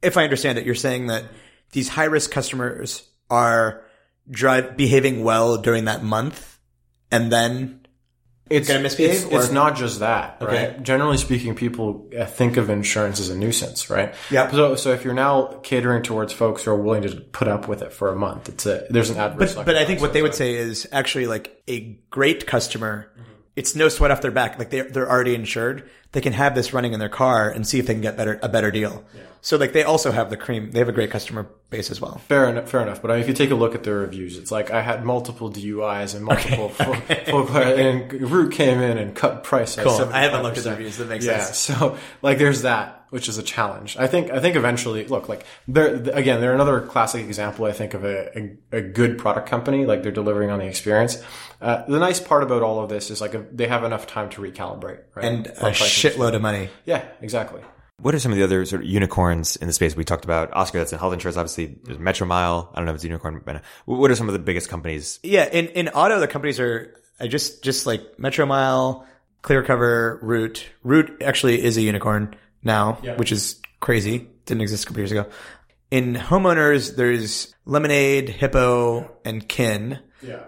if 0.00 0.16
i 0.16 0.24
understand 0.24 0.56
it 0.56 0.64
you're 0.64 0.74
saying 0.74 1.08
that 1.08 1.24
these 1.72 1.88
high 1.88 2.04
risk 2.04 2.30
customers 2.30 3.06
are 3.30 3.84
drive 4.30 4.76
behaving 4.76 5.24
well 5.24 5.58
during 5.58 5.84
that 5.84 6.02
month 6.02 6.58
and 7.10 7.30
then 7.30 7.84
it's 8.50 8.68
going 8.68 8.78
to 8.78 8.82
misbehave. 8.82 9.10
It's, 9.10 9.24
it's, 9.24 9.50
not 9.50 9.74
just 9.74 10.00
that, 10.00 10.36
okay. 10.42 10.72
right? 10.72 10.82
Generally 10.82 11.16
speaking, 11.16 11.54
people 11.54 12.10
uh, 12.18 12.26
think 12.26 12.58
of 12.58 12.68
insurance 12.68 13.18
as 13.18 13.30
a 13.30 13.36
nuisance, 13.36 13.88
right? 13.88 14.14
Yeah. 14.30 14.50
So, 14.50 14.76
so 14.76 14.90
if 14.92 15.02
you're 15.02 15.14
now 15.14 15.60
catering 15.62 16.02
towards 16.02 16.32
folks 16.32 16.64
who 16.64 16.72
are 16.72 16.76
willing 16.76 17.02
to 17.02 17.16
put 17.16 17.48
up 17.48 17.68
with 17.68 17.80
it 17.80 17.92
for 17.92 18.10
a 18.10 18.16
month, 18.16 18.50
it's 18.50 18.66
a 18.66 18.86
there's 18.90 19.08
an 19.08 19.16
adverse. 19.16 19.54
But, 19.54 19.66
but 19.66 19.76
I 19.76 19.86
think 19.86 20.02
what 20.02 20.12
they 20.12 20.20
would 20.20 20.34
say 20.34 20.54
is 20.56 20.86
actually 20.92 21.26
like 21.26 21.62
a 21.68 21.98
great 22.10 22.46
customer. 22.46 23.10
Mm-hmm. 23.18 23.30
It's 23.56 23.76
no 23.76 23.88
sweat 23.88 24.10
off 24.10 24.20
their 24.20 24.30
back. 24.30 24.58
Like 24.58 24.70
they're 24.70 24.84
they're 24.84 25.10
already 25.10 25.34
insured. 25.34 25.88
They 26.12 26.20
can 26.20 26.32
have 26.32 26.54
this 26.54 26.72
running 26.72 26.92
in 26.92 27.00
their 27.00 27.08
car 27.08 27.50
and 27.50 27.66
see 27.66 27.78
if 27.78 27.86
they 27.86 27.94
can 27.94 28.02
get 28.02 28.16
better 28.16 28.38
a 28.42 28.48
better 28.48 28.70
deal. 28.70 29.04
Yeah. 29.14 29.22
So 29.44 29.58
like 29.58 29.74
they 29.74 29.82
also 29.82 30.10
have 30.10 30.30
the 30.30 30.38
cream. 30.38 30.70
They 30.70 30.78
have 30.78 30.88
a 30.88 30.92
great 30.92 31.10
customer 31.10 31.46
base 31.68 31.90
as 31.90 32.00
well. 32.00 32.16
Fair 32.28 32.48
enough. 32.48 32.70
Fair 32.70 32.80
enough. 32.80 33.02
But 33.02 33.20
if 33.20 33.28
you 33.28 33.34
take 33.34 33.50
a 33.50 33.54
look 33.54 33.74
at 33.74 33.84
their 33.84 33.98
reviews, 33.98 34.38
it's 34.38 34.50
like 34.50 34.70
I 34.70 34.80
had 34.80 35.04
multiple 35.04 35.52
DUIs 35.52 36.14
and 36.14 36.24
multiple 36.24 36.72
okay. 36.80 37.24
full, 37.30 37.44
full, 37.44 37.58
and 37.58 38.10
Root 38.10 38.54
came 38.54 38.80
in 38.80 38.96
and 38.96 39.14
cut 39.14 39.44
price. 39.44 39.76
Cool. 39.76 40.08
I 40.10 40.22
haven't 40.22 40.44
looked 40.44 40.56
at 40.56 40.64
the 40.64 40.70
reviews. 40.70 40.96
That 40.96 41.08
makes 41.08 41.26
yeah, 41.26 41.44
sense. 41.44 41.68
Yeah. 41.68 41.78
So 41.78 41.98
like 42.22 42.38
there's 42.38 42.62
that, 42.62 43.04
which 43.10 43.28
is 43.28 43.36
a 43.36 43.42
challenge. 43.42 43.98
I 43.98 44.06
think. 44.06 44.30
I 44.30 44.40
think 44.40 44.56
eventually, 44.56 45.06
look, 45.06 45.28
like 45.28 45.44
they're 45.68 45.96
again, 45.96 46.40
they're 46.40 46.54
another 46.54 46.80
classic 46.80 47.26
example. 47.26 47.66
I 47.66 47.72
think 47.72 47.92
of 47.92 48.02
a, 48.02 48.38
a, 48.38 48.78
a 48.78 48.80
good 48.80 49.18
product 49.18 49.46
company. 49.46 49.84
Like 49.84 50.02
they're 50.02 50.10
delivering 50.10 50.48
on 50.48 50.58
the 50.58 50.66
experience. 50.66 51.22
Uh, 51.64 51.82
the 51.86 51.98
nice 51.98 52.20
part 52.20 52.42
about 52.42 52.62
all 52.62 52.82
of 52.82 52.90
this 52.90 53.10
is 53.10 53.22
like 53.22 53.56
they 53.56 53.66
have 53.66 53.84
enough 53.84 54.06
time 54.06 54.28
to 54.28 54.42
recalibrate, 54.42 55.00
right? 55.14 55.24
And 55.24 55.46
a 55.46 55.70
shitload 55.70 56.34
of 56.34 56.42
money. 56.42 56.68
Yeah, 56.84 57.02
exactly. 57.22 57.62
What 58.02 58.14
are 58.14 58.18
some 58.18 58.32
of 58.32 58.38
the 58.38 58.44
other 58.44 58.66
sort 58.66 58.82
of 58.82 58.88
unicorns 58.88 59.56
in 59.56 59.66
the 59.66 59.72
space? 59.72 59.96
We 59.96 60.04
talked 60.04 60.26
about 60.26 60.52
Oscar, 60.52 60.78
that's 60.78 60.92
in 60.92 60.98
health 60.98 61.14
insurance. 61.14 61.38
Obviously, 61.38 61.78
there's 61.84 61.96
Metromile. 61.96 62.68
I 62.72 62.76
don't 62.76 62.84
know 62.84 62.90
if 62.90 62.96
it's 62.96 63.04
a 63.04 63.06
unicorn. 63.06 63.40
But 63.44 63.62
what 63.86 64.10
are 64.10 64.14
some 64.14 64.28
of 64.28 64.34
the 64.34 64.40
biggest 64.40 64.68
companies? 64.68 65.20
Yeah, 65.22 65.48
in, 65.50 65.68
in 65.68 65.88
auto, 65.88 66.20
the 66.20 66.28
companies 66.28 66.60
are 66.60 66.94
I 67.18 67.28
just 67.28 67.64
just 67.64 67.86
like 67.86 68.18
Metromile, 68.18 69.06
ClearCover, 69.42 70.18
Root. 70.20 70.66
Root 70.82 71.22
actually 71.22 71.64
is 71.64 71.78
a 71.78 71.80
unicorn 71.80 72.36
now, 72.62 72.94
which 73.16 73.32
is 73.32 73.60
crazy. 73.80 74.28
Didn't 74.44 74.60
exist 74.60 74.84
a 74.84 74.86
couple 74.88 75.00
years 75.00 75.12
ago. 75.12 75.26
In 75.90 76.14
homeowners, 76.14 76.96
there's 76.96 77.54
Lemonade, 77.64 78.28
Hippo, 78.28 79.10
and 79.24 79.48
Kin. 79.48 80.00
Yeah. 80.20 80.40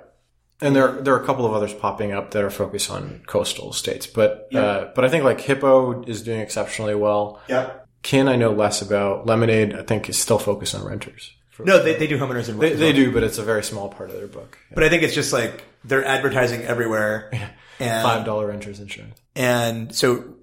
And 0.61 0.75
there, 0.75 0.93
there 1.03 1.15
are 1.15 1.23
a 1.23 1.27
couple 1.27 1.45
of 1.45 1.53
others 1.53 1.75
popping 1.75 2.13
up 2.13 2.31
that 2.31 2.43
are 2.43 2.51
focused 2.51 2.91
on 2.91 3.23
coastal 3.27 3.73
states, 3.73 4.07
but 4.07 4.49
uh, 4.55 4.91
but 4.95 5.05
I 5.05 5.09
think 5.09 5.25
like 5.25 5.41
Hippo 5.41 6.03
is 6.05 6.23
doing 6.23 6.41
exceptionally 6.41 6.95
well. 6.95 7.41
Yeah. 7.49 7.73
Kin 8.03 8.27
I 8.29 8.37
know 8.37 8.53
less 8.53 8.81
about. 8.83 9.27
Lemonade 9.27 9.75
I 9.75 9.83
think 9.83 10.09
is 10.09 10.19
still 10.19 10.39
focused 10.39 10.75
on 10.75 10.85
renters. 10.85 11.33
No, 11.59 11.83
they, 11.83 11.97
they 11.97 12.07
do 12.07 12.19
homeowners 12.19 12.49
and 12.51 12.61
They, 12.61 12.75
they 12.75 12.93
do, 12.93 13.13
but 13.13 13.23
it's 13.23 13.39
a 13.39 13.43
very 13.43 13.63
small 13.65 13.89
part 13.89 14.11
of 14.11 14.17
their 14.17 14.27
book. 14.27 14.59
But 14.75 14.85
I 14.85 14.89
think 14.91 15.03
it's 15.03 15.15
just 15.15 15.33
like 15.33 15.65
they're 15.85 16.05
advertising 16.05 16.63
everywhere. 16.63 17.31
And, 17.79 18.03
Five 18.03 18.25
dollar 18.25 18.47
renters 18.47 18.81
insurance. 18.81 19.21
and 19.35 19.95
so 19.95 20.37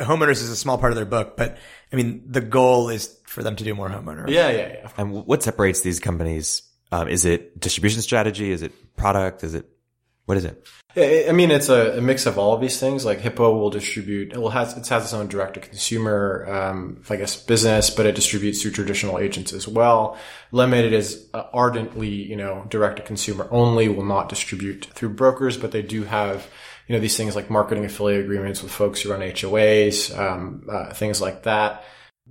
homeowners 0.00 0.42
is 0.42 0.50
a 0.50 0.56
small 0.56 0.78
part 0.78 0.90
of 0.90 0.96
their 0.96 1.04
book, 1.04 1.36
but 1.36 1.56
I 1.92 1.94
mean, 1.96 2.24
the 2.26 2.40
goal 2.40 2.88
is 2.88 3.16
for 3.24 3.44
them 3.44 3.54
to 3.54 3.62
do 3.62 3.72
more 3.72 3.88
homeowners. 3.88 4.30
Yeah, 4.30 4.50
yeah, 4.50 4.68
yeah. 4.68 4.88
And 4.98 5.12
what 5.24 5.44
separates 5.44 5.82
these 5.82 6.00
companies? 6.00 6.62
Um, 6.92 7.08
is 7.08 7.24
it 7.24 7.58
distribution 7.58 8.02
strategy? 8.02 8.52
Is 8.52 8.62
it 8.62 8.96
product? 8.96 9.42
Is 9.42 9.54
it, 9.54 9.66
what 10.26 10.36
is 10.36 10.44
it? 10.44 10.64
I 10.94 11.32
mean, 11.32 11.50
it's 11.50 11.70
a, 11.70 11.96
a 11.96 12.00
mix 12.02 12.26
of 12.26 12.38
all 12.38 12.52
of 12.52 12.60
these 12.60 12.78
things. 12.78 13.02
Like 13.06 13.18
Hippo 13.18 13.56
will 13.56 13.70
distribute, 13.70 14.34
it 14.34 14.38
will 14.38 14.50
has, 14.50 14.76
it 14.76 14.86
has 14.88 15.04
its 15.04 15.14
own 15.14 15.26
direct 15.28 15.54
to 15.54 15.60
consumer, 15.60 16.46
um, 16.50 17.02
I 17.08 17.16
guess 17.16 17.42
business, 17.42 17.88
but 17.88 18.04
it 18.04 18.14
distributes 18.14 18.60
through 18.60 18.72
traditional 18.72 19.18
agents 19.18 19.54
as 19.54 19.66
well. 19.66 20.18
Lemonade 20.50 20.92
is 20.92 21.30
uh, 21.32 21.44
ardently, 21.54 22.10
you 22.10 22.36
know, 22.36 22.66
direct 22.68 22.96
to 22.96 23.02
consumer 23.02 23.48
only, 23.50 23.88
will 23.88 24.04
not 24.04 24.28
distribute 24.28 24.84
through 24.92 25.14
brokers, 25.14 25.56
but 25.56 25.72
they 25.72 25.80
do 25.80 26.04
have, 26.04 26.46
you 26.88 26.94
know, 26.94 27.00
these 27.00 27.16
things 27.16 27.34
like 27.34 27.48
marketing 27.48 27.86
affiliate 27.86 28.26
agreements 28.26 28.62
with 28.62 28.70
folks 28.70 29.00
who 29.00 29.12
run 29.12 29.20
HOAs, 29.20 30.16
um, 30.18 30.66
uh, 30.70 30.92
things 30.92 31.22
like 31.22 31.44
that. 31.44 31.84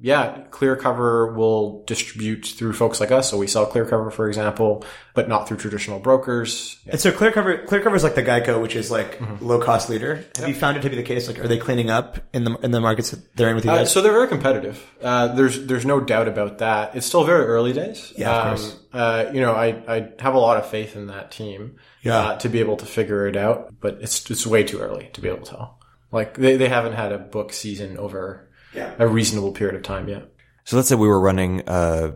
Yeah, 0.03 0.45
Clearcover 0.49 1.35
will 1.35 1.83
distribute 1.85 2.43
through 2.45 2.73
folks 2.73 2.99
like 2.99 3.11
us. 3.11 3.29
So 3.29 3.37
we 3.37 3.45
sell 3.45 3.67
Clearcover, 3.69 4.11
for 4.11 4.27
example, 4.27 4.83
but 5.13 5.29
not 5.29 5.47
through 5.47 5.57
traditional 5.57 5.99
brokers. 5.99 6.79
And 6.87 6.99
so 6.99 7.11
Clearcover, 7.11 7.67
Clearcover 7.67 7.95
is 7.95 8.03
like 8.03 8.15
the 8.15 8.23
Geico, 8.23 8.59
which 8.61 8.75
is 8.75 8.89
like 8.89 9.19
low 9.41 9.59
cost 9.59 9.89
leader. 9.89 10.25
Have 10.37 10.49
you 10.49 10.55
found 10.55 10.77
it 10.77 10.81
to 10.81 10.89
be 10.89 10.95
the 10.95 11.03
case? 11.03 11.27
Like, 11.27 11.37
are 11.37 11.47
they 11.47 11.59
cleaning 11.59 11.91
up 11.91 12.17
in 12.33 12.43
the 12.45 12.55
in 12.63 12.71
the 12.71 12.81
markets 12.81 13.11
that 13.11 13.35
they're 13.35 13.49
in 13.49 13.55
with 13.55 13.65
you 13.65 13.71
Uh, 13.71 13.77
guys? 13.77 13.91
so 13.91 14.01
they're 14.01 14.11
very 14.11 14.27
competitive. 14.27 14.83
Uh, 15.01 15.27
there's 15.35 15.65
there's 15.67 15.85
no 15.85 15.99
doubt 15.99 16.27
about 16.27 16.57
that. 16.57 16.95
It's 16.95 17.05
still 17.05 17.23
very 17.23 17.45
early 17.45 17.71
days. 17.73 18.11
Yeah, 18.17 18.31
of 18.31 18.41
Um, 18.45 18.47
course. 18.57 18.79
Uh, 18.93 19.31
you 19.33 19.39
know, 19.41 19.53
I, 19.53 19.67
I 19.87 20.09
have 20.19 20.33
a 20.33 20.39
lot 20.39 20.57
of 20.57 20.65
faith 20.67 20.95
in 20.95 21.07
that 21.07 21.31
team. 21.31 21.75
Yeah. 22.01 22.17
Uh, 22.17 22.37
to 22.39 22.49
be 22.49 22.59
able 22.59 22.77
to 22.77 22.85
figure 22.87 23.27
it 23.27 23.37
out, 23.37 23.71
but 23.79 23.99
it's 24.01 24.29
it's 24.31 24.47
way 24.47 24.63
too 24.63 24.79
early 24.79 25.11
to 25.13 25.21
be 25.21 25.27
able 25.29 25.45
to 25.45 25.51
tell. 25.51 25.79
Like 26.11 26.35
they, 26.35 26.57
they 26.57 26.67
haven't 26.67 26.93
had 26.93 27.11
a 27.11 27.19
book 27.19 27.53
season 27.53 27.97
over 27.97 28.49
Yeah. 28.73 28.93
a 28.99 29.07
reasonable 29.07 29.51
period 29.51 29.75
of 29.75 29.83
time 29.83 30.07
Yeah. 30.07 30.21
So 30.63 30.75
let's 30.75 30.87
say 30.87 30.95
we 30.95 31.07
were 31.07 31.19
running 31.19 31.63
a, 31.67 32.13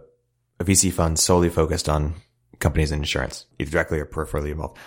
a 0.60 0.64
VC 0.64 0.92
fund 0.94 1.20
solely 1.20 1.50
focused 1.50 1.90
on 1.90 2.16
companies 2.60 2.92
in 2.92 3.00
insurance, 3.00 3.46
either 3.60 3.72
directly 3.72 4.00
or 4.00 4.06
peripherally 4.06 4.52
involved. 4.52 4.78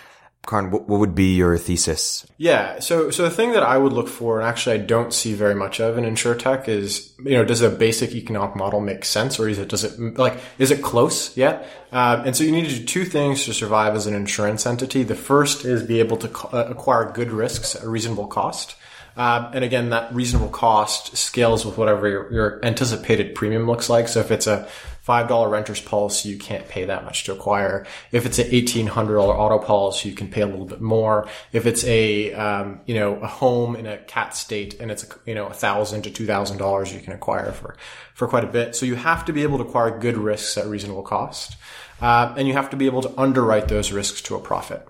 Karan, 0.46 0.70
what, 0.70 0.88
what 0.88 1.00
would 1.00 1.14
be 1.14 1.34
your 1.34 1.58
thesis? 1.58 2.26
Yeah. 2.38 2.78
So, 2.78 3.10
so 3.10 3.24
the 3.24 3.30
thing 3.30 3.52
that 3.52 3.62
I 3.62 3.76
would 3.76 3.92
look 3.92 4.08
for, 4.08 4.38
and 4.38 4.48
actually 4.48 4.76
I 4.76 4.84
don't 4.84 5.12
see 5.12 5.34
very 5.34 5.54
much 5.54 5.80
of 5.80 5.98
in 5.98 6.04
insurtech 6.04 6.68
is, 6.68 7.12
you 7.18 7.32
know, 7.32 7.44
does 7.44 7.60
a 7.60 7.68
basic 7.68 8.14
economic 8.14 8.56
model 8.56 8.80
make 8.80 9.04
sense 9.04 9.38
or 9.38 9.48
is 9.48 9.58
it, 9.58 9.68
does 9.68 9.84
it, 9.84 10.16
like, 10.16 10.38
is 10.58 10.70
it 10.70 10.80
close 10.80 11.36
yet? 11.36 11.68
Um, 11.92 12.20
and 12.20 12.36
so 12.36 12.44
you 12.44 12.52
need 12.52 12.68
to 12.68 12.76
do 12.76 12.84
two 12.84 13.04
things 13.04 13.44
to 13.44 13.52
survive 13.52 13.94
as 13.94 14.06
an 14.06 14.14
insurance 14.14 14.64
entity. 14.64 15.02
The 15.02 15.16
first 15.16 15.64
is 15.64 15.82
be 15.82 15.98
able 15.98 16.16
to 16.18 16.28
co- 16.28 16.56
uh, 16.56 16.68
acquire 16.70 17.12
good 17.12 17.30
risks 17.30 17.74
at 17.74 17.82
a 17.82 17.88
reasonable 17.88 18.28
cost. 18.28 18.76
Um, 19.18 19.50
and 19.52 19.64
again, 19.64 19.90
that 19.90 20.14
reasonable 20.14 20.48
cost 20.48 21.16
scales 21.16 21.66
with 21.66 21.76
whatever 21.76 22.08
your, 22.08 22.32
your 22.32 22.64
anticipated 22.64 23.34
premium 23.34 23.66
looks 23.66 23.90
like. 23.90 24.06
So 24.06 24.20
if 24.20 24.30
it's 24.30 24.46
a 24.46 24.68
$5 25.08 25.50
renter's 25.50 25.80
policy, 25.80 26.28
you 26.28 26.38
can't 26.38 26.68
pay 26.68 26.84
that 26.84 27.04
much 27.04 27.24
to 27.24 27.32
acquire. 27.32 27.84
If 28.12 28.26
it's 28.26 28.38
an 28.38 28.46
$1,800 28.46 29.18
auto 29.18 29.58
policy, 29.58 30.08
you 30.08 30.14
can 30.14 30.28
pay 30.28 30.42
a 30.42 30.46
little 30.46 30.66
bit 30.66 30.80
more. 30.80 31.26
If 31.50 31.66
it's 31.66 31.82
a, 31.84 32.32
um, 32.34 32.80
you 32.86 32.94
know, 32.94 33.16
a 33.16 33.26
home 33.26 33.74
in 33.74 33.86
a 33.86 33.98
cat 33.98 34.36
state 34.36 34.78
and 34.78 34.88
it's, 34.92 35.04
you 35.26 35.34
know, 35.34 35.46
a 35.46 35.52
thousand 35.52 36.02
to 36.02 36.10
$2,000, 36.10 36.94
you 36.94 37.00
can 37.00 37.12
acquire 37.12 37.50
for, 37.50 37.76
for 38.14 38.28
quite 38.28 38.44
a 38.44 38.48
bit. 38.48 38.76
So 38.76 38.86
you 38.86 38.94
have 38.94 39.24
to 39.24 39.32
be 39.32 39.42
able 39.42 39.58
to 39.58 39.64
acquire 39.64 39.98
good 39.98 40.16
risks 40.16 40.56
at 40.56 40.66
reasonable 40.66 41.02
cost. 41.02 41.56
Uh, 42.00 42.34
and 42.36 42.46
you 42.46 42.54
have 42.54 42.70
to 42.70 42.76
be 42.76 42.86
able 42.86 43.02
to 43.02 43.20
underwrite 43.20 43.66
those 43.66 43.90
risks 43.90 44.22
to 44.22 44.36
a 44.36 44.40
profit. 44.40 44.86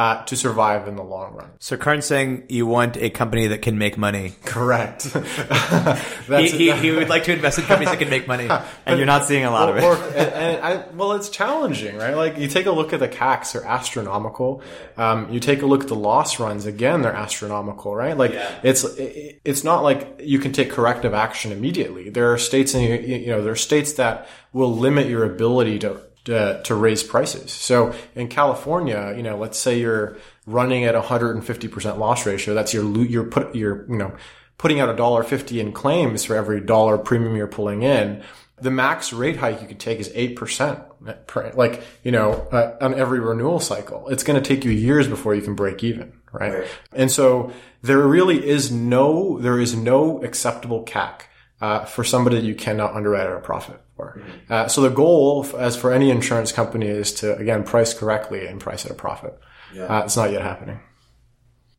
Uh, 0.00 0.24
to 0.24 0.34
survive 0.34 0.88
in 0.88 0.96
the 0.96 1.02
long 1.02 1.34
run. 1.34 1.50
So 1.58 1.76
Karan's 1.76 2.06
saying 2.06 2.44
you 2.48 2.64
want 2.64 2.96
a 2.96 3.10
company 3.10 3.48
that 3.48 3.60
can 3.60 3.76
make 3.76 3.98
money. 3.98 4.32
Correct. 4.46 5.14
He, 6.30 6.48
he, 6.48 6.72
he 6.72 6.90
would 6.92 7.08
like 7.08 7.24
to 7.24 7.32
invest 7.32 7.58
in 7.58 7.64
companies 7.64 7.90
that 7.90 7.98
can 7.98 8.08
make 8.08 8.28
money. 8.28 8.48
And 8.86 8.98
you're 8.98 9.06
not 9.06 9.24
seeing 9.24 9.44
a 9.44 9.50
lot 9.50 9.68
of 9.68 9.76
it. 9.76 9.82
Or, 9.82 9.96
and, 9.96 10.32
and 10.32 10.64
I, 10.64 10.86
well, 10.94 11.12
it's 11.12 11.28
challenging, 11.28 11.96
right? 11.96 12.14
Like 12.14 12.38
you 12.38 12.46
take 12.46 12.66
a 12.66 12.70
look 12.70 12.92
at 12.92 13.00
the 13.00 13.08
CACs, 13.08 13.52
they're 13.52 13.66
astronomical. 13.66 14.62
Um, 14.96 15.30
you 15.30 15.40
take 15.40 15.62
a 15.62 15.66
look 15.66 15.82
at 15.82 15.88
the 15.88 15.96
loss 15.96 16.38
runs, 16.38 16.66
again, 16.66 17.02
they're 17.02 17.12
astronomical, 17.12 17.94
right? 17.94 18.16
Like 18.16 18.32
it's, 18.62 18.84
it, 18.84 19.42
it's 19.44 19.64
not 19.64 19.82
like 19.82 20.20
you 20.22 20.38
can 20.38 20.52
take 20.52 20.70
corrective 20.70 21.12
action 21.12 21.50
immediately. 21.52 22.10
There 22.10 22.32
are 22.32 22.38
states 22.38 22.74
in, 22.74 23.04
you 23.04 23.26
know, 23.26 23.42
there 23.42 23.52
are 23.52 23.56
states 23.56 23.94
that 23.94 24.28
will 24.52 24.74
limit 24.74 25.08
your 25.08 25.24
ability 25.24 25.80
to, 25.80 26.00
to, 26.24 26.60
to 26.64 26.74
raise 26.74 27.02
prices. 27.02 27.50
So 27.52 27.94
in 28.14 28.28
California, 28.28 29.14
you 29.16 29.22
know, 29.22 29.36
let's 29.36 29.58
say 29.58 29.78
you're 29.80 30.16
running 30.46 30.84
at 30.84 30.94
150% 30.94 31.98
loss 31.98 32.26
ratio. 32.26 32.54
That's 32.54 32.74
your, 32.74 32.84
lo- 32.84 33.02
you're 33.02 33.24
put, 33.24 33.54
you're, 33.54 33.86
you 33.88 33.96
know, 33.96 34.14
putting 34.58 34.80
out 34.80 34.90
a 34.90 34.96
dollar 34.96 35.22
fifty 35.22 35.58
in 35.58 35.72
claims 35.72 36.24
for 36.24 36.36
every 36.36 36.60
dollar 36.60 36.98
premium 36.98 37.36
you're 37.36 37.46
pulling 37.46 37.82
in. 37.82 38.22
The 38.60 38.70
max 38.70 39.10
rate 39.10 39.38
hike 39.38 39.62
you 39.62 39.66
could 39.66 39.80
take 39.80 40.00
is 40.00 40.10
8%, 40.10 41.26
per- 41.26 41.52
like, 41.54 41.82
you 42.02 42.12
know, 42.12 42.32
uh, 42.52 42.76
on 42.82 42.92
every 42.92 43.18
renewal 43.18 43.58
cycle. 43.58 44.08
It's 44.08 44.22
going 44.22 44.40
to 44.40 44.46
take 44.46 44.66
you 44.66 44.70
years 44.70 45.08
before 45.08 45.34
you 45.34 45.40
can 45.40 45.54
break 45.54 45.82
even, 45.82 46.12
right? 46.30 46.68
And 46.92 47.10
so 47.10 47.54
there 47.80 48.06
really 48.06 48.46
is 48.46 48.70
no, 48.70 49.38
there 49.38 49.58
is 49.58 49.74
no 49.74 50.22
acceptable 50.22 50.84
CAC. 50.84 51.22
Uh, 51.62 51.84
for 51.84 52.04
somebody 52.04 52.36
that 52.36 52.46
you 52.46 52.54
cannot 52.54 52.94
underwrite 52.94 53.26
at 53.26 53.36
a 53.36 53.40
profit 53.40 53.78
for. 54.00 54.22
Uh, 54.48 54.68
so 54.68 54.82
the 54.82 54.90
goal, 54.90 55.46
as 55.58 55.76
for 55.76 55.92
any 55.92 56.10
insurance 56.10 56.52
company, 56.52 56.86
is 56.86 57.14
to 57.14 57.36
again 57.36 57.64
price 57.64 57.94
correctly 57.94 58.46
and 58.46 58.60
price 58.60 58.84
at 58.84 58.90
a 58.90 58.94
profit. 58.94 59.38
Uh, 59.78 60.02
it's 60.04 60.16
not 60.16 60.32
yet 60.32 60.42
happening. 60.42 60.80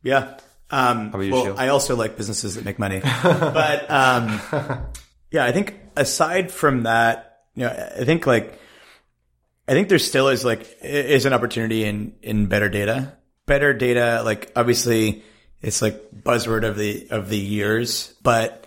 Yeah. 0.02 0.38
Um, 0.70 1.08
about 1.08 1.18
you, 1.20 1.32
well, 1.32 1.44
Sheel? 1.44 1.58
I 1.58 1.68
also 1.68 1.96
like 1.96 2.16
businesses 2.16 2.54
that 2.54 2.64
make 2.64 2.78
money, 2.78 3.00
but 3.22 3.90
um, 3.90 4.40
yeah, 5.30 5.44
I 5.44 5.52
think 5.52 5.78
aside 5.96 6.50
from 6.50 6.84
that, 6.84 7.40
you 7.54 7.66
know, 7.66 7.90
I 8.00 8.04
think 8.04 8.26
like 8.26 8.58
I 9.68 9.72
think 9.72 9.88
there 9.88 9.98
still 9.98 10.28
is 10.28 10.44
like 10.44 10.78
is 10.82 11.26
an 11.26 11.34
opportunity 11.34 11.84
in 11.84 12.14
in 12.22 12.46
better 12.46 12.68
data. 12.68 13.18
Better 13.44 13.74
data, 13.74 14.22
like 14.24 14.50
obviously, 14.56 15.24
it's 15.60 15.82
like 15.82 16.10
buzzword 16.10 16.66
of 16.66 16.78
the 16.78 17.08
of 17.10 17.28
the 17.28 17.38
years, 17.38 18.14
but 18.22 18.61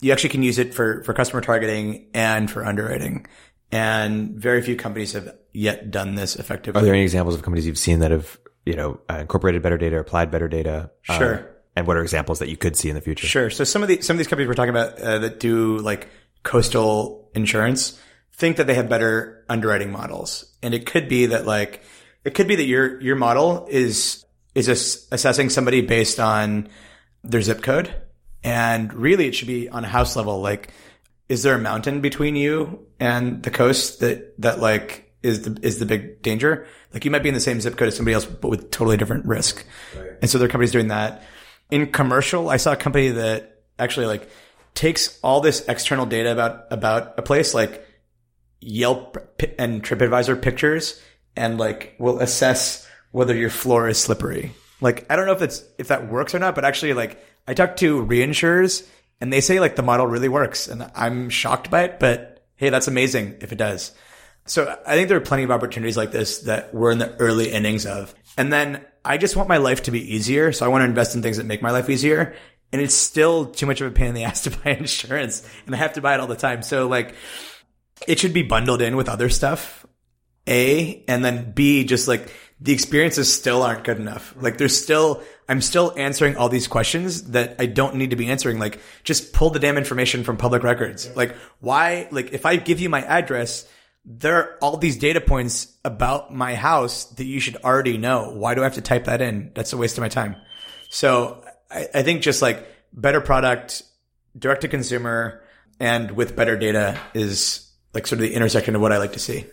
you 0.00 0.12
actually 0.12 0.30
can 0.30 0.42
use 0.42 0.58
it 0.58 0.74
for 0.74 1.02
for 1.04 1.12
customer 1.14 1.40
targeting 1.40 2.06
and 2.14 2.50
for 2.50 2.64
underwriting. 2.64 3.26
And 3.70 4.30
very 4.30 4.62
few 4.62 4.76
companies 4.76 5.12
have 5.12 5.36
yet 5.52 5.90
done 5.90 6.14
this 6.14 6.36
effectively. 6.36 6.80
Are 6.80 6.84
there 6.84 6.94
any 6.94 7.02
examples 7.02 7.34
of 7.34 7.42
companies 7.42 7.66
you've 7.66 7.76
seen 7.78 7.98
that 7.98 8.10
have, 8.10 8.38
you 8.64 8.74
know, 8.74 9.00
uh, 9.10 9.18
incorporated 9.18 9.60
better 9.62 9.76
data, 9.76 9.98
applied 9.98 10.30
better 10.30 10.48
data? 10.48 10.90
Uh, 11.08 11.18
Sure. 11.18 11.50
and 11.76 11.86
what 11.86 11.96
are 11.96 12.02
examples 12.02 12.38
that 12.38 12.48
you 12.48 12.56
could 12.56 12.76
see 12.76 12.88
in 12.88 12.94
the 12.94 13.00
future? 13.02 13.26
Sure. 13.26 13.50
So 13.50 13.64
some 13.64 13.82
of 13.82 13.88
the 13.88 14.00
some 14.00 14.14
of 14.14 14.18
these 14.18 14.26
companies 14.28 14.48
we're 14.48 14.54
talking 14.54 14.70
about 14.70 14.98
uh, 15.00 15.18
that 15.18 15.38
do 15.40 15.78
like 15.78 16.08
coastal 16.44 17.30
insurance 17.34 18.00
think 18.32 18.56
that 18.56 18.66
they 18.66 18.74
have 18.74 18.88
better 18.88 19.44
underwriting 19.48 19.90
models, 19.92 20.54
and 20.62 20.72
it 20.72 20.86
could 20.86 21.08
be 21.08 21.26
that 21.26 21.44
like 21.46 21.82
it 22.24 22.34
could 22.34 22.48
be 22.48 22.56
that 22.56 22.64
your 22.64 23.00
your 23.02 23.16
model 23.16 23.66
is 23.68 24.24
is 24.54 24.68
ass- 24.68 25.06
assessing 25.12 25.50
somebody 25.50 25.82
based 25.82 26.18
on 26.18 26.68
their 27.22 27.42
zip 27.42 27.62
code, 27.62 27.94
and 28.42 28.92
really 28.92 29.26
it 29.26 29.34
should 29.34 29.48
be 29.48 29.68
on 29.68 29.84
a 29.84 29.88
house 29.88 30.16
level. 30.16 30.40
Like, 30.40 30.70
is 31.28 31.42
there 31.42 31.54
a 31.54 31.58
mountain 31.58 32.00
between 32.00 32.36
you 32.36 32.86
and 32.98 33.42
the 33.42 33.50
coast 33.50 34.00
that 34.00 34.40
that 34.40 34.60
like 34.60 35.12
is 35.22 35.42
the 35.42 35.58
is 35.66 35.78
the 35.78 35.86
big 35.86 36.22
danger? 36.22 36.66
Like 36.92 37.04
you 37.04 37.10
might 37.10 37.22
be 37.22 37.28
in 37.28 37.34
the 37.34 37.40
same 37.40 37.60
zip 37.60 37.76
code 37.76 37.88
as 37.88 37.96
somebody 37.96 38.14
else, 38.14 38.24
but 38.24 38.48
with 38.48 38.70
totally 38.70 38.96
different 38.96 39.26
risk. 39.26 39.64
And 40.20 40.30
so 40.30 40.38
there 40.38 40.46
are 40.46 40.50
companies 40.50 40.72
doing 40.72 40.88
that. 40.88 41.22
In 41.70 41.92
commercial, 41.92 42.48
I 42.48 42.56
saw 42.56 42.72
a 42.72 42.76
company 42.76 43.10
that 43.10 43.62
actually 43.78 44.06
like 44.06 44.28
takes 44.74 45.18
all 45.22 45.40
this 45.40 45.66
external 45.68 46.06
data 46.06 46.32
about 46.32 46.66
about 46.70 47.18
a 47.18 47.22
place, 47.22 47.52
like 47.52 47.84
Yelp 48.60 49.18
and 49.58 49.82
TripAdvisor 49.82 50.40
pictures, 50.40 51.00
and 51.36 51.58
like 51.58 51.94
will 51.98 52.20
assess 52.20 52.88
whether 53.10 53.34
your 53.34 53.50
floor 53.50 53.88
is 53.88 53.98
slippery. 53.98 54.52
Like 54.80 55.04
I 55.10 55.16
don't 55.16 55.26
know 55.26 55.32
if 55.32 55.42
it's 55.42 55.62
if 55.78 55.88
that 55.88 56.08
works 56.08 56.34
or 56.34 56.38
not, 56.38 56.54
but 56.54 56.64
actually 56.64 56.94
like 56.94 57.22
I 57.48 57.54
talked 57.54 57.78
to 57.78 58.04
reinsurers 58.04 58.86
And 59.20 59.32
they 59.32 59.40
say 59.40 59.58
like 59.58 59.74
the 59.74 59.82
model 59.82 60.06
really 60.06 60.28
works 60.28 60.68
and 60.68 60.88
I'm 60.94 61.30
shocked 61.30 61.70
by 61.70 61.84
it, 61.84 61.98
but 61.98 62.46
hey, 62.54 62.68
that's 62.68 62.86
amazing 62.86 63.38
if 63.40 63.50
it 63.50 63.58
does. 63.58 63.90
So 64.44 64.78
I 64.86 64.94
think 64.94 65.08
there 65.08 65.16
are 65.16 65.22
plenty 65.22 65.42
of 65.42 65.50
opportunities 65.50 65.96
like 65.96 66.12
this 66.12 66.40
that 66.40 66.72
we're 66.72 66.92
in 66.92 66.98
the 66.98 67.16
early 67.16 67.50
innings 67.50 67.84
of. 67.84 68.14
And 68.36 68.52
then 68.52 68.84
I 69.04 69.18
just 69.18 69.34
want 69.34 69.48
my 69.48 69.56
life 69.56 69.82
to 69.84 69.90
be 69.90 70.14
easier. 70.14 70.52
So 70.52 70.64
I 70.64 70.68
want 70.68 70.82
to 70.82 70.86
invest 70.86 71.16
in 71.16 71.22
things 71.22 71.38
that 71.38 71.46
make 71.46 71.62
my 71.62 71.72
life 71.72 71.90
easier. 71.90 72.36
And 72.72 72.80
it's 72.80 72.94
still 72.94 73.46
too 73.46 73.66
much 73.66 73.80
of 73.80 73.90
a 73.90 73.94
pain 73.94 74.08
in 74.08 74.14
the 74.14 74.24
ass 74.28 74.42
to 74.42 74.50
buy 74.50 74.72
insurance 74.72 75.48
and 75.66 75.74
I 75.74 75.78
have 75.78 75.94
to 75.94 76.00
buy 76.00 76.14
it 76.14 76.20
all 76.20 76.26
the 76.26 76.36
time. 76.36 76.62
So 76.62 76.86
like 76.86 77.14
it 78.06 78.20
should 78.20 78.34
be 78.34 78.42
bundled 78.42 78.82
in 78.82 78.94
with 78.94 79.08
other 79.08 79.30
stuff. 79.30 79.86
A 80.46 81.02
and 81.08 81.24
then 81.24 81.52
B, 81.52 81.84
just 81.84 82.06
like 82.08 82.32
the 82.60 82.72
experiences 82.72 83.32
still 83.32 83.62
aren't 83.62 83.84
good 83.84 83.98
enough. 83.98 84.34
Like 84.38 84.58
there's 84.58 84.80
still, 84.80 85.22
I'm 85.48 85.62
still 85.62 85.94
answering 85.96 86.36
all 86.36 86.48
these 86.48 86.68
questions 86.68 87.30
that 87.30 87.56
I 87.58 87.66
don't 87.66 87.96
need 87.96 88.10
to 88.10 88.16
be 88.16 88.28
answering. 88.28 88.58
Like 88.58 88.80
just 89.02 89.32
pull 89.32 89.50
the 89.50 89.58
damn 89.58 89.78
information 89.78 90.22
from 90.22 90.36
public 90.36 90.62
records. 90.62 91.14
Like 91.16 91.34
why, 91.60 92.08
like 92.10 92.32
if 92.32 92.44
I 92.44 92.56
give 92.56 92.80
you 92.80 92.88
my 92.88 93.02
address, 93.02 93.66
there 94.04 94.36
are 94.36 94.58
all 94.60 94.76
these 94.76 94.96
data 94.96 95.20
points 95.20 95.74
about 95.84 96.34
my 96.34 96.54
house 96.54 97.04
that 97.04 97.24
you 97.24 97.40
should 97.40 97.56
already 97.56 97.96
know. 97.96 98.30
Why 98.34 98.54
do 98.54 98.60
I 98.60 98.64
have 98.64 98.74
to 98.74 98.82
type 98.82 99.04
that 99.04 99.22
in? 99.22 99.52
That's 99.54 99.72
a 99.72 99.76
waste 99.76 99.96
of 99.96 100.02
my 100.02 100.08
time. 100.08 100.36
So 100.90 101.42
I, 101.70 101.88
I 101.94 102.02
think 102.02 102.22
just 102.22 102.42
like 102.42 102.66
better 102.92 103.20
product, 103.20 103.82
direct 104.38 104.62
to 104.62 104.68
consumer 104.68 105.42
and 105.80 106.10
with 106.10 106.36
better 106.36 106.56
data 106.56 106.98
is 107.14 107.70
like 107.94 108.06
sort 108.06 108.20
of 108.20 108.28
the 108.28 108.34
intersection 108.34 108.74
of 108.74 108.82
what 108.82 108.92
I 108.92 108.98
like 108.98 109.14
to 109.14 109.18
see. 109.18 109.46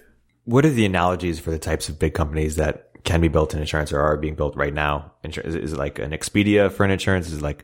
What 0.44 0.66
are 0.66 0.70
the 0.70 0.86
analogies 0.86 1.40
for 1.40 1.52
the 1.52 1.60
types 1.60 1.90
of 1.90 1.98
big 1.98 2.14
companies 2.14 2.58
that 2.58 2.92
can 3.06 3.22
be 3.22 3.30
built 3.30 3.54
in 3.54 3.62
insurance 3.62 3.94
or 3.94 4.02
are 4.02 4.18
being 4.18 4.36
built 4.36 4.56
right 4.58 4.74
now? 4.74 5.14
Is 5.24 5.38
it, 5.38 5.46
is 5.46 5.74
it 5.74 5.78
like 5.78 6.00
an 6.00 6.12
Expedia 6.12 6.72
for 6.72 6.84
an 6.84 6.92
insurance? 6.92 7.32
Is 7.32 7.42
like, 7.42 7.64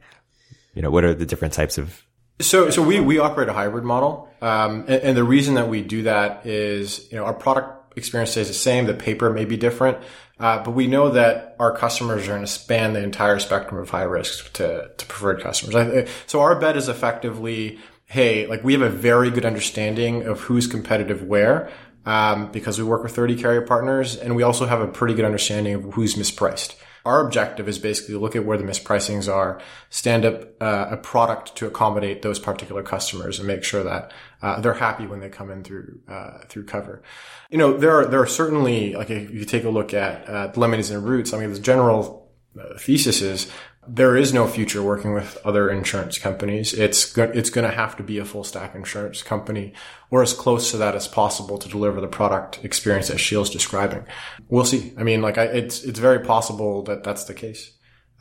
you 0.74 0.82
know, 0.82 0.92
what 0.92 1.04
are 1.04 1.14
the 1.14 1.26
different 1.26 1.54
types 1.54 1.78
of? 1.78 2.06
So, 2.40 2.70
so 2.70 2.82
we, 2.82 3.00
we 3.00 3.20
operate 3.20 3.50
a 3.50 3.54
hybrid 3.54 3.84
model. 3.84 4.30
Um, 4.42 4.82
and, 4.88 5.04
and 5.04 5.18
the 5.18 5.24
reason 5.24 5.56
that 5.56 5.68
we 5.68 5.82
do 5.82 6.04
that 6.04 6.46
is, 6.46 7.12
you 7.12 7.18
know, 7.18 7.26
our 7.26 7.34
product 7.34 7.98
experience 7.98 8.32
stays 8.32 8.48
the 8.48 8.54
same. 8.54 8.86
The 8.86 8.94
paper 8.94 9.30
may 9.32 9.46
be 9.46 9.58
different. 9.58 9.98
Uh, 10.40 10.64
but 10.64 10.72
we 10.72 10.88
know 10.88 11.10
that 11.10 11.56
our 11.60 11.76
customers 11.76 12.24
are 12.24 12.32
going 12.32 12.42
to 12.42 12.48
span 12.48 12.94
the 12.94 13.04
entire 13.04 13.38
spectrum 13.38 13.80
of 13.80 13.90
high 13.90 14.02
risk 14.04 14.54
to, 14.54 14.90
to 14.98 15.06
preferred 15.06 15.42
customers. 15.42 16.10
So 16.26 16.40
our 16.42 16.60
bet 16.60 16.78
is 16.78 16.90
effectively, 16.90 17.80
hey, 18.06 18.48
like 18.48 18.64
we 18.64 18.74
have 18.74 18.82
a 18.82 18.90
very 18.90 19.30
good 19.30 19.46
understanding 19.46 20.24
of 20.24 20.40
who's 20.42 20.66
competitive 20.66 21.24
where 21.24 21.70
um, 22.06 22.52
because 22.52 22.78
we 22.78 22.84
work 22.84 23.04
with 23.04 23.16
30 23.16 23.36
carrier 23.36 23.62
partners 23.62 24.16
and 24.16 24.36
we 24.36 24.44
also 24.44 24.66
have 24.66 24.82
a 24.82 24.88
pretty 24.88 25.14
good 25.14 25.26
understanding 25.26 25.76
of 25.76 25.94
who's 25.94 26.16
mispriced. 26.16 26.76
Our 27.04 27.26
objective 27.26 27.68
is 27.68 27.80
basically 27.80 28.14
to 28.14 28.20
look 28.20 28.36
at 28.36 28.46
where 28.46 28.58
the 28.58 28.64
mispricings 28.64 29.32
are, 29.32 29.60
stand 29.90 30.24
up 30.24 30.62
uh, 30.62 30.90
a 30.92 30.98
product 30.98 31.56
to 31.56 31.66
accommodate 31.66 32.22
those 32.22 32.38
particular 32.38 32.84
customers, 32.84 33.40
and 33.40 33.48
make 33.48 33.64
sure 33.64 33.84
that 33.84 34.12
uh, 34.44 34.62
they're 34.62 34.76
happy 34.76 35.08
when 35.08 35.20
they 35.20 35.30
come 35.30 35.50
in 35.50 35.64
through 35.64 36.00
uh, 36.08 36.40
through 36.48 36.66
cover. 36.66 37.02
You 37.50 37.58
know, 37.58 37.76
there 37.76 37.92
are 37.96 38.06
there 38.06 38.22
are 38.22 38.28
certainly 38.28 38.94
like 38.94 39.10
if 39.10 39.32
you 39.32 39.46
take 39.46 39.64
a 39.64 39.70
look 39.70 39.96
at 39.96 40.30
uh, 40.30 40.52
lemonies 40.54 40.94
and 40.94 41.04
roots. 41.04 41.34
I 41.34 41.40
mean, 41.40 41.52
the 41.52 41.60
general 41.60 42.32
uh, 42.60 42.78
thesis 42.78 43.22
is 43.24 43.52
there 43.88 44.16
is 44.16 44.32
no 44.34 44.48
future 44.48 44.84
working 44.84 45.14
with 45.14 45.38
other 45.44 45.70
insurance 45.70 46.20
companies. 46.20 46.74
It's 46.74 47.12
go- 47.12 47.32
it's 47.34 47.50
going 47.50 47.70
to 47.70 47.76
have 47.76 47.98
to 47.98 48.04
be 48.04 48.20
a 48.20 48.26
full 48.26 48.44
stack 48.44 48.76
insurance 48.76 49.24
company 49.24 49.74
or 50.12 50.22
as 50.22 50.34
close 50.34 50.72
to 50.72 50.78
that 50.78 50.96
as 50.96 51.08
possible 51.08 51.58
to 51.58 51.70
deliver 51.70 52.00
the 52.00 52.08
product 52.08 52.64
experience 52.64 53.08
that 53.08 53.20
Sheel's 53.20 53.50
describing. 53.50 54.06
We'll 54.50 54.66
see. 54.66 54.94
I 54.98 55.04
mean, 55.04 55.22
like 55.22 55.38
I, 55.38 55.46
it's 55.46 55.84
it's 55.84 56.00
very 56.00 56.20
possible 56.20 56.84
that 56.84 57.04
that's 57.04 57.26
the 57.26 57.34
case. 57.34 57.72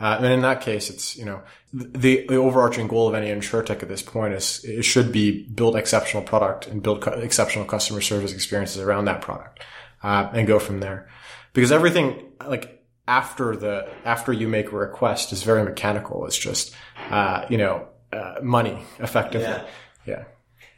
Uh, 0.00 0.16
and 0.16 0.32
in 0.32 0.40
that 0.40 0.62
case, 0.62 0.88
it's, 0.88 1.14
you 1.18 1.26
know, 1.26 1.42
the, 1.74 2.24
the 2.26 2.36
overarching 2.36 2.88
goal 2.88 3.06
of 3.06 3.14
any 3.14 3.28
insurtech 3.28 3.82
at 3.82 3.88
this 3.90 4.00
point 4.00 4.32
is 4.32 4.64
it 4.64 4.82
should 4.82 5.12
be 5.12 5.42
build 5.42 5.76
exceptional 5.76 6.22
product 6.22 6.66
and 6.66 6.82
build 6.82 7.06
exceptional 7.06 7.66
customer 7.66 8.00
service 8.00 8.32
experiences 8.32 8.80
around 8.80 9.04
that 9.04 9.20
product, 9.20 9.60
uh, 10.02 10.30
and 10.32 10.46
go 10.46 10.58
from 10.58 10.80
there. 10.80 11.10
Because 11.52 11.70
everything, 11.70 12.32
like, 12.46 12.79
after 13.10 13.56
the 13.56 13.88
after 14.04 14.32
you 14.32 14.46
make 14.46 14.70
a 14.70 14.76
request 14.76 15.32
is 15.32 15.42
very 15.42 15.64
mechanical. 15.64 16.24
It's 16.26 16.38
just 16.38 16.74
uh, 17.10 17.44
you 17.50 17.58
know 17.58 17.88
uh, 18.12 18.36
money 18.40 18.78
effectively. 19.00 19.48
Yeah. 19.48 19.66
yeah. 20.06 20.24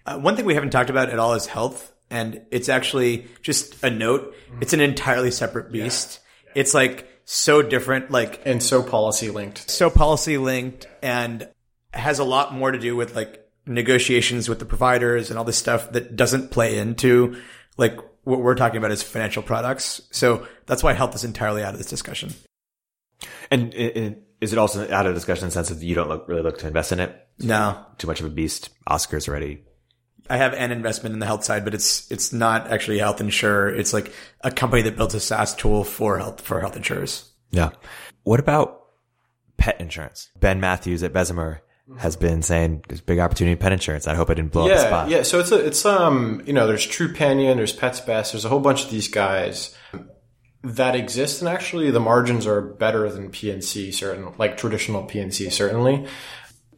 Uh, 0.07 0.19
one 0.19 0.35
thing 0.35 0.47
we 0.47 0.55
haven't 0.55 0.71
talked 0.71 0.89
about 0.89 1.11
at 1.11 1.19
all 1.19 1.35
is 1.35 1.47
health, 1.47 1.93
and 2.11 2.41
it's 2.51 2.71
actually 2.71 3.27
just 3.43 3.85
a 3.85 3.91
note. 3.91 4.35
It's 4.63 4.73
an 4.73 4.81
entirely 4.81 5.31
separate 5.31 5.71
beast. 5.71 6.21
Yeah. 6.47 6.53
It's 6.63 6.73
like 6.75 7.07
so 7.27 7.61
different, 7.61 8.11
like 8.11 8.41
and 8.47 8.63
so 8.63 8.83
policy 8.83 9.31
linked, 9.31 9.71
so 9.71 9.91
policy 9.91 10.39
linked, 10.39 10.87
and 11.03 11.47
has 11.93 12.19
a 12.19 12.25
lot 12.25 12.55
more 12.55 12.71
to 12.71 12.79
do 12.79 12.97
with 12.97 13.15
like 13.15 13.47
negotiations 13.67 14.49
with 14.49 14.59
the 14.59 14.65
providers 14.65 15.29
and 15.29 15.39
all 15.39 15.45
this 15.45 15.59
stuff 15.59 15.93
that 15.93 16.17
doesn't 16.17 16.51
play 16.51 16.79
into 16.79 17.37
like 17.77 17.99
what 18.25 18.41
we're 18.41 18.55
talking 18.55 18.79
about 18.79 18.91
is 18.91 19.03
financial 19.03 19.43
products. 19.43 20.03
So 20.11 20.47
that's 20.67 20.83
why 20.83 20.93
health 20.93 21.15
is 21.15 21.25
entirely 21.25 21.63
out 21.63 21.75
of 21.75 21.79
this 21.79 21.89
discussion. 21.89 22.35
And 23.51 23.75
is 23.75 24.53
it 24.53 24.59
also 24.59 24.91
out 24.93 25.07
of 25.07 25.15
discussion 25.15 25.45
in 25.45 25.49
the 25.49 25.53
sense 25.53 25.71
of 25.71 25.83
you 25.83 25.95
don't 25.95 26.09
look, 26.09 26.27
really 26.29 26.43
look 26.43 26.59
to 26.59 26.67
invest 26.67 26.93
in 26.93 27.01
it? 27.01 27.17
No. 27.39 27.85
Too 27.99 28.07
much 28.07 28.21
of 28.21 28.27
a 28.27 28.31
beast. 28.31 28.71
Oscars 28.89 29.29
already. 29.29 29.65
I 30.31 30.37
have 30.37 30.55
an 30.55 30.71
investment 30.71 31.15
in 31.15 31.19
the 31.19 31.27
health 31.27 31.45
side, 31.45 31.65
but 31.65 31.75
it's 31.75 32.11
it's 32.11 32.33
not 32.33 32.69
actually 32.69 32.99
health 32.99 33.21
insurer. 33.21 33.75
It's 33.75 33.93
like 33.93 34.13
a 34.41 34.51
company 34.51 34.83
that 34.83 34.97
builds 34.97 35.15
a 35.15 35.21
SaaS 35.21 35.55
tool 35.55 35.85
for 35.85 36.19
health 36.19 36.41
for 36.41 36.61
health 36.61 36.77
insurers. 36.77 37.29
Yeah. 37.51 37.71
What 38.23 38.39
about 38.41 38.83
pet 39.57 39.81
insurance? 39.81 40.31
Ben 40.39 40.61
Matthews 40.61 41.03
at 41.03 41.13
Bessemer 41.13 41.63
has 41.99 42.17
been 42.17 42.43
saying 42.43 42.85
there's 42.89 43.01
big 43.01 43.19
opportunity 43.19 43.53
in 43.53 43.59
pet 43.59 43.73
insurance. 43.73 44.07
I 44.07 44.15
hope 44.15 44.31
I 44.31 44.35
didn't 44.35 44.53
blow 44.53 44.67
yeah, 44.67 44.75
up 44.75 44.79
the 44.79 44.87
spot. 44.87 45.09
Yeah, 45.09 45.23
so 45.23 45.41
it's 45.41 45.51
a, 45.51 45.65
it's 45.65 45.85
um 45.85 46.43
you 46.47 46.53
know 46.53 46.67
there's 46.67 46.87
Trupanion, 46.87 47.57
there's 47.57 47.73
Pets 47.73 48.01
Best, 48.01 48.33
there's 48.33 48.45
a 48.45 48.49
whole 48.49 48.61
bunch 48.61 48.85
of 48.85 48.91
these 48.91 49.09
guys 49.09 49.77
that 50.63 50.95
exist, 50.95 51.43
and 51.43 51.49
actually 51.49 51.91
the 51.91 52.01
margins 52.01 52.47
are 52.47 52.61
better 52.61 53.11
than 53.11 53.31
P&C, 53.31 53.91
certain 53.91 54.33
like 54.39 54.57
traditional 54.57 55.05
P&C 55.05 55.51
certainly. 55.51 56.07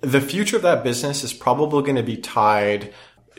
The 0.01 0.21
future 0.21 0.57
of 0.57 0.63
that 0.63 0.85
business 0.85 1.23
is 1.23 1.33
probably 1.33 1.83
going 1.83 1.97
to 1.97 2.03
be 2.03 2.17
tied 2.17 2.93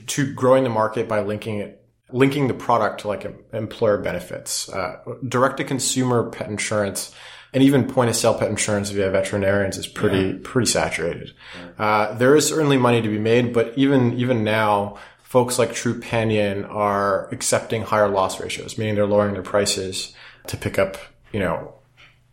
to 0.08 0.34
growing 0.34 0.64
the 0.64 0.70
market 0.70 1.08
by 1.08 1.22
linking 1.22 1.60
it 1.60 1.82
linking 2.12 2.48
the 2.48 2.54
product 2.54 3.02
to 3.02 3.08
like 3.08 3.26
employer 3.52 3.98
benefits, 3.98 4.70
uh, 4.70 4.98
direct 5.28 5.58
to 5.58 5.64
consumer 5.64 6.30
pet 6.30 6.48
insurance 6.48 7.14
and 7.56 7.64
even 7.64 7.88
point 7.88 8.10
of 8.10 8.18
sale 8.18 8.36
pet 8.36 8.50
insurance 8.50 8.90
via 8.90 9.10
veterinarians 9.10 9.78
is 9.78 9.88
pretty 9.88 10.28
yeah. 10.28 10.40
pretty 10.44 10.70
saturated. 10.70 11.32
Uh, 11.80 12.14
there 12.16 12.36
is 12.36 12.46
certainly 12.46 12.76
money 12.76 13.02
to 13.02 13.08
be 13.08 13.18
made, 13.18 13.54
but 13.54 13.76
even 13.78 14.20
even 14.20 14.44
now, 14.44 14.98
folks 15.24 15.58
like 15.58 15.74
True 15.74 16.00
Trupanion 16.00 16.70
are 16.70 17.30
accepting 17.30 17.84
higher 17.84 18.10
loss 18.10 18.42
ratios, 18.42 18.78
meaning 18.78 18.96
they're 18.96 19.08
lowering 19.08 19.34
their 19.34 19.42
prices 19.42 20.14
to 20.48 20.58
pick 20.58 20.78
up 20.78 20.98
you 21.32 21.40
know 21.40 21.74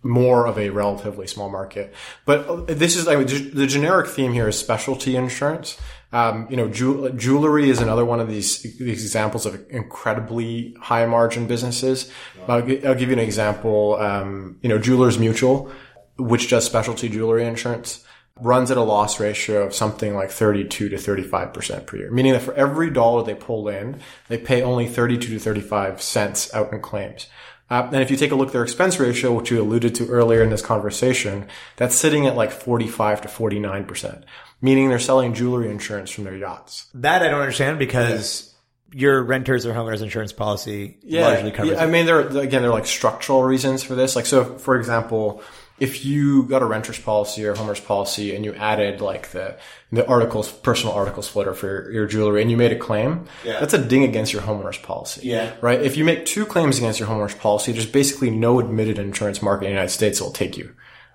more 0.02 0.46
of 0.46 0.58
a 0.58 0.70
relatively 0.70 1.28
small 1.28 1.48
market. 1.48 1.94
But 2.24 2.66
this 2.66 2.96
is 2.96 3.06
like 3.06 3.24
the 3.28 3.68
generic 3.68 4.08
theme 4.08 4.32
here 4.32 4.48
is 4.48 4.58
specialty 4.58 5.14
insurance. 5.14 5.78
Um, 6.12 6.46
you 6.50 6.56
know, 6.56 6.68
ju- 6.68 7.10
jewelry 7.12 7.70
is 7.70 7.80
another 7.80 8.04
one 8.04 8.20
of 8.20 8.28
these, 8.28 8.62
these, 8.62 9.02
examples 9.02 9.46
of 9.46 9.64
incredibly 9.70 10.76
high 10.78 11.06
margin 11.06 11.46
businesses. 11.46 12.12
I'll, 12.46 12.60
g- 12.60 12.84
I'll 12.84 12.94
give 12.94 13.08
you 13.08 13.14
an 13.14 13.18
example. 13.18 13.96
Um, 13.96 14.58
you 14.60 14.68
know, 14.68 14.78
Jewelers 14.78 15.18
Mutual, 15.18 15.72
which 16.18 16.50
does 16.50 16.66
specialty 16.66 17.08
jewelry 17.08 17.46
insurance, 17.46 18.04
runs 18.40 18.70
at 18.70 18.76
a 18.76 18.82
loss 18.82 19.20
ratio 19.20 19.62
of 19.62 19.74
something 19.74 20.14
like 20.14 20.30
32 20.30 20.90
to 20.90 20.96
35% 20.96 21.86
per 21.86 21.96
year, 21.96 22.10
meaning 22.10 22.32
that 22.32 22.42
for 22.42 22.54
every 22.54 22.90
dollar 22.90 23.24
they 23.24 23.34
pull 23.34 23.68
in, 23.68 24.00
they 24.28 24.38
pay 24.38 24.62
only 24.62 24.88
32 24.88 25.28
to 25.28 25.38
35 25.38 26.02
cents 26.02 26.52
out 26.52 26.72
in 26.72 26.80
claims. 26.80 27.28
Uh, 27.70 27.88
and 27.90 28.02
if 28.02 28.10
you 28.10 28.18
take 28.18 28.32
a 28.32 28.34
look 28.34 28.48
at 28.48 28.52
their 28.52 28.62
expense 28.62 29.00
ratio, 29.00 29.32
which 29.32 29.50
you 29.50 29.62
alluded 29.62 29.94
to 29.94 30.06
earlier 30.08 30.42
in 30.42 30.50
this 30.50 30.60
conversation, 30.60 31.46
that's 31.76 31.94
sitting 31.94 32.26
at 32.26 32.36
like 32.36 32.50
45 32.50 33.22
to 33.22 33.28
49% 33.28 34.24
meaning 34.62 34.88
they're 34.88 34.98
selling 34.98 35.34
jewelry 35.34 35.68
insurance 35.70 36.10
from 36.10 36.24
their 36.24 36.36
yachts. 36.36 36.86
That 36.94 37.22
I 37.22 37.28
don't 37.28 37.40
understand 37.40 37.78
because 37.78 38.54
yeah. 38.92 39.00
your 39.00 39.22
renters 39.22 39.66
or 39.66 39.74
homeowners 39.74 40.02
insurance 40.02 40.32
policy 40.32 40.96
yeah, 41.02 41.26
largely 41.26 41.50
covers. 41.50 41.72
Yeah, 41.72 41.82
I 41.82 41.86
mean, 41.86 42.06
there 42.06 42.20
again, 42.20 42.62
there 42.62 42.70
are 42.70 42.74
like 42.74 42.86
structural 42.86 43.42
reasons 43.42 43.82
for 43.82 43.94
this. 43.94 44.16
Like, 44.16 44.24
so 44.24 44.56
for 44.56 44.78
example, 44.78 45.42
if 45.80 46.04
you 46.04 46.44
got 46.44 46.62
a 46.62 46.64
renter's 46.64 46.98
policy 46.98 47.44
or 47.44 47.54
homeowner's 47.54 47.80
policy 47.80 48.36
and 48.36 48.44
you 48.44 48.54
added 48.54 49.00
like 49.00 49.32
the 49.32 49.58
the 49.90 50.06
articles, 50.06 50.50
personal 50.50 50.94
articles 50.94 51.28
footer 51.28 51.54
for 51.54 51.66
your, 51.66 51.92
your 51.92 52.06
jewelry, 52.06 52.40
and 52.40 52.50
you 52.50 52.56
made 52.56 52.72
a 52.72 52.78
claim, 52.78 53.26
yeah. 53.44 53.58
that's 53.58 53.74
a 53.74 53.84
ding 53.84 54.04
against 54.04 54.32
your 54.32 54.42
homeowner's 54.42 54.78
policy. 54.78 55.28
Yeah. 55.28 55.52
Right. 55.60 55.82
If 55.82 55.96
you 55.96 56.04
make 56.04 56.24
two 56.24 56.46
claims 56.46 56.78
against 56.78 57.00
your 57.00 57.08
homeowner's 57.08 57.34
policy, 57.34 57.72
there's 57.72 57.84
basically 57.84 58.30
no 58.30 58.60
admitted 58.60 58.98
insurance 58.98 59.42
market 59.42 59.64
in 59.64 59.70
the 59.70 59.74
United 59.74 59.92
States 59.92 60.18
that 60.18 60.24
will 60.24 60.32
take 60.32 60.56
you 60.56 60.72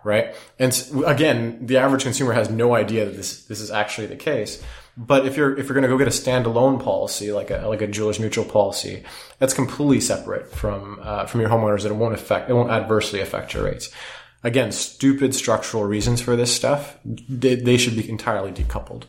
right? 0.07 0.33
And 0.57 0.71
again, 1.05 1.65
the 1.65 1.77
average 1.77 2.03
consumer 2.03 2.31
has 2.31 2.49
no 2.49 2.73
idea 2.73 3.05
that 3.05 3.15
this 3.15 3.43
this 3.43 3.59
is 3.59 3.69
actually 3.69 4.07
the 4.07 4.15
case. 4.15 4.63
But 4.95 5.27
if 5.27 5.35
you're 5.37 5.51
if 5.59 5.65
you're 5.67 5.75
going 5.75 5.83
to 5.83 5.89
go 5.89 5.97
get 5.97 6.07
a 6.07 6.11
standalone 6.11 6.81
policy 6.81 7.31
like 7.31 7.51
a 7.51 7.67
like 7.67 7.81
a 7.81 7.87
jeweler's 7.87 8.19
mutual 8.19 8.45
policy, 8.45 9.03
that's 9.37 9.53
completely 9.53 9.99
separate 9.99 10.49
from 10.51 10.99
uh, 11.03 11.25
from 11.25 11.41
your 11.41 11.49
homeowners, 11.49 11.85
it 11.85 11.93
won't 11.93 12.15
affect 12.15 12.49
it 12.49 12.53
won't 12.53 12.71
adversely 12.71 13.19
affect 13.19 13.53
your 13.53 13.65
rates. 13.65 13.89
Again, 14.43 14.71
stupid 14.71 15.35
structural 15.35 15.83
reasons 15.83 16.21
for 16.21 16.35
this 16.35 16.55
stuff. 16.55 16.97
They, 17.03 17.55
they 17.55 17.75
should 17.77 17.97
be 17.97 18.09
entirely 18.09 18.51
decoupled. 18.51 19.03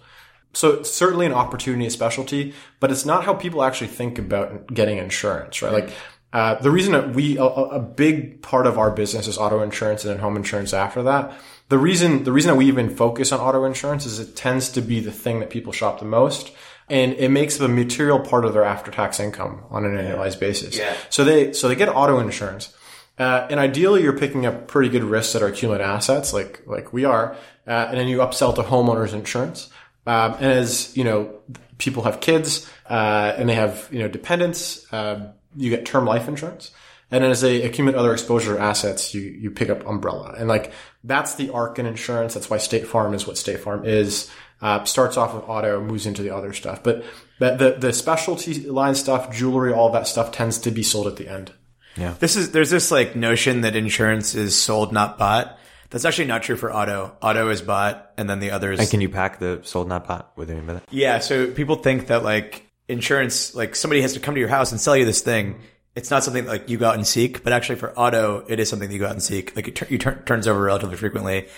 So 0.52 0.72
it's 0.72 0.90
certainly 0.90 1.26
an 1.26 1.32
opportunity, 1.32 1.86
a 1.86 1.90
specialty, 1.90 2.54
but 2.80 2.90
it's 2.90 3.04
not 3.04 3.24
how 3.24 3.34
people 3.34 3.62
actually 3.62 3.88
think 3.88 4.18
about 4.18 4.66
getting 4.72 4.96
insurance, 4.96 5.62
right? 5.62 5.72
Like, 5.72 5.90
uh, 6.32 6.56
the 6.56 6.70
reason 6.70 6.92
that 6.92 7.14
we, 7.14 7.38
a, 7.38 7.44
a, 7.44 7.80
big 7.80 8.42
part 8.42 8.66
of 8.66 8.78
our 8.78 8.90
business 8.90 9.26
is 9.26 9.38
auto 9.38 9.62
insurance 9.62 10.04
and 10.04 10.12
then 10.12 10.20
home 10.20 10.36
insurance 10.36 10.74
after 10.74 11.02
that. 11.04 11.32
The 11.70 11.78
reason, 11.78 12.24
the 12.24 12.32
reason 12.32 12.50
that 12.50 12.56
we 12.56 12.66
even 12.66 12.90
focus 12.94 13.32
on 13.32 13.40
auto 13.40 13.64
insurance 13.64 14.04
is 14.04 14.18
it 14.18 14.36
tends 14.36 14.68
to 14.70 14.82
be 14.82 15.00
the 15.00 15.12
thing 15.12 15.40
that 15.40 15.48
people 15.48 15.72
shop 15.72 16.00
the 16.00 16.04
most 16.04 16.52
and 16.90 17.14
it 17.14 17.30
makes 17.30 17.58
a 17.60 17.68
material 17.68 18.20
part 18.20 18.44
of 18.44 18.52
their 18.52 18.64
after-tax 18.64 19.20
income 19.20 19.62
on 19.70 19.84
an 19.84 19.96
annualized 19.96 20.40
basis. 20.40 20.76
Yeah. 20.76 20.96
So 21.10 21.24
they, 21.24 21.52
so 21.52 21.68
they 21.68 21.74
get 21.74 21.88
auto 21.88 22.18
insurance. 22.18 22.74
Uh, 23.18 23.46
and 23.50 23.58
ideally 23.58 24.02
you're 24.02 24.16
picking 24.16 24.46
up 24.46 24.68
pretty 24.68 24.88
good 24.88 25.04
risks 25.04 25.32
that 25.32 25.42
are 25.42 25.48
accumulated 25.48 25.86
assets 25.86 26.32
like, 26.32 26.62
like 26.66 26.92
we 26.92 27.04
are. 27.04 27.36
Uh, 27.66 27.88
and 27.88 27.98
then 27.98 28.08
you 28.08 28.18
upsell 28.18 28.54
to 28.54 28.62
homeowners 28.62 29.12
insurance. 29.12 29.68
Um, 30.06 30.34
and 30.34 30.44
as, 30.44 30.96
you 30.96 31.04
know, 31.04 31.40
people 31.76 32.04
have 32.04 32.20
kids, 32.20 32.70
uh, 32.88 33.34
and 33.36 33.48
they 33.48 33.54
have, 33.54 33.88
you 33.90 33.98
know, 33.98 34.08
dependents, 34.08 34.90
um, 34.92 35.30
you 35.58 35.70
get 35.70 35.84
term 35.84 36.06
life 36.06 36.28
insurance. 36.28 36.70
And 37.10 37.24
as 37.24 37.40
they 37.40 37.62
accumulate 37.62 37.98
other 37.98 38.12
exposure 38.12 38.58
assets, 38.58 39.14
you, 39.14 39.22
you 39.22 39.50
pick 39.50 39.70
up 39.70 39.86
umbrella. 39.86 40.34
And 40.36 40.46
like, 40.46 40.72
that's 41.04 41.36
the 41.36 41.50
arc 41.50 41.78
in 41.78 41.86
insurance. 41.86 42.34
That's 42.34 42.50
why 42.50 42.58
State 42.58 42.86
Farm 42.86 43.14
is 43.14 43.26
what 43.26 43.38
State 43.38 43.60
Farm 43.60 43.86
is. 43.86 44.30
Uh, 44.60 44.84
starts 44.84 45.16
off 45.16 45.34
with 45.34 45.44
auto, 45.48 45.80
moves 45.80 46.04
into 46.04 46.20
the 46.20 46.30
other 46.30 46.52
stuff. 46.52 46.82
But, 46.82 47.04
but 47.38 47.58
the, 47.58 47.76
the 47.78 47.92
specialty 47.92 48.68
line 48.68 48.94
stuff, 48.94 49.32
jewelry, 49.32 49.72
all 49.72 49.90
that 49.92 50.06
stuff 50.06 50.32
tends 50.32 50.58
to 50.58 50.70
be 50.70 50.82
sold 50.82 51.06
at 51.06 51.16
the 51.16 51.28
end. 51.28 51.52
Yeah. 51.96 52.14
This 52.18 52.36
is, 52.36 52.50
there's 52.52 52.70
this 52.70 52.90
like 52.90 53.16
notion 53.16 53.62
that 53.62 53.74
insurance 53.74 54.34
is 54.34 54.54
sold, 54.54 54.92
not 54.92 55.16
bought. 55.16 55.58
That's 55.90 56.04
actually 56.04 56.26
not 56.26 56.42
true 56.42 56.56
for 56.56 56.74
auto. 56.74 57.16
Auto 57.22 57.48
is 57.48 57.62
bought 57.62 58.12
and 58.18 58.28
then 58.28 58.40
the 58.40 58.50
others. 58.50 58.78
And 58.80 58.90
can 58.90 59.00
you 59.00 59.08
pack 59.08 59.38
the 59.38 59.60
sold 59.62 59.88
not 59.88 60.06
bought 60.06 60.36
with 60.36 60.50
any 60.50 60.60
of 60.60 60.66
that? 60.66 60.82
Yeah. 60.90 61.20
So 61.20 61.50
people 61.50 61.76
think 61.76 62.08
that 62.08 62.22
like 62.22 62.67
insurance, 62.88 63.54
like 63.54 63.76
somebody 63.76 64.02
has 64.02 64.14
to 64.14 64.20
come 64.20 64.34
to 64.34 64.40
your 64.40 64.48
house 64.48 64.72
and 64.72 64.80
sell 64.80 64.96
you 64.96 65.04
this 65.04 65.20
thing. 65.20 65.60
It's 65.94 66.10
not 66.10 66.24
something 66.24 66.46
like 66.46 66.68
you 66.68 66.78
go 66.78 66.88
out 66.88 66.94
and 66.94 67.06
seek, 67.06 67.42
but 67.42 67.52
actually 67.52 67.76
for 67.76 67.96
auto, 67.98 68.44
it 68.48 68.60
is 68.60 68.68
something 68.68 68.88
that 68.88 68.94
you 68.94 69.00
go 69.00 69.06
out 69.06 69.12
and 69.12 69.22
seek. 69.22 69.54
Like 69.56 69.68
it 69.68 69.76
tur- 69.76 69.88
you 69.90 69.98
turn 69.98 70.22
turns 70.24 70.46
over 70.46 70.60
relatively 70.60 70.96
frequently. 70.96 71.48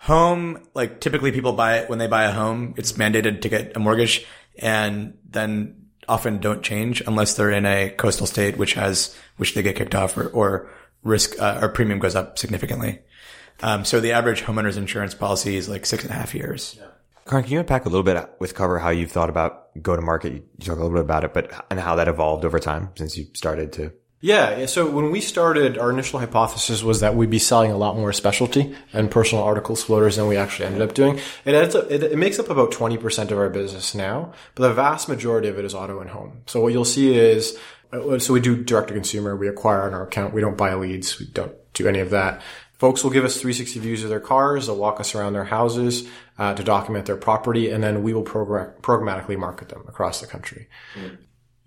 Home, 0.00 0.66
like 0.74 1.00
typically 1.00 1.32
people 1.32 1.52
buy 1.52 1.78
it 1.78 1.88
when 1.88 1.98
they 1.98 2.06
buy 2.06 2.24
a 2.24 2.32
home. 2.32 2.74
It's 2.76 2.92
mandated 2.92 3.40
to 3.42 3.48
get 3.48 3.74
a 3.76 3.78
mortgage 3.78 4.26
and 4.58 5.16
then 5.28 5.86
often 6.08 6.38
don't 6.38 6.62
change 6.62 7.00
unless 7.06 7.34
they're 7.34 7.50
in 7.50 7.66
a 7.66 7.90
coastal 7.90 8.26
state, 8.26 8.56
which 8.56 8.74
has, 8.74 9.16
which 9.38 9.54
they 9.54 9.62
get 9.62 9.76
kicked 9.76 9.94
off 9.94 10.16
or, 10.16 10.28
or 10.28 10.70
risk, 11.02 11.40
uh, 11.40 11.58
or 11.62 11.68
premium 11.68 11.98
goes 11.98 12.14
up 12.14 12.38
significantly. 12.38 13.00
Um, 13.62 13.84
so 13.84 14.00
the 14.00 14.12
average 14.12 14.42
homeowner's 14.42 14.76
insurance 14.76 15.14
policy 15.14 15.56
is 15.56 15.68
like 15.68 15.86
six 15.86 16.04
and 16.04 16.12
a 16.12 16.14
half 16.14 16.34
years. 16.34 16.76
Yeah. 16.78 16.88
Karan, 17.26 17.42
can 17.42 17.52
you 17.52 17.60
unpack 17.60 17.86
a 17.86 17.88
little 17.88 18.04
bit 18.04 18.30
with 18.38 18.54
cover 18.54 18.78
how 18.78 18.90
you've 18.90 19.10
thought 19.10 19.30
about 19.30 19.82
go 19.82 19.96
to 19.96 20.02
market? 20.02 20.32
You 20.32 20.42
talk 20.60 20.76
a 20.76 20.82
little 20.82 20.90
bit 20.90 21.00
about 21.00 21.24
it, 21.24 21.34
but 21.34 21.50
and 21.70 21.80
how 21.80 21.96
that 21.96 22.06
evolved 22.06 22.44
over 22.44 22.58
time 22.60 22.90
since 22.94 23.16
you 23.16 23.26
started 23.34 23.72
to. 23.74 23.92
Yeah. 24.20 24.66
So 24.66 24.88
when 24.88 25.10
we 25.10 25.20
started, 25.20 25.76
our 25.76 25.90
initial 25.90 26.20
hypothesis 26.20 26.82
was 26.82 27.00
that 27.00 27.14
we'd 27.14 27.30
be 27.30 27.38
selling 27.38 27.70
a 27.70 27.76
lot 27.76 27.96
more 27.96 28.12
specialty 28.12 28.74
and 28.92 29.10
personal 29.10 29.44
articles 29.44 29.82
floaters 29.82 30.16
than 30.16 30.26
we 30.26 30.36
actually 30.36 30.66
ended 30.66 30.82
up 30.82 30.94
doing. 30.94 31.20
It 31.44 31.54
up, 31.54 31.90
it, 31.90 32.02
it 32.02 32.18
makes 32.18 32.38
up 32.38 32.48
about 32.48 32.72
20% 32.72 33.30
of 33.30 33.38
our 33.38 33.50
business 33.50 33.94
now, 33.94 34.32
but 34.54 34.68
the 34.68 34.74
vast 34.74 35.08
majority 35.08 35.48
of 35.48 35.58
it 35.58 35.64
is 35.64 35.74
auto 35.74 36.00
and 36.00 36.10
home. 36.10 36.42
So 36.46 36.60
what 36.60 36.72
you'll 36.72 36.86
see 36.86 37.14
is, 37.14 37.58
uh, 37.92 38.18
so 38.18 38.32
we 38.32 38.40
do 38.40 38.64
direct 38.64 38.88
to 38.88 38.94
consumer. 38.94 39.36
We 39.36 39.48
acquire 39.48 39.82
on 39.82 39.94
our 39.94 40.04
account. 40.04 40.32
We 40.32 40.40
don't 40.40 40.56
buy 40.56 40.74
leads. 40.74 41.18
We 41.18 41.26
don't 41.26 41.54
do 41.74 41.86
any 41.86 41.98
of 41.98 42.10
that. 42.10 42.40
Folks 42.78 43.02
will 43.02 43.10
give 43.10 43.24
us 43.24 43.34
360 43.34 43.80
views 43.80 44.02
of 44.02 44.10
their 44.10 44.20
cars. 44.20 44.66
They'll 44.66 44.76
walk 44.76 45.00
us 45.00 45.14
around 45.14 45.32
their 45.34 45.44
houses 45.44 46.08
uh, 46.38 46.54
to 46.54 46.62
document 46.62 47.06
their 47.06 47.16
property, 47.16 47.70
and 47.70 47.82
then 47.82 48.02
we 48.02 48.12
will 48.12 48.22
program- 48.22 48.72
programmatically 48.82 49.38
market 49.38 49.68
them 49.68 49.84
across 49.88 50.20
the 50.20 50.26
country. 50.26 50.68
Mm. 50.94 51.18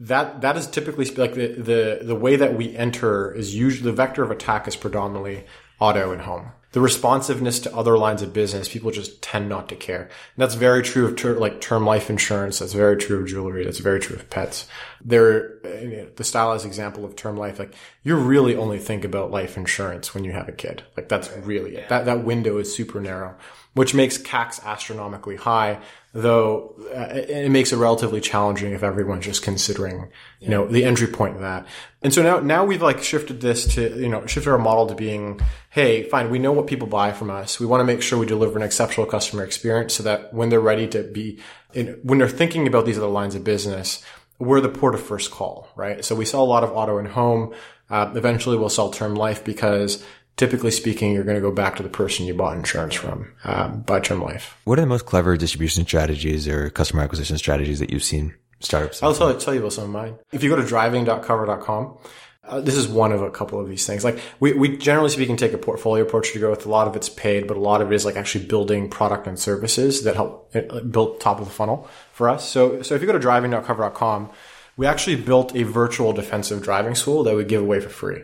That 0.02 0.42
that 0.42 0.56
is 0.56 0.68
typically 0.68 1.06
like 1.06 1.34
the, 1.34 1.48
the 1.48 2.00
the 2.04 2.16
way 2.16 2.36
that 2.38 2.56
we 2.56 2.76
enter 2.76 3.34
is 3.34 3.56
usually 3.56 3.92
the 3.92 3.96
vector 3.96 4.24
of 4.24 4.32
attack 4.32 4.68
is 4.68 4.76
predominantly 4.76 5.46
auto 5.80 6.12
and 6.12 6.22
home 6.22 6.52
the 6.72 6.82
responsiveness 6.82 7.60
to 7.62 7.76
other 7.76 7.98
lines 7.98 8.22
of 8.22 8.32
business, 8.32 8.70
people 8.70 8.92
just 8.92 9.24
tend 9.24 9.50
not 9.50 9.70
to 9.70 9.76
care. 9.76 10.04
And 10.04 10.38
that's 10.38 10.54
very 10.54 10.84
true 10.84 11.08
of 11.08 11.16
ter- 11.16 11.40
like 11.40 11.62
term 11.62 11.84
life 11.84 12.12
insurance. 12.12 12.60
That's 12.60 12.74
very 12.74 12.96
true 12.98 13.22
of 13.22 13.28
jewelry. 13.28 13.64
That's 13.64 13.80
very 13.80 14.00
true 14.00 14.16
of 14.16 14.30
pets. 14.30 14.68
There, 15.04 15.58
you 15.82 15.98
know, 15.98 16.08
the 16.16 16.24
stylized 16.24 16.68
example 16.68 17.06
of 17.06 17.16
term 17.16 17.38
life, 17.38 17.58
like 17.58 17.74
you 18.04 18.16
really 18.16 18.56
only 18.56 18.78
think 18.78 19.04
about 19.04 19.32
life 19.32 19.58
insurance 19.58 20.14
when 20.14 20.24
you 20.24 20.32
have 20.32 20.48
a 20.48 20.52
kid. 20.52 20.84
Like 20.96 21.10
that's 21.10 21.32
really 21.38 21.76
it. 21.76 21.90
That, 21.90 22.06
that 22.06 22.24
window 22.24 22.60
is 22.60 22.74
super 22.74 23.02
narrow, 23.02 23.36
which 23.80 23.94
makes 23.94 24.18
CACs 24.18 24.62
astronomically 24.66 25.38
high 25.38 25.80
though 26.12 26.76
uh, 26.94 27.08
it 27.14 27.50
makes 27.50 27.72
it 27.72 27.78
relatively 27.78 28.20
challenging 28.20 28.74
if 28.74 28.82
everyone's 28.82 29.24
just 29.24 29.42
considering, 29.42 30.10
you 30.42 30.50
know, 30.50 30.68
the 30.68 30.84
entry 30.84 31.08
point 31.08 31.36
of 31.36 31.42
that. 31.42 31.66
And 32.02 32.14
so 32.14 32.22
now, 32.24 32.40
now 32.40 32.66
we've 32.66 32.82
like 32.82 33.02
shifted 33.04 33.42
this 33.42 33.76
to, 33.76 33.96
you 33.96 34.10
know, 34.10 34.26
shifted 34.26 34.50
our 34.50 34.58
model 34.58 34.88
to 34.88 34.96
being, 34.96 35.40
Hey, 35.70 36.04
fine. 36.10 36.30
We 36.30 36.40
know 36.40 36.52
what 36.52 36.68
people 36.68 36.88
buy 36.88 37.14
from 37.14 37.30
us. 37.30 37.60
We 37.60 37.68
want 37.68 37.82
to 37.82 37.86
make 37.86 38.02
sure 38.02 38.18
we 38.18 38.26
deliver 38.26 38.58
an 38.58 38.66
exceptional 38.66 39.06
customer 39.06 39.46
experience 39.46 39.94
so 39.94 40.04
that 40.04 40.34
when 40.34 40.50
they're 40.50 40.60
ready 40.60 40.88
to 40.88 41.04
be, 41.04 41.40
in, 41.74 42.00
when 42.04 42.18
they're 42.18 42.28
thinking 42.28 42.68
about 42.68 42.86
these 42.86 42.98
other 42.98 43.08
lines 43.08 43.36
of 43.36 43.46
business, 43.46 44.04
we're 44.40 44.62
the 44.62 44.68
port 44.70 44.96
of 44.96 45.02
first 45.02 45.30
call, 45.32 45.70
right? 45.78 46.04
So 46.04 46.16
we 46.16 46.26
sell 46.26 46.44
a 46.44 46.46
lot 46.46 46.66
of 46.66 46.72
auto 46.72 46.98
and 46.98 47.08
home. 47.08 47.54
Uh, 47.90 48.12
eventually 48.16 48.58
we'll 48.58 48.70
sell 48.70 48.90
term 48.90 49.16
life 49.16 49.44
because 49.44 50.04
typically 50.40 50.72
speaking, 50.72 51.12
you're 51.12 51.26
going 51.26 51.36
to 51.36 51.42
go 51.42 51.52
back 51.52 51.76
to 51.76 51.84
the 51.84 51.90
person 51.90 52.26
you 52.26 52.34
bought 52.34 52.56
insurance 52.56 52.96
from 52.96 53.30
um, 53.44 53.82
by 53.82 54.00
term 54.00 54.22
life. 54.22 54.58
What 54.64 54.80
are 54.80 54.82
the 54.82 54.88
most 54.88 55.06
clever 55.06 55.36
distribution 55.36 55.86
strategies 55.86 56.48
or 56.48 56.70
customer 56.70 57.04
acquisition 57.04 57.38
strategies 57.38 57.80
that 57.80 57.90
you've 57.90 58.04
seen 58.04 58.34
startups? 58.62 59.04
I'll 59.04 59.14
tell, 59.14 59.38
tell 59.38 59.54
you 59.54 59.60
about 59.60 59.74
some 59.74 59.84
of 59.84 59.90
mine. 59.90 60.18
If 60.32 60.42
you 60.42 60.50
go 60.50 60.56
to 60.56 60.66
driving.cover.com, 60.66 61.98
uh, 62.46 62.62
this 62.62 62.76
is 62.76 62.88
one 62.88 63.12
of 63.12 63.22
a 63.22 63.30
couple 63.30 63.60
of 63.60 63.68
these 63.68 63.86
things. 63.86 64.06
Like 64.06 64.18
we, 64.40 64.54
we 64.54 64.78
generally 64.78 65.10
speaking 65.10 65.36
take 65.36 65.52
a 65.52 65.58
portfolio 65.58 66.06
approach 66.06 66.32
to 66.32 66.40
go 66.40 66.50
with. 66.50 66.66
A 66.66 66.70
lot 66.70 66.88
of 66.88 66.96
it's 66.96 67.10
paid, 67.10 67.46
but 67.46 67.58
a 67.58 67.60
lot 67.60 67.82
of 67.82 67.92
it 67.92 67.96
is 67.96 68.06
like 68.06 68.16
actually 68.16 68.46
building 68.46 68.90
product 68.90 69.28
and 69.28 69.38
services 69.38 70.06
that 70.06 70.16
help 70.16 70.54
build 70.90 71.20
top 71.20 71.40
of 71.40 71.46
the 71.46 71.52
funnel 71.54 71.90
for 72.14 72.30
us. 72.30 72.50
So, 72.50 72.82
so 72.82 72.96
if 72.96 73.02
you 73.02 73.08
go 73.08 73.14
to 73.14 73.20
driving.cover.com, 73.20 74.32
we 74.78 74.88
actually 74.88 75.18
built 75.18 75.54
a 75.54 75.64
virtual 75.64 76.14
defensive 76.14 76.64
driving 76.64 76.96
school 76.96 77.24
that 77.24 77.36
we 77.36 77.44
give 77.44 77.62
away 77.62 77.82
for 77.82 77.90
free. 77.90 78.24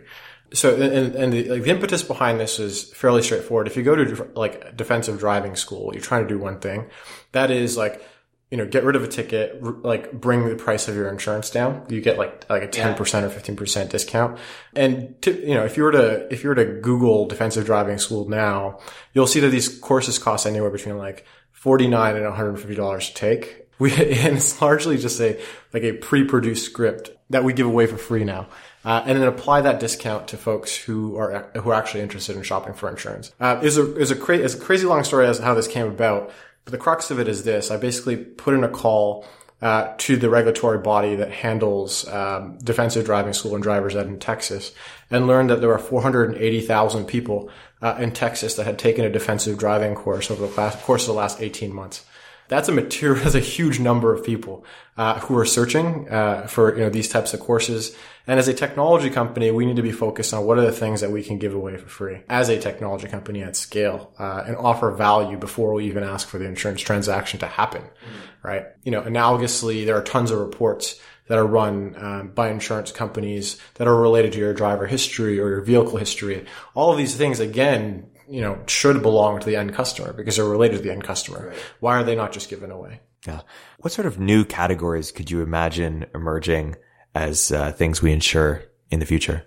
So, 0.52 0.74
and, 0.74 1.14
and 1.14 1.32
the, 1.32 1.48
like, 1.48 1.62
the 1.62 1.70
impetus 1.70 2.02
behind 2.02 2.38
this 2.38 2.58
is 2.58 2.92
fairly 2.92 3.22
straightforward. 3.22 3.66
If 3.66 3.76
you 3.76 3.82
go 3.82 3.96
to 3.96 4.30
like 4.34 4.76
defensive 4.76 5.18
driving 5.18 5.56
school, 5.56 5.90
you're 5.92 6.02
trying 6.02 6.22
to 6.22 6.28
do 6.28 6.38
one 6.38 6.60
thing. 6.60 6.88
That 7.32 7.50
is 7.50 7.76
like, 7.76 8.02
you 8.50 8.56
know, 8.56 8.66
get 8.66 8.84
rid 8.84 8.94
of 8.94 9.02
a 9.02 9.08
ticket, 9.08 9.60
like 9.82 10.12
bring 10.12 10.48
the 10.48 10.54
price 10.54 10.86
of 10.86 10.94
your 10.94 11.08
insurance 11.08 11.50
down. 11.50 11.84
You 11.88 12.00
get 12.00 12.16
like, 12.16 12.48
like 12.48 12.62
a 12.62 12.68
10% 12.68 12.96
or 13.24 13.28
15% 13.28 13.88
discount. 13.88 14.38
And 14.74 15.20
to, 15.22 15.32
you 15.46 15.54
know, 15.54 15.64
if 15.64 15.76
you 15.76 15.82
were 15.82 15.92
to, 15.92 16.32
if 16.32 16.44
you 16.44 16.50
were 16.50 16.54
to 16.54 16.80
Google 16.80 17.26
defensive 17.26 17.66
driving 17.66 17.98
school 17.98 18.28
now, 18.28 18.78
you'll 19.12 19.26
see 19.26 19.40
that 19.40 19.48
these 19.48 19.80
courses 19.80 20.18
cost 20.18 20.46
anywhere 20.46 20.70
between 20.70 20.96
like 20.96 21.26
49 21.50 22.16
and 22.16 22.24
$150 22.24 23.06
to 23.06 23.14
take. 23.14 23.62
We, 23.78 23.92
and 23.92 24.38
it's 24.38 24.62
largely 24.62 24.96
just 24.96 25.20
a, 25.20 25.38
like 25.74 25.82
a 25.82 25.92
pre-produced 25.92 26.64
script 26.64 27.10
that 27.28 27.44
we 27.44 27.52
give 27.52 27.66
away 27.66 27.86
for 27.86 27.98
free 27.98 28.24
now 28.24 28.48
uh, 28.86 29.02
and 29.04 29.20
then 29.20 29.26
apply 29.26 29.60
that 29.60 29.80
discount 29.80 30.28
to 30.28 30.36
folks 30.36 30.76
who 30.76 31.16
are 31.16 31.50
who 31.56 31.70
are 31.70 31.74
actually 31.74 32.00
interested 32.00 32.36
in 32.36 32.42
shopping 32.44 32.72
for 32.72 32.88
insurance. 32.88 33.34
Uh, 33.40 33.58
is 33.62 33.76
a 33.76 33.96
is 33.96 34.12
a, 34.12 34.32
is 34.32 34.54
a 34.54 34.58
crazy 34.58 34.86
long 34.86 35.02
story 35.02 35.26
as 35.26 35.40
how 35.40 35.52
this 35.54 35.66
came 35.66 35.88
about, 35.88 36.32
but 36.64 36.70
the 36.70 36.78
crux 36.78 37.10
of 37.10 37.18
it 37.18 37.26
is 37.26 37.42
this: 37.42 37.72
I 37.72 37.76
basically 37.76 38.16
put 38.16 38.54
in 38.54 38.64
a 38.64 38.68
call. 38.68 39.26
Uh, 39.62 39.94
to 39.96 40.18
the 40.18 40.28
regulatory 40.28 40.76
body 40.76 41.16
that 41.16 41.30
handles 41.30 42.06
um, 42.08 42.58
defensive 42.58 43.06
driving 43.06 43.32
school 43.32 43.54
and 43.54 43.62
drivers 43.62 43.96
ed 43.96 44.06
in 44.06 44.18
Texas, 44.18 44.72
and 45.10 45.26
learned 45.26 45.48
that 45.48 45.60
there 45.60 45.70
were 45.70 45.78
480,000 45.78 47.06
people 47.06 47.48
uh, 47.80 47.96
in 47.98 48.12
Texas 48.12 48.56
that 48.56 48.66
had 48.66 48.78
taken 48.78 49.06
a 49.06 49.08
defensive 49.08 49.56
driving 49.56 49.94
course 49.94 50.30
over 50.30 50.46
the 50.46 50.52
class, 50.52 50.76
course 50.84 51.04
of 51.04 51.14
the 51.14 51.18
last 51.18 51.40
18 51.40 51.72
months 51.72 52.04
that's 52.48 52.68
a 52.68 52.72
material, 52.72 53.20
that's 53.22 53.34
a 53.34 53.40
huge 53.40 53.78
number 53.78 54.14
of 54.14 54.24
people 54.24 54.64
uh, 54.96 55.20
who 55.20 55.36
are 55.36 55.44
searching 55.44 56.08
uh, 56.08 56.46
for 56.46 56.74
you 56.76 56.84
know 56.84 56.90
these 56.90 57.08
types 57.08 57.34
of 57.34 57.40
courses. 57.40 57.94
And 58.26 58.40
as 58.40 58.48
a 58.48 58.54
technology 58.54 59.08
company, 59.08 59.52
we 59.52 59.66
need 59.66 59.76
to 59.76 59.82
be 59.82 59.92
focused 59.92 60.34
on 60.34 60.44
what 60.44 60.58
are 60.58 60.62
the 60.62 60.72
things 60.72 61.00
that 61.00 61.10
we 61.12 61.22
can 61.22 61.38
give 61.38 61.54
away 61.54 61.76
for 61.76 61.88
free 61.88 62.22
as 62.28 62.48
a 62.48 62.58
technology 62.58 63.06
company 63.06 63.42
at 63.42 63.54
scale 63.54 64.12
uh, 64.18 64.42
and 64.46 64.56
offer 64.56 64.90
value 64.90 65.36
before 65.36 65.72
we 65.74 65.86
even 65.86 66.02
ask 66.02 66.26
for 66.26 66.38
the 66.38 66.44
insurance 66.44 66.80
transaction 66.80 67.38
to 67.40 67.46
happen, 67.46 67.82
mm-hmm. 67.82 68.46
right? 68.46 68.66
You 68.82 68.90
know, 68.90 69.02
analogously, 69.02 69.86
there 69.86 69.96
are 69.96 70.02
tons 70.02 70.30
of 70.30 70.40
reports 70.40 71.00
that 71.28 71.38
are 71.38 71.46
run 71.46 71.94
um, 71.98 72.28
by 72.28 72.50
insurance 72.50 72.92
companies 72.92 73.60
that 73.74 73.88
are 73.88 74.00
related 74.00 74.32
to 74.32 74.38
your 74.38 74.54
driver 74.54 74.86
history 74.86 75.38
or 75.40 75.48
your 75.48 75.60
vehicle 75.60 75.96
history. 75.96 76.46
All 76.74 76.92
of 76.92 76.98
these 76.98 77.16
things, 77.16 77.40
again, 77.40 78.08
you 78.28 78.40
know, 78.40 78.58
should 78.66 79.02
belong 79.02 79.40
to 79.40 79.46
the 79.46 79.56
end 79.56 79.74
customer 79.74 80.12
because 80.12 80.36
they're 80.36 80.44
related 80.44 80.78
to 80.78 80.82
the 80.82 80.92
end 80.92 81.04
customer. 81.04 81.48
Right. 81.48 81.58
Why 81.80 81.96
are 81.96 82.04
they 82.04 82.14
not 82.14 82.32
just 82.32 82.48
given 82.50 82.70
away? 82.70 83.00
Yeah. 83.26 83.40
What 83.78 83.92
sort 83.92 84.06
of 84.06 84.18
new 84.18 84.44
categories 84.44 85.10
could 85.10 85.30
you 85.30 85.42
imagine 85.42 86.06
emerging 86.14 86.76
as 87.14 87.50
uh, 87.52 87.72
things 87.72 88.02
we 88.02 88.12
insure 88.12 88.62
in 88.90 89.00
the 89.00 89.06
future? 89.06 89.44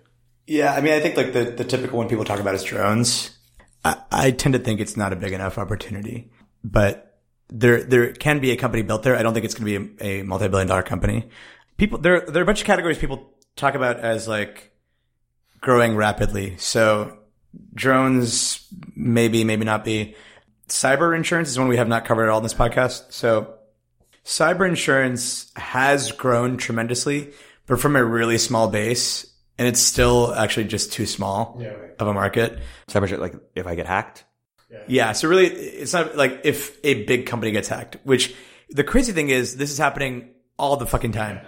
Yeah. 0.48 0.74
I 0.74 0.82
mean, 0.82 0.94
I 0.94 1.00
think 1.00 1.18
like 1.18 1.34
the, 1.34 1.46
the 1.46 1.64
typical 1.64 1.98
one 1.98 2.10
people 2.10 2.26
talk 2.26 2.40
about 2.40 2.56
is 2.56 2.64
drones. 2.64 3.38
I, 3.86 3.98
I 4.12 4.32
tend 4.32 4.54
to 4.54 4.60
think 4.60 4.80
it's 4.80 4.98
not 4.98 5.14
a 5.14 5.16
big 5.16 5.34
enough 5.34 5.58
opportunity, 5.58 6.32
but 6.64 7.10
there 7.50 7.84
there 7.84 8.14
can 8.14 8.40
be 8.40 8.52
a 8.52 8.58
company 8.58 8.84
built 8.84 9.04
there. 9.04 9.16
I 9.16 9.24
don't 9.24 9.34
think 9.34 9.46
it's 9.46 9.56
going 9.56 9.74
to 9.74 9.88
be 9.88 10.04
a, 10.04 10.22
a 10.22 10.24
multi-billion 10.24 10.68
dollar 10.68 10.84
company. 10.84 11.30
People 11.78 11.98
there 11.98 12.22
there 12.22 12.42
are 12.42 12.44
a 12.44 12.46
bunch 12.46 12.62
of 12.62 12.68
categories 12.68 12.98
people 12.98 13.34
talk 13.56 13.76
about 13.76 14.00
as 14.00 14.28
like 14.28 14.72
growing 15.62 15.96
rapidly. 15.96 16.58
So 16.58 17.19
drones 17.74 18.68
maybe 18.96 19.44
maybe 19.44 19.66
not 19.66 19.84
be. 19.86 20.16
Cyber 20.68 21.16
insurance 21.16 21.50
is 21.50 21.58
one 21.58 21.68
we 21.68 21.78
have 21.78 21.88
not 21.88 22.06
covered 22.06 22.24
at 22.26 22.30
all 22.30 22.38
in 22.38 22.44
this 22.44 22.54
podcast. 22.54 23.12
So 23.12 23.56
cyber 24.24 24.68
insurance 24.68 25.52
has 25.56 26.12
grown 26.12 26.58
tremendously, 26.58 27.32
but 27.66 27.80
from 27.80 27.96
a 27.96 28.04
really 28.06 28.38
small 28.38 28.68
base, 28.68 29.26
and 29.58 29.68
it's 29.68 29.80
still 29.82 30.34
actually 30.34 30.66
just 30.66 30.94
too 30.94 31.06
small 31.08 31.58
Yeah, 31.60 31.70
right. 31.70 31.92
of 32.00 32.08
a 32.08 32.14
market. 32.14 32.60
Cyber, 32.88 33.18
like 33.18 33.34
if 33.56 33.66
I 33.66 33.74
get 33.76 33.88
hacked, 33.88 34.26
Yeah. 34.88 35.14
So 35.14 35.28
really, 35.28 35.48
it's 35.48 35.94
not 35.94 36.16
like 36.16 36.42
if 36.44 36.78
a 36.84 37.04
big 37.06 37.26
company 37.26 37.52
gets 37.52 37.68
hacked, 37.68 37.98
which 38.04 38.36
the 38.70 38.84
crazy 38.84 39.12
thing 39.14 39.30
is 39.30 39.58
this 39.58 39.72
is 39.72 39.80
happening 39.80 40.30
all 40.60 40.78
the 40.78 40.86
fucking 40.86 41.14
time. 41.14 41.40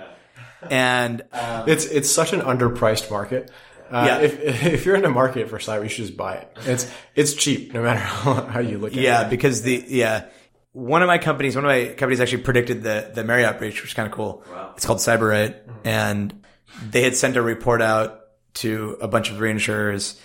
And 0.70 1.22
um, 1.32 1.70
It's 1.70 1.86
it's 1.86 2.10
such 2.10 2.34
an 2.34 2.42
underpriced 2.42 3.12
market. 3.12 3.52
Uh, 3.92 4.06
Yeah. 4.08 4.20
If 4.20 4.64
if 4.66 4.86
you're 4.86 4.96
in 4.96 5.02
the 5.02 5.10
market 5.10 5.50
for 5.50 5.58
cyber, 5.58 5.84
you 5.84 5.90
should 5.90 6.06
just 6.06 6.18
buy 6.18 6.36
it. 6.36 6.58
It's 6.66 6.90
it's 7.16 7.34
cheap 7.34 7.74
no 7.74 7.84
matter 7.84 8.00
how, 8.00 8.34
how 8.46 8.60
you 8.60 8.78
look 8.78 8.94
at 8.94 9.00
yeah, 9.00 9.28
it. 9.28 9.30
because 9.30 9.62
the, 9.62 9.84
yeah, 9.88 10.26
one 10.74 11.02
of 11.02 11.08
my 11.08 11.18
companies, 11.18 11.56
one 11.56 11.66
of 11.66 11.70
my 11.70 11.88
companies 11.94 12.22
actually 12.22 12.44
predicted 12.44 12.84
the, 12.84 13.12
the 13.14 13.24
Marriott 13.24 13.58
breach, 13.58 13.82
which 13.82 13.92
is 13.92 13.94
kind 13.94 14.08
of 14.08 14.14
cool. 14.14 14.44
Wow. 14.50 14.74
It's 14.76 14.86
called 14.86 15.00
CyberWrite. 15.00 15.56
And 15.84 16.44
they 16.90 17.04
had 17.04 17.16
sent 17.16 17.36
a 17.36 17.42
report 17.42 17.82
out 17.82 18.22
to 18.56 18.98
a 19.02 19.08
bunch 19.08 19.32
of 19.32 19.38
reinsurers 19.38 20.20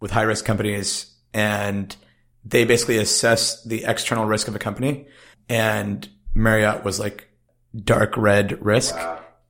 with 0.00 0.10
high 0.10 0.22
risk 0.22 0.44
companies 0.44 1.12
and 1.34 1.94
they 2.44 2.64
basically 2.64 2.96
assessed 2.96 3.68
the 3.68 3.84
external 3.84 4.24
risk 4.24 4.48
of 4.48 4.56
a 4.56 4.58
company 4.58 5.06
and 5.48 6.08
Marriott 6.34 6.84
was 6.84 6.98
like 6.98 7.28
dark 7.74 8.16
red 8.16 8.64
risk. 8.64 8.96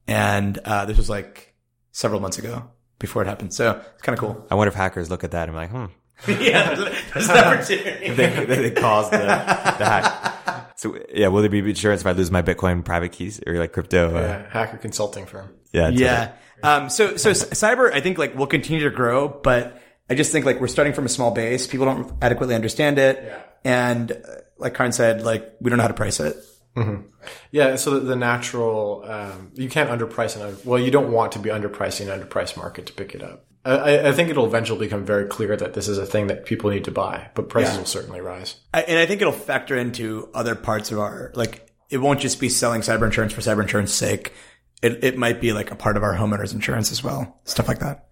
And, 0.08 0.58
uh, 0.58 0.86
this 0.86 0.96
was 0.96 1.08
like 1.08 1.54
several 1.92 2.20
months 2.20 2.38
ago 2.38 2.68
before 3.00 3.22
it 3.22 3.26
happens. 3.26 3.56
So 3.56 3.82
it's 3.94 4.02
kind 4.02 4.16
of 4.16 4.20
cool. 4.20 4.46
I 4.50 4.54
wonder 4.54 4.68
if 4.68 4.74
hackers 4.74 5.10
look 5.10 5.24
at 5.24 5.32
that 5.32 5.48
and 5.48 5.52
be 5.52 5.56
like, 5.56 5.70
hmm, 5.70 5.86
yeah. 6.42 6.74
There's 7.12 7.28
an 7.28 7.36
opportunity. 7.38 8.10
they, 8.10 8.44
they 8.44 8.70
caused 8.70 9.10
the, 9.10 9.18
the 9.18 9.84
hack. 9.84 10.72
So 10.76 10.96
yeah, 11.12 11.28
will 11.28 11.40
there 11.40 11.50
be 11.50 11.58
insurance 11.58 12.02
if 12.02 12.06
I 12.06 12.12
lose 12.12 12.30
my 12.30 12.42
Bitcoin 12.42 12.84
private 12.84 13.12
keys 13.12 13.40
or 13.46 13.54
like 13.58 13.72
crypto? 13.72 14.16
Uh, 14.16 14.20
Yeah, 14.20 14.50
hacker 14.50 14.76
consulting 14.78 15.26
firm. 15.26 15.50
yeah, 15.72 15.88
it's 15.88 16.00
Yeah. 16.00 16.32
Um, 16.62 16.88
so, 16.90 17.16
so 17.16 17.30
cyber, 17.32 17.92
I 17.92 18.00
think 18.00 18.18
like 18.18 18.34
will 18.36 18.46
continue 18.46 18.84
to 18.84 18.94
grow, 18.94 19.28
but 19.28 19.80
I 20.08 20.14
just 20.14 20.30
think 20.32 20.44
like 20.44 20.60
we're 20.60 20.68
starting 20.68 20.92
from 20.92 21.06
a 21.06 21.08
small 21.08 21.30
base. 21.32 21.66
People 21.66 21.86
don't 21.86 22.12
adequately 22.22 22.54
understand 22.54 22.98
it. 22.98 23.32
And 23.64 24.12
uh, 24.12 24.16
like 24.58 24.74
Karan 24.74 24.92
said, 24.92 25.22
like 25.22 25.54
we 25.60 25.70
don't 25.70 25.76
know 25.78 25.82
how 25.84 25.88
to 25.88 25.94
price 25.94 26.20
it. 26.20 26.36
Yeah, 27.50 27.76
so 27.76 27.90
the, 27.92 28.00
the 28.00 28.16
natural 28.16 29.04
um, 29.06 29.50
you 29.54 29.68
can't 29.68 29.90
underprice 29.90 30.40
an 30.40 30.56
well, 30.64 30.78
you 30.80 30.90
don't 30.90 31.12
want 31.12 31.32
to 31.32 31.38
be 31.38 31.50
underpricing 31.50 32.10
an 32.12 32.20
underpriced 32.20 32.56
market 32.56 32.86
to 32.86 32.92
pick 32.92 33.14
it 33.14 33.22
up. 33.22 33.44
I- 33.64 33.70
I, 33.76 34.08
I 34.08 34.12
think 34.12 34.30
it'll 34.30 34.46
eventually 34.46 34.78
become 34.86 35.04
very 35.04 35.26
clear 35.26 35.54
that 35.56 35.74
this 35.74 35.86
is 35.88 35.98
a 35.98 36.06
thing 36.06 36.28
that 36.28 36.46
people 36.46 36.70
need 36.70 36.84
to 36.84 36.90
buy, 36.90 37.28
but 37.34 37.48
prices 37.50 37.76
will 37.76 37.84
certainly 37.84 38.20
rise. 38.22 38.56
I, 38.72 38.82
and 38.82 38.98
I 38.98 39.04
think 39.04 39.20
it'll 39.20 39.32
factor 39.34 39.76
into 39.76 40.30
other 40.32 40.54
parts 40.54 40.90
of 40.92 40.98
our, 40.98 41.30
like, 41.34 41.66
it 41.90 41.98
won't 41.98 42.20
just 42.20 42.40
be 42.40 42.48
selling 42.48 42.80
cyber 42.80 43.04
insurance 43.04 43.34
for 43.34 43.42
cyber 43.42 43.60
insurance 43.62 43.92
sake. 43.92 44.32
It, 44.80 45.04
it 45.04 45.18
might 45.18 45.42
be 45.42 45.52
like 45.52 45.70
a 45.70 45.74
part 45.76 45.98
of 45.98 46.02
our 46.02 46.14
homeowners 46.16 46.54
insurance 46.54 46.90
as 46.90 47.04
well. 47.04 47.38
Stuff 47.44 47.68
like 47.68 47.80
that. 47.80 48.06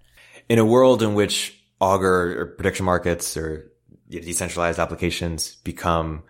in 0.50 0.58
a 0.58 0.66
world 0.66 1.02
in 1.02 1.14
which 1.14 1.58
Augur 1.80 2.38
or 2.42 2.46
prediction 2.56 2.84
markets 2.84 3.34
or 3.36 3.72
decentralized 4.10 4.78
applications 4.78 5.56
become 5.64 6.24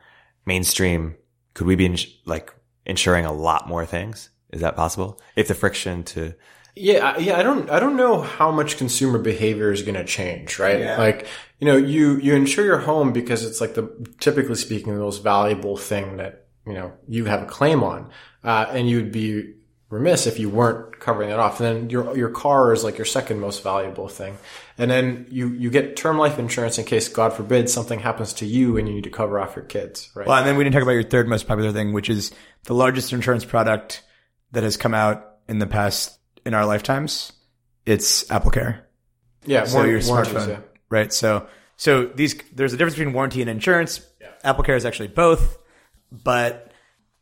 mainstream, 0.46 1.16
could 1.58 1.66
we 1.66 1.74
be 1.74 1.86
ins- 1.86 2.06
like 2.24 2.54
insuring 2.86 3.24
a 3.26 3.32
lot 3.32 3.66
more 3.68 3.84
things? 3.84 4.30
Is 4.52 4.60
that 4.60 4.76
possible? 4.76 5.20
If 5.34 5.48
the 5.48 5.54
friction 5.54 6.04
to 6.04 6.34
Yeah, 6.76 7.14
I- 7.16 7.18
yeah. 7.18 7.36
I 7.36 7.42
don't, 7.42 7.68
I 7.68 7.80
don't 7.80 7.96
know 7.96 8.20
how 8.22 8.52
much 8.52 8.76
consumer 8.78 9.18
behavior 9.18 9.72
is 9.72 9.82
going 9.82 9.96
to 9.96 10.04
change, 10.04 10.60
right? 10.60 10.78
Like, 10.96 11.26
you 11.58 11.66
know, 11.66 11.76
you 11.76 12.16
you 12.18 12.34
insure 12.36 12.64
your 12.64 12.78
home 12.78 13.12
because 13.12 13.44
it's 13.44 13.60
like 13.60 13.74
the 13.74 13.90
typically 14.20 14.54
speaking 14.54 14.94
the 14.94 15.00
most 15.00 15.24
valuable 15.24 15.76
thing 15.76 16.16
that 16.18 16.46
you 16.64 16.74
know 16.74 16.92
you 17.08 17.24
have 17.24 17.42
a 17.42 17.46
claim 17.46 17.82
on, 17.82 18.08
uh, 18.44 18.66
and 18.70 18.88
you'd 18.88 19.10
be 19.10 19.54
remiss 19.90 20.26
if 20.26 20.38
you 20.38 20.50
weren't 20.50 21.00
covering 21.00 21.30
it 21.30 21.38
off. 21.38 21.60
And 21.60 21.66
then 21.66 21.90
your 21.90 22.16
your 22.16 22.30
car 22.30 22.72
is 22.72 22.84
like 22.84 22.98
your 22.98 23.04
second 23.04 23.40
most 23.40 23.62
valuable 23.62 24.08
thing, 24.08 24.38
and 24.76 24.90
then 24.90 25.26
you 25.30 25.48
you 25.48 25.70
get 25.70 25.96
term 25.96 26.18
life 26.18 26.38
insurance 26.38 26.78
in 26.78 26.84
case 26.84 27.08
God 27.08 27.32
forbid 27.32 27.70
something 27.70 28.00
happens 28.00 28.32
to 28.34 28.46
you 28.46 28.76
and 28.76 28.88
you 28.88 28.94
need 28.94 29.04
to 29.04 29.10
cover 29.10 29.38
off 29.38 29.56
your 29.56 29.64
kids, 29.64 30.10
right? 30.14 30.26
Well, 30.26 30.36
and 30.38 30.46
then 30.46 30.56
we 30.56 30.64
didn't 30.64 30.74
talk 30.74 30.82
about 30.82 30.92
your 30.92 31.02
third 31.04 31.28
most 31.28 31.46
popular 31.48 31.72
thing, 31.72 31.92
which 31.92 32.10
is 32.10 32.32
the 32.64 32.74
largest 32.74 33.12
insurance 33.12 33.44
product 33.44 34.02
that 34.52 34.62
has 34.62 34.76
come 34.76 34.94
out 34.94 35.24
in 35.48 35.58
the 35.58 35.66
past 35.66 36.18
in 36.44 36.54
our 36.54 36.64
lifetimes. 36.66 37.32
It's 37.86 38.24
AppleCare. 38.24 38.80
yeah, 39.46 39.64
So 39.64 39.84
your 39.84 40.00
smartphone, 40.00 40.48
yeah. 40.48 40.58
right? 40.90 41.12
So, 41.12 41.46
so 41.76 42.04
these, 42.06 42.34
there's 42.54 42.74
a 42.74 42.76
difference 42.76 42.96
between 42.96 43.14
warranty 43.14 43.40
and 43.40 43.48
insurance. 43.50 44.00
AppleCare 44.44 44.76
is 44.76 44.84
actually 44.84 45.08
both, 45.08 45.58
but, 46.12 46.67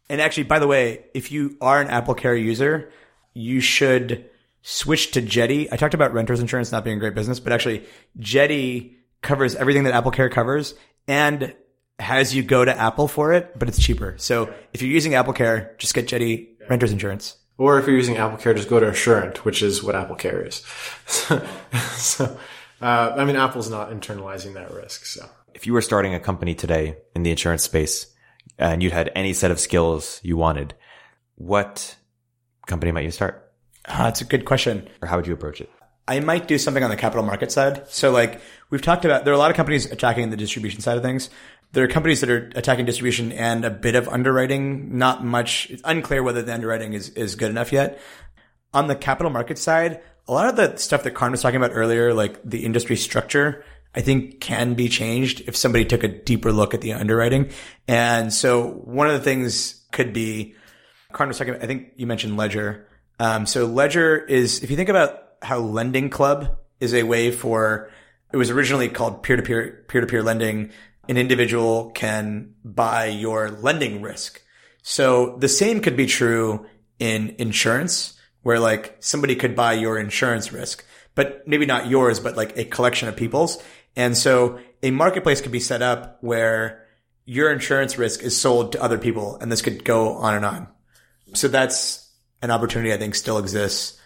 and 0.09 0.21
actually, 0.21 0.45
by 0.45 0.59
the 0.59 0.67
way, 0.67 1.07
if 1.15 1.33
you 1.33 1.57
are 1.61 1.81
an 1.81 1.89
AppleCare 1.89 2.41
user, 2.41 2.91
you 3.35 3.61
should 3.61 4.29
switch 4.63 5.13
to 5.13 5.21
Jetty. 5.21 5.71
I 5.71 5.77
talked 5.77 5.95
about 5.95 6.13
renters 6.13 6.41
insurance 6.41 6.73
not 6.73 6.85
being 6.85 6.97
a 6.97 7.01
great 7.01 7.15
business, 7.15 7.41
but 7.41 7.53
actually 7.53 7.85
Jetty 8.19 8.97
covers 9.23 9.55
everything 9.55 9.85
that 9.85 9.95
AppleCare 9.95 10.31
covers 10.31 10.75
and 11.09 11.55
has 11.99 12.35
you 12.35 12.43
go 12.43 12.65
to 12.65 12.77
Apple 12.77 13.09
for 13.09 13.33
it, 13.33 13.59
but 13.59 13.69
it's 13.69 13.83
cheaper. 13.83 14.15
So 14.19 14.53
if 14.73 14.83
you're 14.83 14.91
using 14.91 15.13
AppleCare, 15.13 15.79
just 15.79 15.95
get 15.95 16.09
Jetty 16.09 16.57
renters 16.69 16.93
insurance. 16.93 17.37
Or 17.59 17.79
if 17.79 17.87
you're 17.87 17.97
using 17.97 18.17
AppleCare, 18.17 18.55
just 18.55 18.69
go 18.69 18.79
to 18.79 18.89
Assurant, 18.89 19.45
which 19.45 19.63
is 19.63 19.83
what 19.83 19.95
AppleCare 19.95 20.47
is. 20.47 20.57
so, 21.97 22.39
uh, 22.83 23.15
I 23.17 23.25
mean, 23.25 23.37
Apple's 23.37 23.71
not 23.71 23.91
internalizing 23.91 24.55
that 24.55 24.71
risk. 24.73 25.07
So, 25.07 25.27
if 25.55 25.67
you 25.67 25.73
were 25.73 25.81
starting 25.81 26.13
a 26.13 26.21
company 26.21 26.55
today 26.55 26.99
in 27.15 27.23
the 27.23 27.31
insurance 27.31 27.63
space 27.63 28.09
and 28.59 28.83
you'd 28.83 28.93
had 28.93 29.11
any 29.15 29.33
set 29.33 29.51
of 29.51 29.61
skills 29.61 30.21
you 30.23 30.37
wanted, 30.37 30.75
what 31.37 31.97
company 32.67 32.93
might 32.93 33.05
you 33.05 33.11
start? 33.11 33.53
Uh, 33.85 34.07
it's 34.09 34.21
a 34.21 34.25
good 34.25 34.45
question. 34.45 34.89
Or 35.03 35.09
how 35.09 35.17
would 35.17 35.27
you 35.27 35.35
approach 35.35 35.61
it? 35.61 35.71
I 36.09 36.21
might 36.21 36.47
do 36.47 36.59
something 36.59 36.85
on 36.85 36.91
the 36.91 36.97
capital 36.97 37.25
market 37.25 37.51
side. 37.51 37.89
So 37.89 38.11
like 38.11 38.41
we've 38.71 38.83
talked 38.83 39.05
about, 39.05 39.25
there 39.25 39.33
are 39.33 39.37
a 39.37 39.39
lot 39.39 39.51
of 39.51 39.57
companies 39.57 39.91
attacking 39.91 40.31
the 40.31 40.37
distribution 40.37 40.81
side 40.81 40.97
of 40.97 41.03
things. 41.03 41.31
There 41.73 41.85
are 41.85 41.89
companies 41.89 42.21
that 42.21 42.31
are 42.31 42.51
attacking 42.55 42.87
distribution 42.87 43.33
and 43.33 43.65
a 43.65 43.71
bit 43.71 43.97
of 43.97 44.09
underwriting, 44.09 44.97
not 44.99 45.25
much. 45.25 45.69
It's 45.69 45.83
unclear 45.85 46.23
whether 46.23 46.43
the 46.43 46.55
underwriting 46.55 46.93
is, 46.93 47.11
is 47.11 47.35
good 47.35 47.51
enough 47.51 47.73
yet. 47.73 48.01
On 48.73 48.87
the 48.87 48.95
capital 48.95 49.31
market 49.31 49.59
side, 49.59 50.01
a 50.29 50.33
lot 50.33 50.49
of 50.49 50.57
the 50.57 50.77
stuff 50.77 51.03
that 51.03 51.17
Karan 51.17 51.33
was 51.33 51.43
talking 51.43 51.57
about 51.57 51.73
earlier, 51.75 52.15
like 52.15 52.41
the 52.45 52.65
industry 52.65 52.97
structure, 52.97 53.65
I 53.97 54.03
think 54.03 54.41
can 54.41 54.75
be 54.75 54.89
changed 54.89 55.43
if 55.49 55.57
somebody 55.57 55.85
took 55.85 56.05
a 56.05 56.09
deeper 56.09 56.53
look 56.53 56.75
at 56.75 56.83
the 56.83 56.93
underwriting. 56.93 57.51
And 57.89 58.33
so 58.33 58.69
one 58.85 59.07
of 59.07 59.15
the 59.15 59.21
things 59.21 59.87
could 59.91 60.13
be, 60.13 60.55
Karan 61.15 61.29
was 61.29 61.41
I 61.41 61.67
think 61.67 61.93
you 61.97 62.07
mentioned 62.07 62.37
Ledger. 62.37 62.87
Um, 63.19 63.47
so 63.47 63.65
Ledger 63.65 64.19
is, 64.19 64.63
if 64.63 64.71
you 64.71 64.77
think 64.77 64.91
about 64.91 65.23
how 65.41 65.59
Lending 65.59 66.11
Club 66.11 66.59
is 66.79 66.93
a 66.93 67.05
way 67.05 67.31
for, 67.31 67.91
it 68.33 68.37
was 68.37 68.51
originally 68.51 68.89
called 68.89 69.23
peer-to-peer, 69.23 69.87
peer-to-peer 69.89 70.23
lending. 70.23 70.71
An 71.09 71.17
individual 71.17 71.91
can 71.91 72.55
buy 72.65 73.07
your 73.07 73.51
lending 73.51 74.03
risk. 74.03 74.43
So 74.83 75.37
the 75.39 75.49
same 75.49 75.81
could 75.81 75.97
be 75.97 76.07
true 76.07 76.67
in 76.99 77.35
insurance 77.39 78.19
where 78.43 78.61
like 78.61 78.97
somebody 79.01 79.37
could 79.37 79.57
buy 79.57 79.73
your 79.73 79.99
insurance 79.99 80.53
risk, 80.53 80.85
but 81.15 81.47
maybe 81.49 81.67
not 81.67 81.89
yours, 81.89 82.21
but 82.21 82.37
like 82.37 82.57
a 82.59 82.65
collection 82.65 83.09
of 83.09 83.17
people's. 83.17 83.63
And 83.97 84.17
so 84.17 84.61
a 84.83 84.91
marketplace 84.91 85.41
could 85.41 85.53
be 85.53 85.61
set 85.61 85.83
up 85.83 86.19
where 86.21 86.87
your 87.25 87.51
insurance 87.51 87.99
risk 87.99 88.23
is 88.23 88.39
sold 88.39 88.73
to 88.73 88.83
other 88.83 88.99
people 88.99 89.37
and 89.41 89.51
this 89.51 89.63
could 89.63 89.85
go 89.85 90.13
on 90.13 90.35
and 90.35 90.45
on. 90.45 90.69
So 91.35 91.49
that's 91.49 92.09
an 92.43 92.51
opportunity 92.51 92.93
I 92.93 92.99
think 92.99 93.15
still 93.15 93.39
exists. 93.39 94.01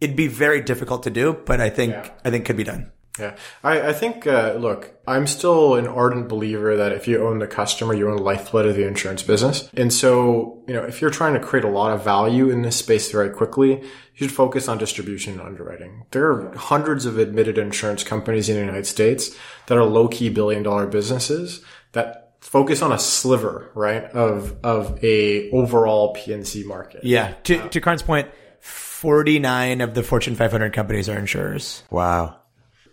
It'd 0.00 0.16
be 0.16 0.28
very 0.28 0.62
difficult 0.62 1.02
to 1.04 1.10
do, 1.10 1.32
but 1.32 1.60
I 1.60 1.70
think, 1.70 1.94
I 2.24 2.30
think 2.30 2.46
could 2.46 2.56
be 2.56 2.64
done. 2.64 2.90
Yeah, 3.18 3.36
I, 3.62 3.90
I 3.90 3.92
think, 3.92 4.26
uh, 4.26 4.54
look, 4.58 4.92
I'm 5.06 5.28
still 5.28 5.76
an 5.76 5.86
ardent 5.86 6.28
believer 6.28 6.76
that 6.76 6.90
if 6.90 7.06
you 7.06 7.24
own 7.24 7.38
the 7.38 7.46
customer, 7.46 7.94
you 7.94 8.10
own 8.10 8.16
the 8.16 8.22
lifeblood 8.22 8.66
of 8.66 8.74
the 8.74 8.88
insurance 8.88 9.22
business. 9.22 9.70
And 9.74 9.92
so, 9.92 10.64
you 10.66 10.74
know, 10.74 10.82
if 10.82 11.00
you're 11.00 11.10
trying 11.10 11.34
to 11.34 11.40
create 11.40 11.64
a 11.64 11.68
lot 11.68 11.92
of 11.92 12.02
value 12.02 12.50
in 12.50 12.62
this 12.62 12.76
space 12.76 13.12
very 13.12 13.30
quickly, 13.30 13.80
you 13.80 13.88
should 14.16 14.32
focus 14.32 14.66
on 14.66 14.78
distribution 14.78 15.34
and 15.34 15.42
underwriting. 15.42 16.06
There 16.10 16.28
are 16.28 16.56
hundreds 16.56 17.06
of 17.06 17.18
admitted 17.18 17.56
insurance 17.56 18.02
companies 18.02 18.48
in 18.48 18.56
the 18.56 18.60
United 18.60 18.86
States 18.86 19.30
that 19.66 19.78
are 19.78 19.84
low 19.84 20.08
key 20.08 20.28
billion 20.28 20.64
dollar 20.64 20.88
businesses 20.88 21.64
that 21.92 22.32
focus 22.40 22.82
on 22.82 22.90
a 22.90 22.98
sliver, 22.98 23.70
right, 23.74 24.04
of, 24.04 24.56
of 24.64 25.02
a 25.04 25.50
overall 25.52 26.14
P&C 26.14 26.64
market. 26.64 27.04
Yeah. 27.04 27.34
To, 27.44 27.68
to 27.68 27.80
Karan's 27.80 28.02
point, 28.02 28.28
49 28.60 29.80
of 29.80 29.94
the 29.94 30.02
Fortune 30.02 30.34
500 30.34 30.72
companies 30.72 31.08
are 31.08 31.18
insurers. 31.18 31.84
Wow. 31.90 32.40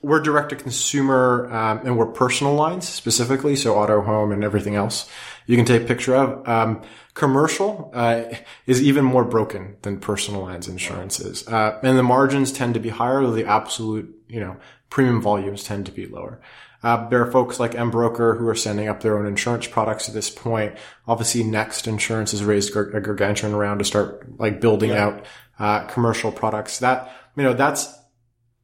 We're 0.02 0.22
direct 0.22 0.49
to 0.49 0.56
consumer 0.56 1.47
um, 1.52 1.82
and 1.86 1.97
we're 1.97 2.08
personal 2.08 2.56
lines 2.56 2.88
specifically, 2.88 3.56
so 3.56 3.76
auto, 3.76 4.02
home, 4.02 4.32
and 4.32 4.43
everything 4.43 4.76
else 4.76 5.10
you 5.45 5.56
can 5.56 5.66
take 5.66 5.84
a 5.84 5.86
picture 5.86 6.16
of. 6.16 6.47
Um, 6.47 6.82
commercial 7.14 7.91
uh, 7.93 8.24
is 8.66 8.82
even 8.82 9.06
more 9.06 9.24
broken 9.24 9.78
than 9.82 9.99
personal 9.99 10.41
lines 10.41 10.68
insurance 10.68 11.20
is, 11.20 11.47
uh, 11.47 11.80
and 11.84 11.97
the 11.97 12.04
margins 12.04 12.52
tend 12.52 12.74
to 12.74 12.80
be 12.80 12.89
higher, 12.89 13.22
though 13.22 13.32
the 13.32 13.45
absolute 13.45 14.16
you 14.28 14.39
know 14.39 14.58
premium 14.89 15.22
volumes 15.22 15.64
tend 15.64 15.86
to 15.86 15.91
be 15.91 16.08
lower. 16.08 16.39
Uh, 16.84 17.08
there 17.10 17.22
are 17.22 17.32
folks 17.32 17.60
like 17.60 17.74
Embroker 17.74 18.38
who 18.38 18.47
are 18.47 18.56
sending 18.56 18.88
up 18.88 19.02
their 19.02 19.20
own 19.20 19.28
insurance 19.28 19.68
products 19.68 20.08
at 20.08 20.16
this 20.16 20.30
point. 20.30 20.76
Obviously, 21.08 21.43
Next 21.43 21.88
Insurance 21.88 22.32
has 22.32 22.43
raised 22.43 22.76
a 22.76 23.02
gargantuan 23.02 23.56
round 23.56 23.80
to 23.80 23.86
start 23.86 24.39
like 24.39 24.60
building 24.60 24.89
yeah. 24.89 25.06
out 25.06 25.26
uh, 25.60 25.86
commercial 25.86 26.32
products. 26.32 26.80
That 26.80 27.12
you 27.36 27.43
know 27.43 27.54
that's 27.54 27.93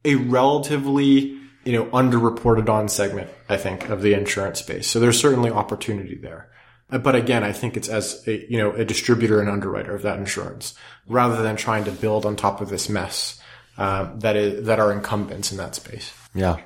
a 0.08 0.16
relatively 0.16 1.38
you 1.64 1.72
know 1.72 1.86
underreported 1.86 2.68
on 2.68 2.88
segment, 2.88 3.30
I 3.48 3.56
think, 3.56 3.88
of 3.88 4.02
the 4.02 4.14
insurance 4.14 4.60
space. 4.60 4.86
So 4.86 5.00
there's 5.00 5.20
certainly 5.20 5.50
opportunity 5.50 6.16
there. 6.16 6.50
Uh, 6.90 6.98
but 6.98 7.14
again, 7.14 7.44
I 7.44 7.52
think 7.52 7.76
it's 7.76 7.88
as 7.88 8.26
a, 8.26 8.50
you 8.50 8.56
know, 8.56 8.72
a 8.72 8.84
distributor 8.84 9.40
and 9.40 9.50
underwriter 9.50 9.94
of 9.94 10.02
that 10.02 10.18
insurance 10.18 10.74
rather 11.06 11.42
than 11.42 11.56
trying 11.56 11.84
to 11.84 11.92
build 11.92 12.24
on 12.24 12.34
top 12.34 12.62
of 12.62 12.70
this 12.70 12.88
mess, 12.88 13.38
uh, 13.76 14.10
that 14.20 14.36
is, 14.36 14.64
that 14.64 14.80
are 14.80 14.90
incumbents 14.90 15.52
in 15.52 15.58
that 15.58 15.74
space. 15.74 16.14
Yeah 16.34 16.58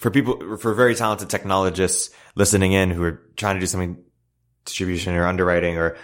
for 0.00 0.10
people, 0.10 0.56
for 0.56 0.72
very 0.74 0.94
talented 0.94 1.28
technologists 1.28 2.10
listening 2.34 2.72
in 2.72 2.90
who 2.90 3.02
are 3.02 3.22
trying 3.36 3.56
to 3.56 3.60
do 3.60 3.66
something 3.66 4.02
distribution 4.64 5.14
or 5.14 5.26
underwriting 5.26 5.76
or, 5.76 5.96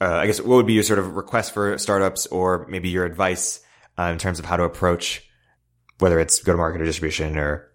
uh, 0.00 0.14
I 0.14 0.26
guess 0.26 0.40
what 0.40 0.56
would 0.56 0.66
be 0.66 0.74
your 0.74 0.82
sort 0.82 0.98
of 0.98 1.16
request 1.16 1.54
for 1.54 1.76
startups 1.78 2.26
or 2.26 2.66
maybe 2.68 2.90
your 2.90 3.06
advice 3.06 3.60
uh, 3.98 4.04
in 4.04 4.18
terms 4.18 4.38
of 4.38 4.44
how 4.44 4.58
to 4.58 4.64
approach 4.64 5.26
whether 6.00 6.18
it's 6.18 6.42
go 6.42 6.52
to 6.52 6.58
market 6.58 6.80
or 6.80 6.84
distribution 6.84 7.38
or, 7.38 7.70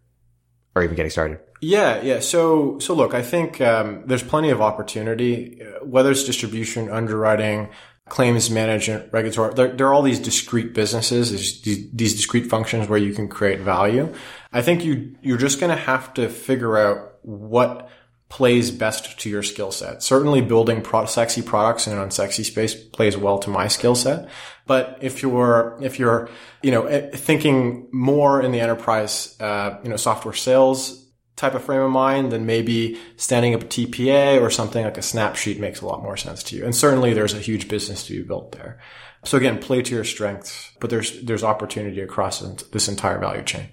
or 0.76 0.84
even 0.84 0.95
getting 0.95 1.09
started? 1.09 1.39
Yeah, 1.61 2.01
yeah. 2.01 2.19
So, 2.19 2.80
so 2.80 2.93
look, 2.93 3.13
I 3.13 3.21
think 3.21 3.61
um, 3.61 4.03
there's 4.05 4.23
plenty 4.23 4.49
of 4.49 4.61
opportunity, 4.61 5.61
uh, 5.61 5.86
whether 5.86 6.11
it's 6.11 6.23
distribution, 6.23 6.89
underwriting, 6.89 7.69
claims 8.09 8.51
management, 8.51 9.11
regulatory. 9.11 9.53
There, 9.53 9.69
there, 9.69 9.88
are 9.88 9.93
all 9.93 10.03
these 10.03 10.19
discrete 10.19 10.73
businesses, 10.73 11.32
these, 11.32 11.91
these 11.91 12.15
discrete 12.15 12.47
functions 12.47 12.88
where 12.88 12.99
you 12.99 13.13
can 13.13 13.28
create 13.28 13.61
value. 13.61 14.13
I 14.53 14.61
think 14.61 14.86
you 14.86 15.15
you're 15.21 15.38
just 15.38 15.59
going 15.59 15.76
to 15.76 15.82
have 15.82 16.13
to 16.15 16.30
figure 16.30 16.78
out 16.78 17.15
what 17.23 17.89
plays 18.36 18.69
best 18.69 19.17
to 19.17 19.29
your 19.29 19.41
skill 19.41 19.71
set. 19.71 20.03
Certainly, 20.03 20.41
building 20.41 20.81
pro- 20.81 21.05
sexy 21.05 21.41
products 21.41 21.88
in 21.88 21.97
an 21.97 22.09
unsexy 22.09 22.43
space 22.43 22.75
plays 22.75 23.15
well 23.15 23.39
to 23.39 23.49
my 23.49 23.69
skill 23.69 23.95
set. 23.95 24.27
But 24.67 24.97
if 24.99 25.21
you're 25.21 25.77
if 25.81 25.99
you're 25.99 26.27
you 26.61 26.71
know 26.71 26.86
eh, 26.86 27.11
thinking 27.15 27.88
more 27.93 28.41
in 28.41 28.51
the 28.51 28.59
enterprise 28.59 29.38
uh, 29.39 29.77
you 29.83 29.89
know 29.89 29.95
software 29.95 30.33
sales 30.33 31.09
type 31.38 31.53
of 31.53 31.63
frame 31.63 31.79
of 31.79 31.91
mind, 31.91 32.33
then 32.33 32.45
maybe 32.45 32.99
standing 33.15 33.55
up 33.55 33.63
a 33.63 33.65
TPA 33.67 34.41
or 34.41 34.49
something 34.49 34.83
like 34.83 34.97
a 34.97 35.01
Snapsheet 35.01 35.59
makes 35.59 35.79
a 35.79 35.86
lot 35.86 36.03
more 36.03 36.17
sense 36.17 36.43
to 36.43 36.57
you. 36.57 36.65
And 36.65 36.75
certainly 36.75 37.13
there's 37.13 37.33
a 37.33 37.39
huge 37.39 37.69
business 37.69 38.05
to 38.07 38.17
be 38.17 38.27
built 38.27 38.51
there. 38.51 38.79
So 39.23 39.38
again, 39.38 39.59
play 39.59 39.81
to 39.81 39.95
your 39.95 40.05
strengths, 40.05 40.71
but 40.79 40.89
there's, 40.89 41.21
there's 41.23 41.43
opportunity 41.43 41.99
across 41.99 42.39
this 42.39 42.88
entire 42.88 43.19
value 43.19 43.43
chain. 43.43 43.67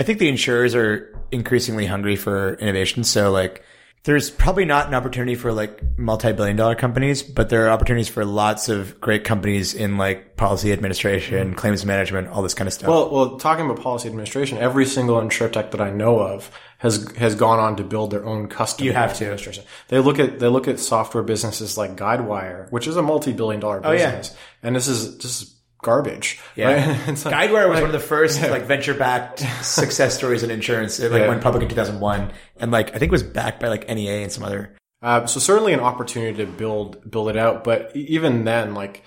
I 0.00 0.02
think 0.02 0.18
the 0.18 0.30
insurers 0.30 0.74
are 0.74 1.14
increasingly 1.30 1.84
hungry 1.84 2.16
for 2.16 2.54
innovation. 2.54 3.04
So 3.04 3.30
like, 3.30 3.62
there's 4.04 4.30
probably 4.30 4.64
not 4.64 4.88
an 4.88 4.94
opportunity 4.94 5.34
for 5.34 5.52
like 5.52 5.78
multi-billion 5.98 6.56
dollar 6.56 6.74
companies, 6.74 7.22
but 7.22 7.50
there 7.50 7.66
are 7.66 7.68
opportunities 7.68 8.08
for 8.08 8.24
lots 8.24 8.70
of 8.70 8.98
great 8.98 9.24
companies 9.24 9.74
in 9.74 9.98
like 9.98 10.38
policy 10.38 10.72
administration, 10.72 11.48
mm-hmm. 11.48 11.56
claims 11.56 11.84
management, 11.84 12.28
all 12.28 12.40
this 12.40 12.54
kind 12.54 12.66
of 12.66 12.72
stuff. 12.72 12.88
Well, 12.88 13.10
well, 13.10 13.36
talking 13.36 13.66
about 13.66 13.82
policy 13.82 14.08
administration, 14.08 14.56
every 14.56 14.86
single 14.86 15.20
insurtech 15.20 15.70
that 15.72 15.82
I 15.82 15.90
know 15.90 16.18
of 16.18 16.50
has 16.78 17.14
has 17.18 17.34
gone 17.34 17.58
on 17.58 17.76
to 17.76 17.84
build 17.84 18.10
their 18.10 18.24
own 18.24 18.48
custom. 18.48 18.86
You 18.86 18.94
have 18.94 19.12
to. 19.18 19.24
Administration. 19.24 19.64
They 19.88 19.98
look 19.98 20.18
at 20.18 20.38
they 20.38 20.48
look 20.48 20.66
at 20.66 20.80
software 20.80 21.22
businesses 21.22 21.76
like 21.76 21.96
Guidewire, 21.96 22.72
which 22.72 22.86
is 22.86 22.96
a 22.96 23.02
multi-billion 23.02 23.60
dollar 23.60 23.80
business, 23.80 24.30
oh, 24.30 24.32
yeah. 24.32 24.66
and 24.66 24.74
this 24.74 24.88
is 24.88 25.18
just 25.18 25.59
garbage. 25.82 26.40
Yeah. 26.56 26.66
Right? 26.66 27.06
like, 27.08 27.16
Guidewire 27.16 27.68
was 27.68 27.76
like, 27.76 27.82
one 27.82 27.84
of 27.84 27.92
the 27.92 28.00
first 28.00 28.40
yeah. 28.40 28.48
like 28.48 28.64
venture 28.64 28.94
backed 28.94 29.38
success 29.62 30.16
stories 30.16 30.42
in 30.42 30.50
insurance. 30.50 31.00
It 31.00 31.12
like 31.12 31.22
yeah. 31.22 31.28
went 31.28 31.42
public 31.42 31.62
in 31.62 31.68
2001 31.68 32.32
and 32.56 32.70
like 32.70 32.88
I 32.90 32.98
think 32.98 33.04
it 33.04 33.12
was 33.12 33.22
backed 33.22 33.60
by 33.60 33.68
like 33.68 33.88
NEA 33.88 34.22
and 34.22 34.32
some 34.32 34.44
other. 34.44 34.76
Uh, 35.02 35.26
so 35.26 35.40
certainly 35.40 35.72
an 35.72 35.80
opportunity 35.80 36.44
to 36.44 36.50
build 36.50 37.10
build 37.10 37.30
it 37.30 37.36
out, 37.36 37.64
but 37.64 37.94
even 37.96 38.44
then, 38.44 38.74
like 38.74 39.02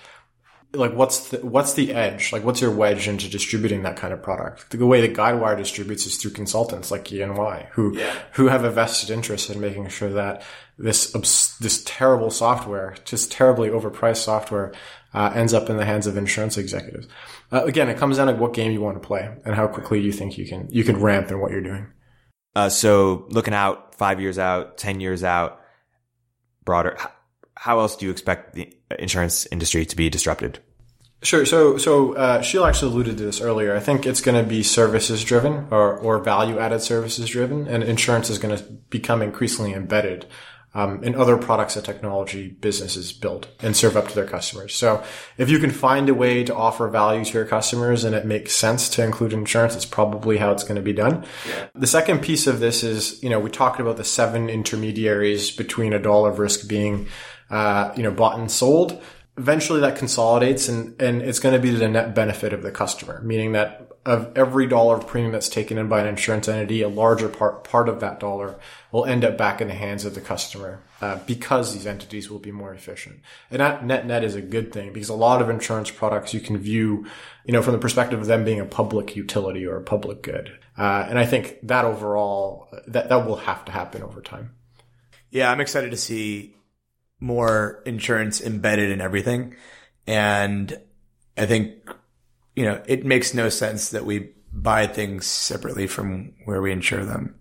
like 0.73 0.93
what's 0.93 1.29
the 1.29 1.45
what's 1.45 1.73
the 1.73 1.93
edge? 1.93 2.33
Like 2.33 2.43
what's 2.43 2.61
your 2.61 2.71
wedge 2.71 3.07
into 3.07 3.29
distributing 3.29 3.83
that 3.83 3.95
kind 3.95 4.13
of 4.13 4.23
product? 4.23 4.71
The 4.71 4.85
way 4.85 5.05
that 5.05 5.15
Guidewire 5.15 5.57
distributes 5.57 6.05
is 6.05 6.17
through 6.17 6.31
consultants 6.31 6.89
like 6.89 7.11
EY 7.11 7.67
who 7.71 7.97
yeah. 7.97 8.13
who 8.33 8.47
have 8.47 8.63
a 8.63 8.71
vested 8.71 9.09
interest 9.09 9.49
in 9.49 9.61
making 9.61 9.87
sure 9.89 10.09
that 10.09 10.41
this 10.77 11.11
this 11.57 11.83
terrible 11.83 12.31
software, 12.31 12.95
just 13.05 13.31
terribly 13.31 13.69
overpriced 13.69 14.17
software, 14.17 14.73
uh, 15.13 15.31
ends 15.35 15.53
up 15.53 15.69
in 15.69 15.77
the 15.77 15.85
hands 15.85 16.07
of 16.07 16.17
insurance 16.17 16.57
executives. 16.57 17.07
Uh, 17.51 17.63
again, 17.65 17.89
it 17.89 17.97
comes 17.97 18.17
down 18.17 18.27
to 18.27 18.33
what 18.33 18.53
game 18.53 18.71
you 18.71 18.81
want 18.81 19.01
to 19.01 19.07
play 19.07 19.31
and 19.45 19.55
how 19.55 19.67
quickly 19.67 20.01
you 20.01 20.11
think 20.11 20.37
you 20.37 20.47
can 20.47 20.67
you 20.71 20.83
can 20.83 20.99
ramp 20.99 21.29
in 21.29 21.39
what 21.39 21.51
you're 21.51 21.61
doing. 21.61 21.87
Uh, 22.55 22.69
so 22.69 23.25
looking 23.29 23.53
out 23.53 23.95
five 23.95 24.19
years 24.19 24.39
out, 24.39 24.77
ten 24.77 24.99
years 24.99 25.23
out, 25.23 25.61
broader, 26.65 26.97
how 27.55 27.79
else 27.79 27.95
do 27.95 28.05
you 28.05 28.11
expect 28.11 28.55
the 28.55 28.75
insurance 28.99 29.47
industry 29.51 29.85
to 29.85 29.95
be 29.95 30.09
disrupted? 30.09 30.59
Sure. 31.21 31.45
So, 31.45 31.77
so 31.77 32.13
uh, 32.13 32.41
Sheila 32.41 32.67
actually 32.67 32.91
alluded 32.91 33.17
to 33.17 33.23
this 33.23 33.39
earlier. 33.39 33.75
I 33.75 33.79
think 33.79 34.05
it's 34.05 34.19
going 34.19 34.41
to 34.41 34.47
be 34.47 34.61
services 34.61 35.23
driven 35.23 35.67
or, 35.71 35.97
or 35.97 36.19
value 36.19 36.59
added 36.59 36.81
services 36.81 37.29
driven, 37.29 37.67
and 37.67 37.81
insurance 37.81 38.29
is 38.29 38.37
going 38.39 38.57
to 38.57 38.63
become 38.63 39.21
increasingly 39.21 39.73
embedded 39.73 40.25
um, 40.75 41.01
and 41.03 41.15
other 41.15 41.37
products 41.37 41.75
that 41.75 41.85
technology 41.85 42.49
businesses 42.49 43.13
build 43.13 43.47
and 43.61 43.75
serve 43.75 43.95
up 43.95 44.07
to 44.07 44.15
their 44.15 44.25
customers. 44.25 44.75
So 44.75 45.03
if 45.37 45.49
you 45.49 45.59
can 45.59 45.69
find 45.69 46.09
a 46.09 46.13
way 46.13 46.43
to 46.43 46.55
offer 46.55 46.87
value 46.87 47.23
to 47.23 47.33
your 47.33 47.45
customers 47.45 48.03
and 48.03 48.15
it 48.15 48.25
makes 48.25 48.55
sense 48.55 48.89
to 48.89 49.03
include 49.03 49.33
insurance, 49.33 49.75
it's 49.75 49.85
probably 49.85 50.37
how 50.37 50.51
it's 50.51 50.63
going 50.63 50.75
to 50.75 50.81
be 50.81 50.93
done. 50.93 51.25
Yeah. 51.47 51.67
The 51.75 51.87
second 51.87 52.21
piece 52.21 52.47
of 52.47 52.59
this 52.59 52.83
is, 52.83 53.21
you 53.21 53.29
know, 53.29 53.39
we 53.39 53.51
talked 53.51 53.79
about 53.79 53.97
the 53.97 54.03
seven 54.03 54.49
intermediaries 54.49 55.51
between 55.51 55.93
a 55.93 55.99
dollar 55.99 56.31
of 56.31 56.39
risk 56.39 56.67
being, 56.67 57.07
uh, 57.53 57.93
you 57.95 58.01
know, 58.01 58.11
bought 58.11 58.39
and 58.39 58.49
sold 58.49 58.99
eventually 59.37 59.79
that 59.81 59.97
consolidates 59.97 60.67
and, 60.69 60.99
and 61.01 61.21
it's 61.21 61.39
going 61.39 61.53
to 61.53 61.61
be 61.61 61.71
to 61.71 61.77
the 61.77 61.87
net 61.87 62.13
benefit 62.13 62.53
of 62.53 62.61
the 62.61 62.71
customer, 62.71 63.21
meaning 63.23 63.53
that 63.53 63.89
of 64.05 64.35
every 64.37 64.67
dollar 64.67 64.97
of 64.97 65.07
premium 65.07 65.31
that's 65.31 65.47
taken 65.47 65.77
in 65.77 65.87
by 65.87 66.01
an 66.01 66.07
insurance 66.07 66.47
entity, 66.47 66.81
a 66.81 66.89
larger 66.89 67.29
part, 67.29 67.63
part 67.63 67.87
of 67.87 68.01
that 68.01 68.19
dollar 68.19 68.59
will 68.91 69.05
end 69.05 69.23
up 69.23 69.37
back 69.37 69.61
in 69.61 69.69
the 69.69 69.73
hands 69.73 70.03
of 70.03 70.13
the 70.13 70.19
customer 70.19 70.81
uh, 71.01 71.17
because 71.25 71.73
these 71.73 71.87
entities 71.87 72.29
will 72.29 72.39
be 72.39 72.51
more 72.51 72.73
efficient. 72.73 73.21
And 73.49 73.61
that 73.61 73.85
net 73.85 74.05
net 74.05 74.23
is 74.23 74.35
a 74.35 74.41
good 74.41 74.73
thing 74.73 74.91
because 74.91 75.09
a 75.09 75.15
lot 75.15 75.41
of 75.41 75.49
insurance 75.49 75.89
products 75.89 76.33
you 76.33 76.41
can 76.41 76.57
view, 76.57 77.05
you 77.45 77.53
know, 77.53 77.61
from 77.61 77.73
the 77.73 77.79
perspective 77.79 78.19
of 78.19 78.27
them 78.27 78.43
being 78.43 78.59
a 78.59 78.65
public 78.65 79.15
utility 79.15 79.65
or 79.65 79.77
a 79.77 79.83
public 79.83 80.21
good. 80.21 80.51
Uh, 80.77 81.05
and 81.07 81.17
I 81.17 81.25
think 81.25 81.59
that 81.63 81.85
overall, 81.85 82.67
that, 82.87 83.09
that 83.09 83.25
will 83.25 83.37
have 83.37 83.63
to 83.65 83.71
happen 83.71 84.03
over 84.03 84.21
time. 84.21 84.53
Yeah, 85.31 85.49
I'm 85.51 85.61
excited 85.61 85.91
to 85.91 85.97
see 85.97 86.55
more 87.23 87.81
insurance 87.85 88.41
embedded 88.41 88.91
in 88.91 88.99
everything. 88.99 89.55
And 90.05 90.77
I 91.37 91.45
think, 91.45 91.71
you 92.53 92.65
know, 92.65 92.83
it 92.85 93.05
makes 93.05 93.33
no 93.33 93.47
sense 93.47 93.91
that 93.91 94.05
we 94.05 94.31
buy 94.51 94.87
things 94.87 95.25
separately 95.25 95.87
from 95.87 96.33
where 96.43 96.61
we 96.61 96.71
insure 96.71 97.05
them. 97.05 97.35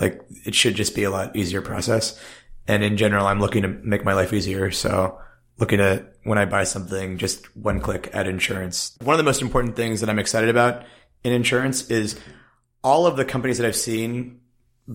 Like 0.00 0.22
it 0.46 0.54
should 0.54 0.76
just 0.76 0.94
be 0.94 1.04
a 1.04 1.10
lot 1.10 1.36
easier 1.36 1.60
process. 1.60 2.18
And 2.66 2.82
in 2.82 2.96
general, 2.96 3.26
I'm 3.26 3.38
looking 3.38 3.62
to 3.62 3.68
make 3.68 4.02
my 4.02 4.14
life 4.14 4.32
easier. 4.32 4.70
So 4.70 5.18
looking 5.58 5.80
at 5.80 6.14
when 6.24 6.38
I 6.38 6.46
buy 6.46 6.64
something, 6.64 7.18
just 7.18 7.54
one 7.54 7.80
click 7.80 8.08
add 8.14 8.28
insurance. 8.28 8.96
One 9.02 9.14
of 9.14 9.18
the 9.18 9.24
most 9.24 9.42
important 9.42 9.76
things 9.76 10.00
that 10.00 10.08
I'm 10.08 10.18
excited 10.18 10.48
about 10.48 10.84
in 11.22 11.34
insurance 11.34 11.90
is 11.90 12.18
all 12.82 13.06
of 13.06 13.16
the 13.16 13.26
companies 13.26 13.58
that 13.58 13.66
I've 13.66 13.76
seen 13.76 14.40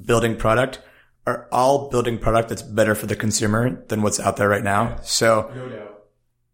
building 0.06 0.38
product 0.38 0.80
are 1.26 1.48
all 1.52 1.90
building 1.90 2.18
product 2.18 2.50
that's 2.50 2.62
better 2.62 2.96
for 2.96 3.06
the 3.06 3.16
consumer 3.16 3.84
than 3.88 4.02
what's 4.02 4.20
out 4.20 4.38
there 4.38 4.50
right 4.50 4.64
now. 4.64 4.98
So 5.04 5.52
no 5.56 5.94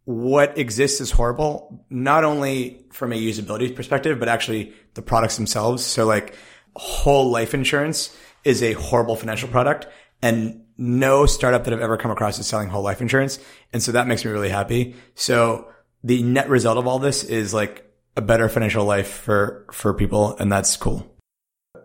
what 0.09 0.57
exists 0.57 1.01
is 1.01 1.11
horrible, 1.11 1.86
not 1.91 2.24
only 2.24 2.84
from 2.91 3.13
a 3.13 3.15
usability 3.15 3.76
perspective, 3.76 4.17
but 4.17 4.28
actually 4.28 4.74
the 4.95 5.03
products 5.03 5.36
themselves. 5.36 5.86
So 5.86 6.07
like 6.07 6.36
whole 6.76 7.30
life 7.30 7.53
insurance 7.53 8.17
is 8.43 8.63
a 8.63 8.74
horrible 8.74 9.15
financial 9.15 9.49
product 9.49 9.86
and 10.24 10.63
no 10.80 11.28
startup 11.28 11.63
that 11.65 11.74
I've 11.76 11.82
ever 11.82 11.95
come 11.95 12.09
across 12.09 12.39
is 12.39 12.47
selling 12.47 12.70
whole 12.70 12.82
life 12.82 13.01
insurance. 13.01 13.38
And 13.72 13.84
so 13.84 13.91
that 13.91 14.07
makes 14.07 14.26
me 14.26 14.32
really 14.32 14.49
happy. 14.49 14.95
So 15.13 15.67
the 16.03 16.24
net 16.24 16.49
result 16.49 16.80
of 16.80 16.88
all 16.88 16.97
this 16.97 17.24
is 17.24 17.53
like 17.53 17.88
a 18.17 18.22
better 18.22 18.49
financial 18.49 18.86
life 18.86 19.09
for, 19.09 19.67
for 19.72 19.93
people. 19.93 20.36
And 20.38 20.51
that's 20.51 20.76
cool. 20.76 21.05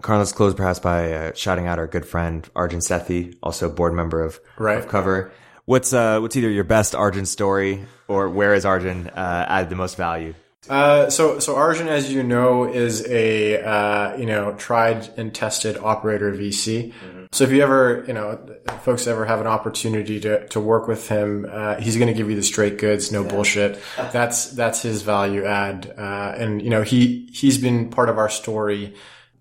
Carlos 0.05 0.33
close 0.33 0.53
perhaps 0.53 0.79
by 0.79 1.13
uh, 1.13 1.33
shouting 1.35 1.67
out 1.67 1.79
our 1.79 1.87
good 1.87 2.05
friend 2.05 2.47
Arjun 2.55 2.81
Sethi, 2.81 3.35
also 3.43 3.71
board 3.71 3.95
member 3.95 4.23
of, 4.23 4.39
right. 4.59 4.77
of 4.77 4.87
Cover. 4.87 5.33
What's 5.65 5.95
uh, 5.95 6.21
what's 6.21 6.37
either 6.37 6.51
your 6.51 6.63
best 6.63 6.95
Arjun 6.95 7.25
story 7.25 7.87
or 8.07 8.29
where 8.29 8.53
is 8.53 8.67
Arjun 8.67 9.09
uh, 9.09 9.47
added 9.49 9.71
the 9.71 9.77
most 9.77 9.97
value 9.97 10.35
Uh, 10.69 11.09
so, 11.09 11.39
so 11.39 11.57
Arjun, 11.57 11.89
as 11.89 12.13
you 12.13 12.23
know, 12.23 12.65
is 12.65 13.07
a, 13.07 13.63
uh, 13.63 14.17
you 14.19 14.27
know, 14.27 14.55
tried 14.57 15.09
and 15.17 15.35
tested 15.35 15.79
operator 15.79 16.33
VC. 16.33 16.93
Mm-hmm. 16.93 17.25
So 17.33 17.45
if 17.45 17.51
you 17.51 17.63
ever, 17.63 18.05
you 18.07 18.13
know, 18.13 18.39
folks 18.83 19.07
ever 19.07 19.25
have 19.25 19.41
an 19.41 19.47
opportunity 19.47 20.21
to, 20.21 20.47
to 20.49 20.61
work 20.61 20.87
with 20.87 21.09
him, 21.09 21.47
uh, 21.51 21.77
he's 21.77 21.97
going 21.97 22.09
to 22.09 22.15
give 22.15 22.29
you 22.29 22.37
the 22.37 22.43
straight 22.43 22.77
goods, 22.79 23.11
no 23.11 23.23
yeah. 23.25 23.31
bullshit. 23.31 23.81
That's, 24.13 24.51
that's 24.51 24.83
his 24.83 25.03
value 25.03 25.45
add. 25.45 25.93
Uh, 25.97 26.35
and, 26.37 26.63
you 26.63 26.71
know, 26.71 26.83
he, 26.83 27.29
he's 27.33 27.59
been 27.59 27.89
part 27.91 28.09
of 28.09 28.19
our 28.19 28.29
story 28.29 28.95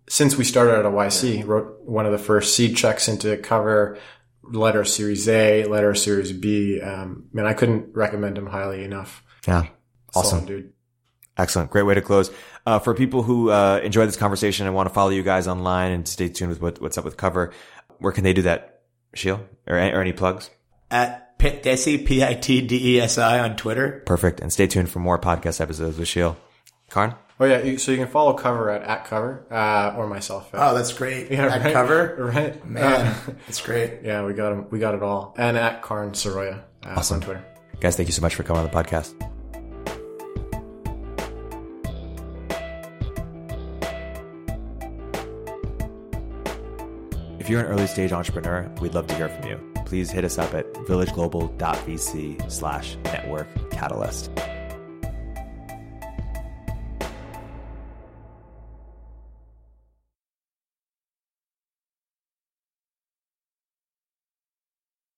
since 0.08 0.36
we 0.36 0.44
started 0.44 0.80
at 0.80 0.86
a 0.86 0.90
YC. 0.90 1.36
He 1.38 1.44
wrote 1.44 1.82
one 1.86 2.06
of 2.06 2.12
the 2.12 2.18
first 2.18 2.56
seed 2.56 2.76
checks 2.76 3.08
into 3.08 3.38
cover, 3.38 3.98
letter 4.44 4.84
series 4.84 5.28
A, 5.28 5.66
letter 5.66 5.96
series 5.96 6.32
B. 6.32 6.82
Um, 6.82 7.28
man, 7.34 7.46
I 7.46 7.54
couldn't 7.54 7.96
recommend 7.96 8.38
him 8.38 8.48
highly 8.48 8.84
enough. 8.84 9.24
Yeah. 9.48 9.68
Awesome. 10.16 10.40
Solid 10.40 10.48
dude. 10.48 10.74
Excellent. 11.38 11.72
Great 11.72 11.84
way 11.84 11.96
to 11.96 12.02
close. 12.02 12.32
Uh, 12.66 12.80
for 12.80 12.94
people 12.94 13.24
who 13.24 13.50
uh, 13.50 13.80
enjoy 13.84 14.06
this 14.06 14.18
conversation 14.18 14.68
and 14.68 14.76
want 14.76 14.88
to 14.88 14.94
follow 14.94 15.10
you 15.10 15.24
guys 15.24 15.48
online 15.48 15.92
and 15.92 16.08
stay 16.08 16.30
tuned 16.30 16.50
with 16.50 16.62
what, 16.62 16.80
what's 16.80 16.98
up 16.98 17.06
with 17.06 17.18
cover, 17.18 17.52
where 17.98 18.12
can 18.12 18.24
they 18.24 18.34
do 18.34 18.44
that, 18.44 18.82
Sheel? 19.16 19.44
Or, 19.68 19.76
or 19.76 20.02
any 20.02 20.14
plugs? 20.14 20.52
At 20.92 21.40
Pitdesi, 21.40 22.06
P-I-T-D-E-S-I 22.06 23.40
on 23.40 23.56
Twitter. 23.56 24.04
Perfect. 24.06 24.40
And 24.40 24.54
stay 24.54 24.68
tuned 24.68 24.92
for 24.92 25.00
more 25.00 25.20
podcast 25.20 25.60
episodes 25.60 25.98
with 25.98 26.08
Sheel. 26.08 26.38
Karan? 26.92 27.16
Oh 27.40 27.46
yeah, 27.46 27.78
so 27.78 27.92
you 27.92 27.98
can 27.98 28.08
follow 28.08 28.34
Cover 28.34 28.70
at 28.70 28.84
at 28.84 29.06
Cover 29.06 29.46
uh, 29.50 29.96
or 29.98 30.08
myself. 30.08 30.50
oh, 30.54 30.76
that's 30.76 30.94
great. 30.94 31.32
Yeah, 31.32 31.48
at 31.48 31.62
right? 31.64 31.74
Cover, 31.74 32.16
right? 32.34 32.66
Man, 32.66 32.84
uh, 33.08 33.16
that's 33.48 33.62
great. 33.62 34.00
Yeah, 34.04 34.24
we 34.26 34.34
got 34.34 34.54
him. 34.54 34.68
We 34.70 34.80
got 34.80 34.94
it 34.94 35.02
all. 35.04 35.34
And 35.38 35.58
at 35.58 35.84
Karan 35.84 36.12
Saroya 36.12 36.60
uh, 36.86 36.94
awesome. 36.96 37.16
on 37.16 37.22
Twitter. 37.22 37.46
Guys, 37.80 37.96
thank 37.98 38.08
you 38.08 38.14
so 38.14 38.22
much 38.22 38.36
for 38.36 38.44
coming 38.44 38.64
on 38.64 38.70
the 38.70 38.74
podcast. 38.76 39.14
If 47.40 47.50
you're 47.50 47.60
an 47.60 47.66
early 47.66 47.88
stage 47.88 48.14
entrepreneur, 48.14 48.72
we'd 48.80 48.94
love 48.94 49.08
to 49.08 49.16
hear 49.16 49.28
from 49.28 49.50
you. 49.50 49.60
Please 49.86 50.10
hit 50.10 50.24
us 50.24 50.38
up 50.38 50.54
at 50.54 50.72
villageglobal.vc 50.74 52.50
slash 52.52 52.96
network 53.04 53.48
catalyst. 53.72 54.32